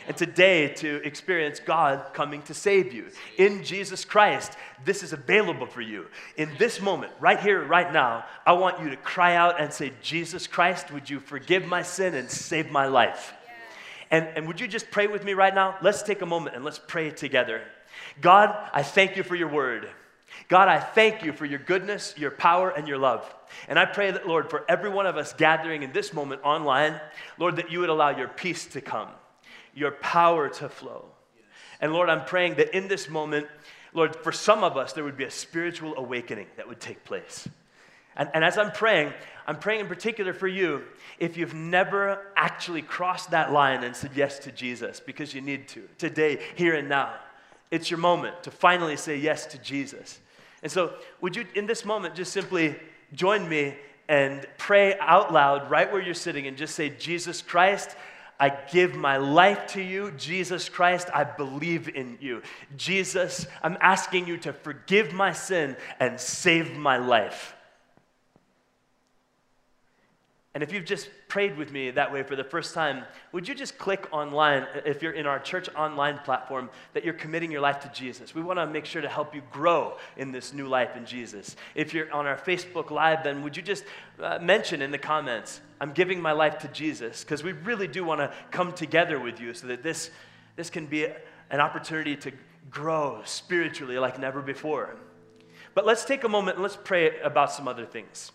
and 0.10 0.17
today 0.17 0.69
to 0.69 0.95
experience 1.06 1.60
God 1.60 2.13
coming 2.13 2.41
to 2.43 2.54
save 2.56 2.91
you. 2.91 3.06
In 3.38 3.63
Jesus 3.63 4.04
Christ, 4.04 4.52
this 4.84 5.04
is 5.04 5.13
available 5.13 5.67
for 5.67 5.82
you. 5.82 6.08
In 6.36 6.50
this 6.58 6.82
moment, 6.82 7.13
right 7.19 7.39
here, 7.39 7.63
right 7.63 7.93
now, 7.93 8.26
I 8.43 8.54
want 8.54 8.82
you 8.82 8.89
to 8.89 8.98
cry 8.98 9.36
out 9.36 9.62
and 9.62 9.72
say, 9.72 9.93
Jesus 10.02 10.48
Christ, 10.48 10.91
would 10.91 11.12
you 11.12 11.19
forgive 11.19 11.67
my 11.67 11.84
sin 11.84 12.15
and 12.15 12.28
save 12.28 12.72
my 12.72 12.88
life? 12.88 13.34
And, 14.10 14.28
and 14.36 14.48
would 14.48 14.60
you 14.60 14.67
just 14.67 14.89
pray 14.89 15.06
with 15.06 15.24
me 15.24 15.36
right 15.36 15.54
now? 15.54 15.78
Let's 15.80 16.02
take 16.02 16.24
a 16.24 16.26
moment 16.26 16.56
and 16.56 16.65
let's 16.65 16.80
pray 16.80 17.12
together. 17.12 17.62
God, 18.19 18.67
I 18.74 18.82
thank 18.82 19.15
you 19.15 19.22
for 19.22 19.36
your 19.36 19.50
word. 19.50 19.88
God, 20.48 20.69
I 20.69 20.80
thank 20.80 21.24
you 21.24 21.34
for 21.34 21.45
your 21.45 21.60
goodness, 21.60 22.15
your 22.17 22.32
power, 22.32 22.72
and 22.72 22.88
your 22.88 22.98
love. 22.98 23.32
And 23.67 23.78
I 23.78 23.86
pray 23.86 24.10
that, 24.10 24.28
Lord, 24.28 24.50
for 24.50 24.65
every 24.67 24.89
one 24.89 25.06
of 25.06 25.17
us 25.17 25.34
gathering 25.34 25.84
in 25.84 25.91
this 25.91 26.13
moment 26.13 26.41
online, 26.43 27.00
Lord, 27.38 27.58
that 27.58 27.72
you 27.72 27.80
would 27.82 27.89
allow 27.89 28.10
your 28.10 28.28
peace 28.28 28.65
to 28.67 28.82
come 28.82 29.10
your 29.79 29.91
power 29.91 30.49
to 30.49 30.69
flow. 30.69 31.05
And 31.81 31.93
Lord, 31.93 32.09
I'm 32.09 32.25
praying 32.25 32.55
that 32.55 32.75
in 32.75 32.87
this 32.87 33.09
moment, 33.09 33.47
Lord, 33.93 34.15
for 34.17 34.31
some 34.31 34.63
of 34.63 34.77
us, 34.77 34.93
there 34.93 35.03
would 35.03 35.17
be 35.17 35.23
a 35.23 35.31
spiritual 35.31 35.95
awakening 35.97 36.47
that 36.57 36.67
would 36.67 36.79
take 36.79 37.03
place. 37.05 37.47
And, 38.15 38.29
and 38.33 38.43
as 38.43 38.57
I'm 38.57 38.71
praying, 38.71 39.13
I'm 39.47 39.57
praying 39.57 39.79
in 39.79 39.87
particular 39.87 40.33
for 40.33 40.47
you 40.47 40.83
if 41.17 41.37
you've 41.37 41.53
never 41.53 42.27
actually 42.35 42.81
crossed 42.81 43.31
that 43.31 43.51
line 43.51 43.83
and 43.83 43.95
said 43.95 44.11
yes 44.13 44.39
to 44.39 44.51
Jesus 44.51 44.99
because 44.99 45.33
you 45.33 45.41
need 45.41 45.67
to, 45.69 45.87
today, 45.97 46.39
here 46.55 46.75
and 46.75 46.89
now. 46.89 47.13
It's 47.71 47.89
your 47.89 47.99
moment 47.99 48.43
to 48.43 48.51
finally 48.51 48.97
say 48.97 49.17
yes 49.17 49.45
to 49.47 49.57
Jesus. 49.59 50.19
And 50.61 50.71
so, 50.71 50.93
would 51.21 51.35
you, 51.35 51.45
in 51.55 51.65
this 51.65 51.85
moment, 51.85 52.15
just 52.15 52.33
simply 52.33 52.75
join 53.13 53.47
me 53.47 53.75
and 54.09 54.45
pray 54.57 54.97
out 54.99 55.31
loud 55.31 55.69
right 55.69 55.89
where 55.91 56.01
you're 56.01 56.13
sitting 56.13 56.47
and 56.47 56.57
just 56.57 56.75
say, 56.75 56.89
Jesus 56.89 57.41
Christ, 57.41 57.95
I 58.39 58.49
give 58.71 58.95
my 58.95 59.17
life 59.17 59.67
to 59.73 59.82
you. 59.82 60.12
Jesus 60.12 60.69
Christ, 60.69 61.10
I 61.13 61.25
believe 61.25 61.89
in 61.89 62.17
you. 62.21 62.41
Jesus, 62.78 63.45
I'm 63.62 63.78
asking 63.82 64.28
you 64.28 64.38
to 64.38 64.54
forgive 64.54 65.12
my 65.12 65.34
sin 65.34 65.75
and 65.99 66.19
save 66.19 66.78
my 66.78 66.97
life. 66.97 67.56
And 70.60 70.63
if 70.67 70.74
you've 70.74 70.84
just 70.84 71.10
prayed 71.30 71.56
with 71.56 71.72
me 71.72 71.89
that 71.91 72.12
way 72.12 72.22
for 72.22 72.36
the 72.36 72.43
first 72.43 72.74
time, 72.74 73.06
would 73.32 73.48
you 73.48 73.56
just 73.56 73.78
click 73.78 74.10
online, 74.12 74.67
if 74.84 75.02
you're 75.02 75.13
in 75.13 75.26
our 75.26 75.39
church 75.39 75.69
online 75.74 76.17
platform, 76.26 76.69
that 76.91 77.06
you're 77.06 77.13
committing 77.13 77.50
your 77.50 77.62
life 77.62 77.80
to 77.80 77.91
Jesus? 77.93 78.36
We 78.36 78.41
want 78.41 78.60
to 78.60 78.67
make 78.67 78.84
sure 78.84 79.02
to 79.02 79.08
help 79.08 79.34
you 79.34 79.41
grow 79.54 79.95
in 80.17 80.34
this 80.34 80.52
new 80.52 80.67
life 80.67 80.98
in 80.98 81.06
Jesus. 81.06 81.56
If 81.76 81.93
you're 81.93 82.12
on 82.12 82.28
our 82.28 82.36
Facebook 82.36 82.91
Live, 82.91 83.24
then 83.24 83.41
would 83.41 83.56
you 83.56 83.63
just 83.63 83.86
uh, 84.22 84.39
mention 84.41 84.82
in 84.82 84.91
the 84.91 84.98
comments, 84.98 85.62
I'm 85.80 85.93
giving 85.93 86.22
my 86.22 86.34
life 86.34 86.60
to 86.60 86.67
Jesus? 86.67 87.24
Because 87.24 87.41
we 87.41 87.54
really 87.54 87.88
do 87.88 88.04
want 88.04 88.19
to 88.19 88.30
come 88.52 88.74
together 88.74 89.17
with 89.17 89.39
you 89.39 89.54
so 89.54 89.67
that 89.67 89.82
this, 89.82 90.12
this 90.58 90.69
can 90.69 90.88
be 90.88 91.06
an 91.52 91.62
opportunity 91.62 92.17
to 92.17 92.34
grow 92.69 93.22
spiritually 93.24 93.98
like 93.98 94.19
never 94.19 94.41
before. 94.41 94.98
But 95.74 95.86
let's 95.86 96.04
take 96.04 96.26
a 96.26 96.30
moment 96.30 96.58
and 96.58 96.63
let's 96.63 96.76
pray 96.76 97.17
about 97.22 97.50
some 97.50 97.65
other 97.65 97.86
things. 97.86 98.34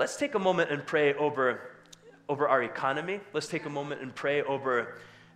Let's 0.00 0.16
take 0.16 0.34
a 0.34 0.38
moment 0.38 0.70
and 0.70 0.86
pray 0.86 1.12
over, 1.12 1.60
over 2.26 2.48
our 2.48 2.62
economy. 2.62 3.20
Let's 3.34 3.48
take 3.48 3.66
a 3.66 3.68
moment 3.68 4.00
and 4.00 4.14
pray 4.14 4.40
over 4.40 4.94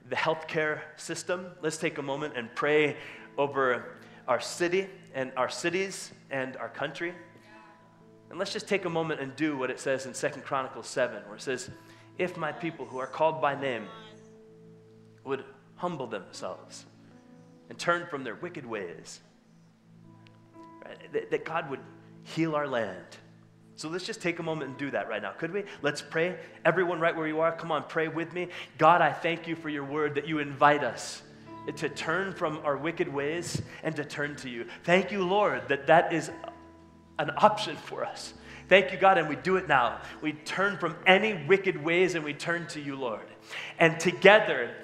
the 0.09 0.17
healthcare 0.17 0.81
system. 0.97 1.49
Let's 1.61 1.77
take 1.77 1.99
a 1.99 2.03
moment 2.03 2.33
and 2.35 2.49
pray 2.55 2.97
over 3.37 3.99
our 4.27 4.41
city 4.41 4.87
and 5.15 5.33
our 5.37 5.51
cities 5.51 6.13
and 6.31 6.57
our 6.57 6.71
country. 6.71 7.13
And 8.31 8.39
let's 8.39 8.55
just 8.55 8.67
take 8.67 8.87
a 8.87 8.89
moment 8.89 9.21
and 9.21 9.37
do 9.37 9.55
what 9.55 9.71
it 9.71 9.79
says 9.79 10.07
in 10.07 10.15
Second 10.15 10.45
Chronicles 10.45 10.87
7, 10.87 11.25
where 11.27 11.37
it 11.37 11.43
says, 11.43 11.69
If 12.17 12.39
my 12.39 12.51
people 12.51 12.87
who 12.87 12.97
are 12.97 13.07
called 13.07 13.43
by 13.43 13.61
name 13.61 13.87
would 15.25 15.45
humble 15.77 16.07
themselves 16.07 16.87
and 17.69 17.79
turn 17.79 18.07
from 18.07 18.25
their 18.25 18.37
wicked 18.37 18.65
ways, 18.65 19.21
right, 20.83 21.13
that, 21.13 21.31
that 21.31 21.45
God 21.45 21.69
would 21.69 21.81
heal 22.23 22.57
our 22.57 22.67
land 22.67 23.19
so 23.77 23.89
let's 23.89 24.07
just 24.07 24.23
take 24.23 24.39
a 24.39 24.43
moment 24.43 24.71
and 24.71 24.79
do 24.79 24.91
that 24.93 25.09
right 25.09 25.21
now. 25.21 25.33
Could 25.33 25.53
we? 25.53 25.65
Let's 25.83 26.01
pray. 26.01 26.37
Everyone, 26.65 27.01
right 27.01 27.15
where 27.17 27.27
you 27.27 27.41
are, 27.41 27.53
come 27.53 27.73
on, 27.73 27.85
pray 27.85 28.09
with 28.09 28.33
me. 28.33 28.49
God, 28.79 29.01
I 29.01 29.13
thank 29.13 29.49
you 29.49 29.57
for 29.57 29.69
your 29.69 29.85
word 29.85 30.15
that 30.15 30.29
you 30.29 30.39
invite 30.39 30.85
us 30.85 31.23
to 31.77 31.89
turn 31.89 32.35
from 32.35 32.59
our 32.65 32.77
wicked 32.77 33.13
ways 33.13 33.63
and 33.83 33.97
to 33.97 34.05
turn 34.05 34.37
to 34.37 34.49
you. 34.49 34.67
Thank 34.85 35.11
you, 35.11 35.25
Lord, 35.25 35.69
that 35.69 35.87
that 35.89 36.13
is 36.13 36.31
an 37.19 37.31
option 37.39 37.77
for 37.77 38.05
us. 38.05 38.35
Thank 38.69 38.93
you, 38.93 38.99
God, 38.99 39.19
and 39.19 39.29
we 39.29 39.37
do 39.37 39.57
it 39.57 39.69
now. 39.69 40.01
We 40.23 40.33
turn 40.33 40.79
from 40.79 40.97
any 41.07 41.45
wicked 41.47 41.83
ways 41.83 42.15
and 42.15 42.25
we 42.25 42.33
turn 42.33 42.67
to 42.69 42.81
you, 42.81 42.97
Lord. 42.97 43.27
And 43.79 43.99
together, 43.99 44.75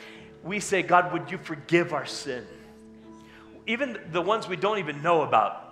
we 0.43 0.61
say, 0.61 0.83
God, 0.83 1.13
would 1.13 1.31
you 1.31 1.39
forgive 1.39 1.93
our 1.93 2.07
sin? 2.07 2.47
Even 3.67 3.99
the 4.11 4.21
ones 4.21 4.49
we 4.49 4.57
don't 4.57 4.79
even 4.79 5.03
know 5.03 5.23
about. 5.23 5.70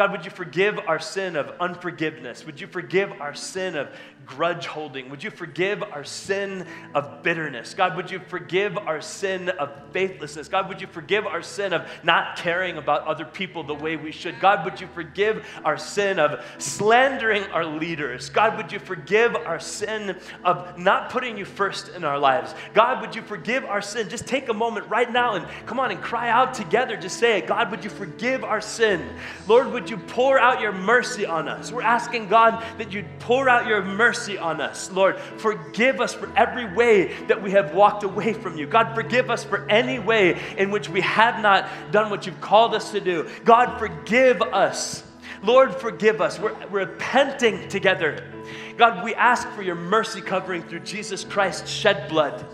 God, 0.00 0.12
would 0.12 0.24
you 0.24 0.30
forgive 0.30 0.78
our 0.88 0.98
sin 0.98 1.36
of 1.36 1.52
unforgiveness? 1.60 2.46
Would 2.46 2.58
you 2.58 2.66
forgive 2.66 3.12
our 3.20 3.34
sin 3.34 3.76
of 3.76 3.90
grudge 4.24 4.64
holding? 4.64 5.10
Would 5.10 5.22
you 5.22 5.30
forgive 5.30 5.82
our 5.82 6.04
sin 6.04 6.64
of 6.94 7.22
bitterness? 7.22 7.74
God, 7.74 7.96
would 7.96 8.10
you 8.10 8.20
forgive 8.28 8.78
our 8.78 9.02
sin 9.02 9.50
of 9.50 9.70
faithlessness? 9.92 10.48
God, 10.48 10.68
would 10.68 10.80
you 10.80 10.86
forgive 10.86 11.26
our 11.26 11.42
sin 11.42 11.74
of 11.74 11.86
not 12.02 12.36
caring 12.36 12.78
about 12.78 13.06
other 13.06 13.26
people 13.26 13.62
the 13.62 13.74
way 13.74 13.96
we 13.96 14.12
should? 14.12 14.40
God, 14.40 14.64
would 14.64 14.80
you 14.80 14.86
forgive 14.94 15.44
our 15.64 15.76
sin 15.76 16.18
of 16.18 16.42
slandering 16.56 17.42
our 17.44 17.66
leaders? 17.66 18.30
God, 18.30 18.56
would 18.56 18.72
you 18.72 18.78
forgive 18.78 19.36
our 19.36 19.60
sin 19.60 20.16
of 20.44 20.78
not 20.78 21.10
putting 21.10 21.36
you 21.36 21.44
first 21.44 21.88
in 21.88 22.04
our 22.04 22.18
lives? 22.18 22.54
God, 22.72 23.02
would 23.02 23.14
you 23.14 23.22
forgive 23.22 23.66
our 23.66 23.82
sin? 23.82 24.08
Just 24.08 24.26
take 24.26 24.48
a 24.48 24.54
moment 24.54 24.88
right 24.88 25.12
now 25.12 25.34
and 25.34 25.46
come 25.66 25.78
on 25.80 25.90
and 25.90 26.00
cry 26.00 26.30
out 26.30 26.54
together. 26.54 26.96
Just 26.96 27.18
say 27.18 27.38
it. 27.38 27.46
God, 27.46 27.70
would 27.70 27.84
you 27.84 27.90
forgive 27.90 28.44
our 28.44 28.60
sin? 28.60 29.06
Lord, 29.46 29.72
would 29.72 29.89
you 29.90 29.96
pour 29.96 30.38
out 30.38 30.60
your 30.60 30.72
mercy 30.72 31.26
on 31.26 31.48
us? 31.48 31.72
We're 31.72 31.82
asking 31.82 32.28
God 32.28 32.64
that 32.78 32.92
you'd 32.92 33.06
pour 33.18 33.48
out 33.48 33.66
your 33.66 33.82
mercy 33.82 34.38
on 34.38 34.60
us. 34.60 34.90
Lord, 34.90 35.18
forgive 35.38 36.00
us 36.00 36.14
for 36.14 36.32
every 36.36 36.72
way 36.72 37.12
that 37.24 37.42
we 37.42 37.50
have 37.52 37.74
walked 37.74 38.04
away 38.04 38.32
from 38.32 38.56
you. 38.56 38.66
God, 38.66 38.94
forgive 38.94 39.30
us 39.30 39.44
for 39.44 39.68
any 39.68 39.98
way 39.98 40.40
in 40.56 40.70
which 40.70 40.88
we 40.88 41.00
have 41.02 41.42
not 41.42 41.68
done 41.90 42.10
what 42.10 42.26
you've 42.26 42.40
called 42.40 42.74
us 42.74 42.92
to 42.92 43.00
do. 43.00 43.28
God, 43.44 43.78
forgive 43.78 44.40
us. 44.40 45.04
Lord, 45.42 45.74
forgive 45.74 46.20
us. 46.20 46.38
We're, 46.38 46.54
we're 46.68 46.86
repenting 46.86 47.68
together. 47.68 48.32
God, 48.76 49.04
we 49.04 49.14
ask 49.14 49.48
for 49.50 49.62
your 49.62 49.74
mercy 49.74 50.20
covering 50.20 50.62
through 50.62 50.80
Jesus 50.80 51.24
Christ's 51.24 51.70
shed 51.70 52.08
blood. 52.08 52.46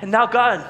And 0.00 0.10
now, 0.10 0.26
God, 0.26 0.66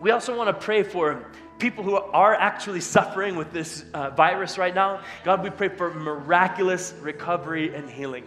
we 0.00 0.10
also 0.10 0.36
want 0.36 0.48
to 0.48 0.64
pray 0.64 0.82
for 0.82 1.26
people 1.58 1.82
who 1.82 1.96
are 1.96 2.34
actually 2.34 2.80
suffering 2.80 3.36
with 3.36 3.52
this 3.52 3.84
uh, 3.94 4.10
virus 4.10 4.58
right 4.58 4.74
now. 4.74 5.00
God, 5.24 5.42
we 5.42 5.50
pray 5.50 5.68
for 5.68 5.92
miraculous 5.92 6.94
recovery 7.00 7.74
and 7.74 7.88
healing. 7.88 8.24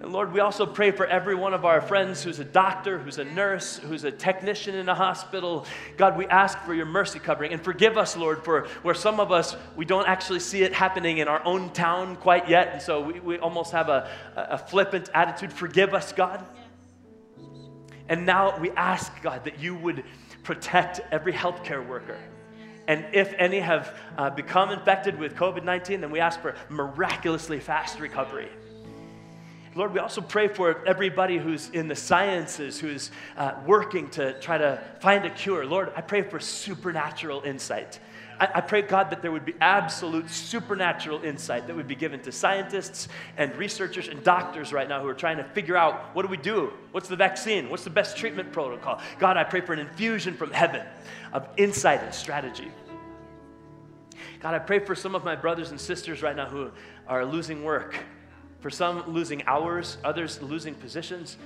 And 0.00 0.12
Lord, 0.12 0.32
we 0.32 0.40
also 0.40 0.66
pray 0.66 0.90
for 0.90 1.06
every 1.06 1.34
one 1.34 1.54
of 1.54 1.64
our 1.64 1.80
friends 1.80 2.22
who's 2.22 2.38
a 2.38 2.44
doctor, 2.44 2.98
who's 2.98 3.18
a 3.18 3.24
nurse, 3.24 3.78
who's 3.78 4.04
a 4.04 4.10
technician 4.10 4.74
in 4.74 4.88
a 4.90 4.94
hospital. 4.94 5.64
God, 5.96 6.18
we 6.18 6.26
ask 6.26 6.58
for 6.60 6.74
your 6.74 6.84
mercy 6.84 7.18
covering. 7.18 7.52
And 7.52 7.62
forgive 7.62 7.96
us, 7.96 8.14
Lord, 8.14 8.44
for 8.44 8.68
where 8.82 8.94
some 8.94 9.20
of 9.20 9.32
us, 9.32 9.56
we 9.74 9.86
don't 9.86 10.06
actually 10.06 10.40
see 10.40 10.62
it 10.62 10.74
happening 10.74 11.18
in 11.18 11.28
our 11.28 11.42
own 11.46 11.70
town 11.72 12.16
quite 12.16 12.48
yet. 12.48 12.68
And 12.74 12.82
so 12.82 13.00
we, 13.00 13.20
we 13.20 13.38
almost 13.38 13.72
have 13.72 13.88
a, 13.88 14.10
a 14.36 14.58
flippant 14.58 15.08
attitude. 15.14 15.50
Forgive 15.50 15.94
us, 15.94 16.12
God. 16.12 16.44
And 18.08 18.26
now 18.26 18.58
we 18.58 18.70
ask, 18.72 19.10
God, 19.22 19.44
that 19.44 19.60
you 19.60 19.74
would 19.76 20.04
protect 20.46 21.00
every 21.10 21.32
healthcare 21.32 21.86
worker. 21.86 22.16
And 22.86 23.04
if 23.12 23.34
any 23.36 23.58
have 23.58 23.98
uh, 24.16 24.30
become 24.30 24.70
infected 24.70 25.18
with 25.18 25.34
COVID 25.34 25.64
19, 25.64 26.00
then 26.00 26.10
we 26.12 26.20
ask 26.20 26.40
for 26.40 26.54
miraculously 26.68 27.58
fast 27.58 27.98
recovery. 27.98 28.48
Lord, 29.74 29.92
we 29.92 29.98
also 29.98 30.20
pray 30.22 30.48
for 30.48 30.86
everybody 30.86 31.36
who's 31.36 31.68
in 31.70 31.88
the 31.88 31.96
sciences, 31.96 32.78
who's 32.78 33.10
uh, 33.36 33.54
working 33.66 34.08
to 34.10 34.38
try 34.40 34.56
to 34.56 34.82
find 35.00 35.26
a 35.26 35.30
cure. 35.30 35.66
Lord, 35.66 35.92
I 35.94 36.00
pray 36.00 36.22
for 36.22 36.40
supernatural 36.40 37.42
insight. 37.42 37.98
I, 38.38 38.48
I 38.56 38.60
pray, 38.60 38.82
God, 38.82 39.10
that 39.10 39.22
there 39.22 39.32
would 39.32 39.44
be 39.44 39.54
absolute 39.60 40.30
supernatural 40.30 41.22
insight 41.24 41.66
that 41.66 41.76
would 41.76 41.88
be 41.88 41.94
given 41.94 42.20
to 42.20 42.32
scientists 42.32 43.08
and 43.36 43.54
researchers 43.56 44.08
and 44.08 44.22
doctors 44.22 44.72
right 44.72 44.88
now 44.88 45.00
who 45.00 45.08
are 45.08 45.14
trying 45.14 45.38
to 45.38 45.44
figure 45.44 45.76
out 45.76 46.14
what 46.14 46.22
do 46.22 46.28
we 46.28 46.36
do? 46.36 46.72
What's 46.92 47.08
the 47.08 47.16
vaccine? 47.16 47.70
What's 47.70 47.84
the 47.84 47.90
best 47.90 48.16
treatment 48.16 48.52
protocol? 48.52 49.00
God, 49.18 49.36
I 49.36 49.44
pray 49.44 49.60
for 49.60 49.72
an 49.72 49.78
infusion 49.78 50.34
from 50.34 50.50
heaven 50.50 50.86
of 51.32 51.48
insight 51.56 52.02
and 52.02 52.12
strategy. 52.12 52.70
God, 54.40 54.54
I 54.54 54.58
pray 54.58 54.78
for 54.80 54.94
some 54.94 55.14
of 55.14 55.24
my 55.24 55.34
brothers 55.34 55.70
and 55.70 55.80
sisters 55.80 56.22
right 56.22 56.36
now 56.36 56.46
who 56.46 56.70
are 57.08 57.24
losing 57.24 57.64
work, 57.64 57.96
for 58.60 58.70
some 58.70 59.12
losing 59.12 59.42
hours, 59.46 59.98
others 60.04 60.40
losing 60.42 60.74
positions. 60.74 61.36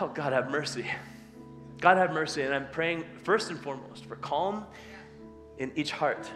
Oh, 0.00 0.08
God, 0.08 0.32
have 0.32 0.50
mercy. 0.50 0.86
God, 1.80 1.96
have 1.96 2.12
mercy. 2.12 2.42
And 2.42 2.54
I'm 2.54 2.68
praying 2.70 3.04
first 3.22 3.50
and 3.50 3.58
foremost 3.58 4.04
for 4.06 4.16
calm 4.16 4.66
in 5.58 5.72
each 5.76 5.90
heart. 5.90 6.30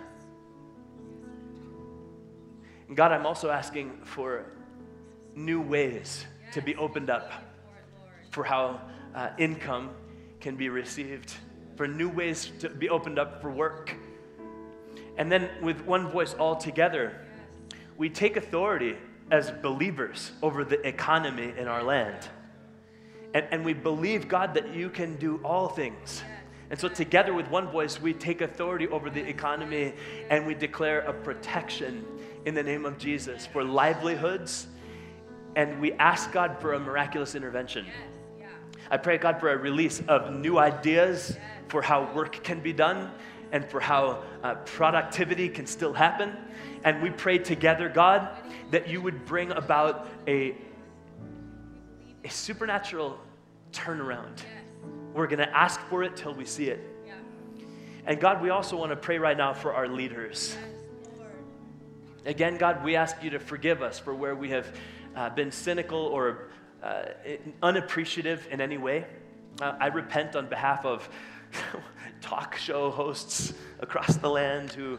And 2.89 2.97
God, 2.97 3.12
I'm 3.12 3.27
also 3.27 3.51
asking 3.51 4.01
for 4.05 4.47
new 5.35 5.61
ways 5.61 6.27
to 6.53 6.61
be 6.61 6.77
opened 6.77 7.09
up 7.09 7.33
for 8.31 8.45
how 8.45 8.81
uh, 9.14 9.31
income 9.39 9.91
can 10.41 10.57
be 10.57 10.68
received, 10.68 11.33
for 11.77 11.87
new 11.87 12.09
ways 12.09 12.51
to 12.59 12.68
be 12.68 12.89
opened 12.89 13.18
up 13.18 13.41
for 13.41 13.51
work. 13.51 13.95
And 15.16 15.31
then, 15.31 15.51
with 15.62 15.81
one 15.83 16.09
voice 16.09 16.35
all 16.35 16.57
together, 16.57 17.18
we 17.97 18.09
take 18.09 18.37
authority 18.37 18.97
as 19.31 19.51
believers 19.51 20.33
over 20.43 20.64
the 20.64 20.87
economy 20.87 21.53
in 21.57 21.68
our 21.68 21.83
land. 21.83 22.29
And, 23.35 23.47
and 23.51 23.64
we 23.64 23.73
believe, 23.73 24.29
God, 24.29 24.55
that 24.55 24.75
you 24.75 24.91
can 24.91 25.16
do 25.16 25.41
all 25.45 25.68
things 25.68 26.23
and 26.73 26.81
so, 26.81 26.89
together 26.89 27.35
with 27.35 27.49
one 27.49 27.68
voice, 27.68 28.01
we 28.01 28.14
take 28.14 28.41
authority 28.41 28.89
over 28.89 29.11
the 29.11 29.20
economy 29.20 29.93
and 30.31 30.47
we 30.47 30.55
declare 30.55 31.01
a 31.01 31.12
protection 31.12 32.03
in 32.47 32.55
the 32.55 32.62
name 32.62 32.87
of 32.87 32.97
Jesus 32.97 33.45
for 33.45 33.62
livelihoods. 33.62 34.68
And 35.55 35.83
we 35.83 35.93
ask 35.93 36.33
God 36.33 36.57
for 36.62 36.73
a 36.73 36.81
miraculous 36.81 37.35
intervention. 37.35 37.85
I 38.91 38.97
pray, 38.97 39.18
God, 39.18 39.39
for 39.39 39.53
a 39.53 39.57
release 39.59 40.01
of 40.09 40.35
new 40.35 40.57
ideas 40.57 41.37
for 41.68 41.83
how 41.83 42.11
work 42.14 42.43
can 42.43 42.61
be 42.61 42.73
done 42.73 43.11
and 43.53 43.68
for 43.68 43.79
how 43.79 44.23
uh, 44.43 44.55
productivity 44.64 45.51
can 45.51 45.66
still 45.66 45.93
happen. 45.93 46.35
And 46.85 47.03
we 47.03 47.11
pray 47.11 47.37
together, 47.37 47.91
God, 47.91 48.31
that 48.70 48.89
you 48.89 49.03
would 49.03 49.27
bring 49.27 49.53
about 49.53 50.09
a, 50.27 50.57
a 52.25 52.31
supernatural 52.31 53.20
turnaround 53.73 54.41
we're 55.15 55.27
going 55.27 55.39
to 55.39 55.57
ask 55.57 55.81
for 55.83 56.03
it 56.03 56.17
till 56.17 56.35
we 56.35 56.45
see 56.45 56.69
it. 56.69 56.81
Yeah. 57.07 57.15
And 58.07 58.21
God, 58.21 58.43
we 58.43 58.51
also 58.51 58.77
want 58.77 58.91
to 58.91 58.97
pray 58.97 59.19
right 59.19 59.37
now 59.37 59.53
for 59.53 59.75
our 59.75 59.89
leaders. 59.89 60.57
Again, 62.25 62.57
God, 62.57 62.85
we 62.85 62.95
ask 62.95 63.23
you 63.23 63.31
to 63.31 63.39
forgive 63.39 63.83
us 63.83 63.99
for 63.99 64.15
where 64.15 64.35
we 64.35 64.51
have 64.51 64.75
uh, 65.17 65.31
been 65.31 65.51
cynical 65.51 65.99
or 65.99 66.51
uh, 66.83 67.03
unappreciative 67.63 68.47
in 68.51 68.61
any 68.61 68.79
way. 68.79 69.05
Uh, 69.61 69.75
I 69.81 69.89
repent 69.89 70.37
on 70.37 70.47
behalf 70.47 70.87
of 70.87 71.09
talk 72.21 72.57
show 72.57 72.91
hosts 72.91 73.53
across 73.81 74.17
the 74.17 74.29
land 74.29 74.73
who 74.73 74.99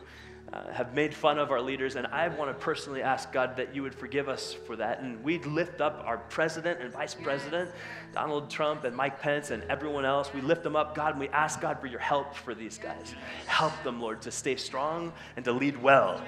uh, 0.53 0.71
have 0.71 0.93
made 0.93 1.15
fun 1.15 1.39
of 1.39 1.49
our 1.49 1.61
leaders, 1.61 1.95
and 1.95 2.05
I 2.07 2.27
want 2.27 2.51
to 2.51 2.63
personally 2.63 3.01
ask 3.01 3.31
God 3.31 3.55
that 3.55 3.73
you 3.73 3.81
would 3.81 3.95
forgive 3.95 4.29
us 4.29 4.53
for 4.53 4.75
that. 4.75 4.99
And 4.99 5.23
we'd 5.23 5.47
lift 5.47 5.81
up 5.81 6.03
our 6.05 6.19
president 6.19 6.79
and 6.79 6.93
vice 6.93 7.15
president, 7.15 7.71
Donald 8.13 8.51
Trump 8.51 8.83
and 8.83 8.95
Mike 8.95 9.19
Pence 9.19 9.49
and 9.49 9.63
everyone 9.63 10.05
else. 10.05 10.31
We 10.31 10.41
lift 10.41 10.61
them 10.61 10.75
up, 10.75 10.93
God, 10.93 11.11
and 11.11 11.19
we 11.19 11.29
ask 11.29 11.59
God 11.59 11.79
for 11.79 11.87
your 11.87 11.99
help 11.99 12.35
for 12.35 12.53
these 12.53 12.77
guys. 12.77 13.15
Help 13.47 13.73
them, 13.83 13.99
Lord, 13.99 14.21
to 14.23 14.31
stay 14.31 14.55
strong 14.55 15.11
and 15.35 15.43
to 15.45 15.51
lead 15.51 15.81
well. 15.81 16.21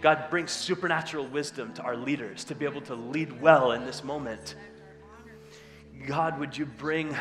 God, 0.00 0.30
bring 0.30 0.46
supernatural 0.46 1.26
wisdom 1.26 1.74
to 1.74 1.82
our 1.82 1.96
leaders 1.96 2.44
to 2.44 2.54
be 2.54 2.64
able 2.64 2.82
to 2.82 2.94
lead 2.94 3.38
well 3.38 3.72
in 3.72 3.84
this 3.84 4.02
moment. 4.02 4.54
God, 6.06 6.38
would 6.38 6.56
you 6.56 6.64
bring 6.64 7.14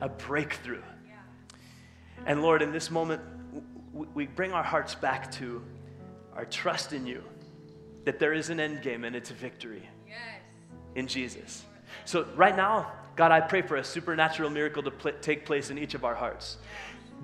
a 0.00 0.08
breakthrough? 0.08 0.82
And 2.24 2.40
Lord, 2.40 2.62
in 2.62 2.70
this 2.70 2.88
moment, 2.88 3.20
we 3.92 4.26
bring 4.26 4.52
our 4.52 4.62
hearts 4.62 4.94
back 4.94 5.32
to 5.32 5.60
our 6.38 6.44
trust 6.44 6.92
in 6.92 7.04
you, 7.04 7.22
that 8.04 8.20
there 8.20 8.32
is 8.32 8.48
an 8.48 8.60
end 8.60 8.80
game 8.80 9.04
and 9.04 9.16
it's 9.16 9.30
a 9.32 9.34
victory 9.34 9.82
yes. 10.06 10.18
in 10.94 11.08
Jesus. 11.08 11.64
So, 12.04 12.28
right 12.36 12.56
now, 12.56 12.92
God, 13.16 13.32
I 13.32 13.40
pray 13.40 13.60
for 13.60 13.74
a 13.76 13.84
supernatural 13.84 14.48
miracle 14.48 14.84
to 14.84 14.92
pl- 14.92 15.12
take 15.20 15.44
place 15.44 15.70
in 15.70 15.78
each 15.78 15.94
of 15.94 16.04
our 16.04 16.14
hearts. 16.14 16.58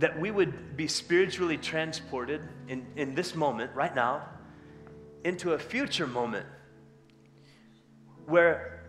That 0.00 0.18
we 0.18 0.32
would 0.32 0.76
be 0.76 0.88
spiritually 0.88 1.56
transported 1.56 2.42
in, 2.66 2.84
in 2.96 3.14
this 3.14 3.36
moment, 3.36 3.70
right 3.76 3.94
now, 3.94 4.28
into 5.22 5.52
a 5.52 5.58
future 5.60 6.08
moment 6.08 6.46
where 8.26 8.82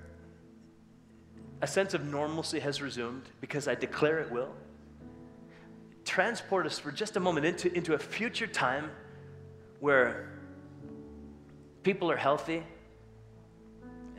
a 1.61 1.67
sense 1.67 1.93
of 1.93 2.03
normalcy 2.03 2.59
has 2.59 2.82
resumed 2.82 3.30
because 3.41 3.67
I 3.67 3.76
declare 3.76 4.17
it 4.19 4.32
will. 4.32 4.55
Transport 6.03 6.65
us 6.65 6.80
for 6.80 6.91
just 6.91 7.15
a 7.15 7.19
moment 7.19 7.45
into, 7.45 7.71
into 7.76 7.93
a 7.93 7.99
future 7.99 8.47
time 8.47 8.89
where 9.86 10.28
people 11.84 12.10
are 12.10 12.18
healthy 12.18 12.64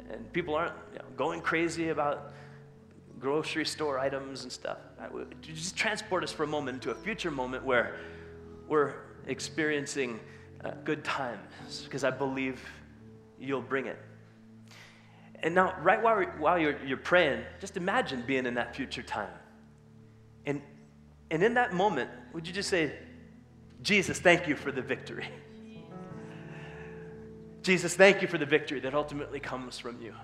and 0.09 0.33
people 0.33 0.55
aren't 0.55 0.77
you 0.93 1.01
know, 1.01 1.05
going 1.17 1.41
crazy 1.41 1.89
about 1.89 2.33
grocery 3.19 3.67
store 3.67 3.99
items 3.99 4.45
and 4.45 4.53
stuff. 4.53 4.79
Just 5.41 5.77
transport 5.77 6.23
us 6.23 6.31
for 6.31 6.45
a 6.45 6.47
moment 6.47 6.77
into 6.77 6.93
a 6.93 6.95
future 6.95 7.33
moment 7.33 7.65
where 7.65 7.97
we're 8.69 8.95
experiencing 9.27 10.21
uh, 10.65 10.71
good 10.85 11.03
times 11.03 11.83
because 11.83 12.05
I 12.05 12.11
believe 12.13 12.63
you'll 13.37 13.61
bring 13.61 13.87
it. 13.87 13.99
And 15.43 15.53
now, 15.53 15.75
right 15.83 16.01
while, 16.01 16.23
while 16.39 16.61
you're, 16.61 16.79
you're 16.87 16.97
praying, 16.97 17.43
just 17.61 17.77
imagine 17.77 18.23
being 18.25 18.47
in 18.47 18.55
that 18.55 18.77
future 18.77 19.03
time. 19.03 19.35
And, 20.47 20.63
and 21.33 21.43
in 21.43 21.55
that 21.55 21.73
moment, 21.73 22.09
would 22.33 22.47
you 22.47 22.55
just 22.55 22.71
say, 22.71 22.93
Jesus, 23.83 24.21
thank 24.21 24.47
you 24.47 24.55
for 24.55 24.71
the 24.71 24.81
victory? 24.81 25.27
Jesus, 27.67 27.97
thank 27.97 28.23
you 28.23 28.29
for 28.29 28.39
the 28.39 28.47
victory 28.47 28.79
that 28.79 28.95
ultimately 28.95 29.41
comes 29.41 29.77
from 29.77 30.01
you. 30.01 30.15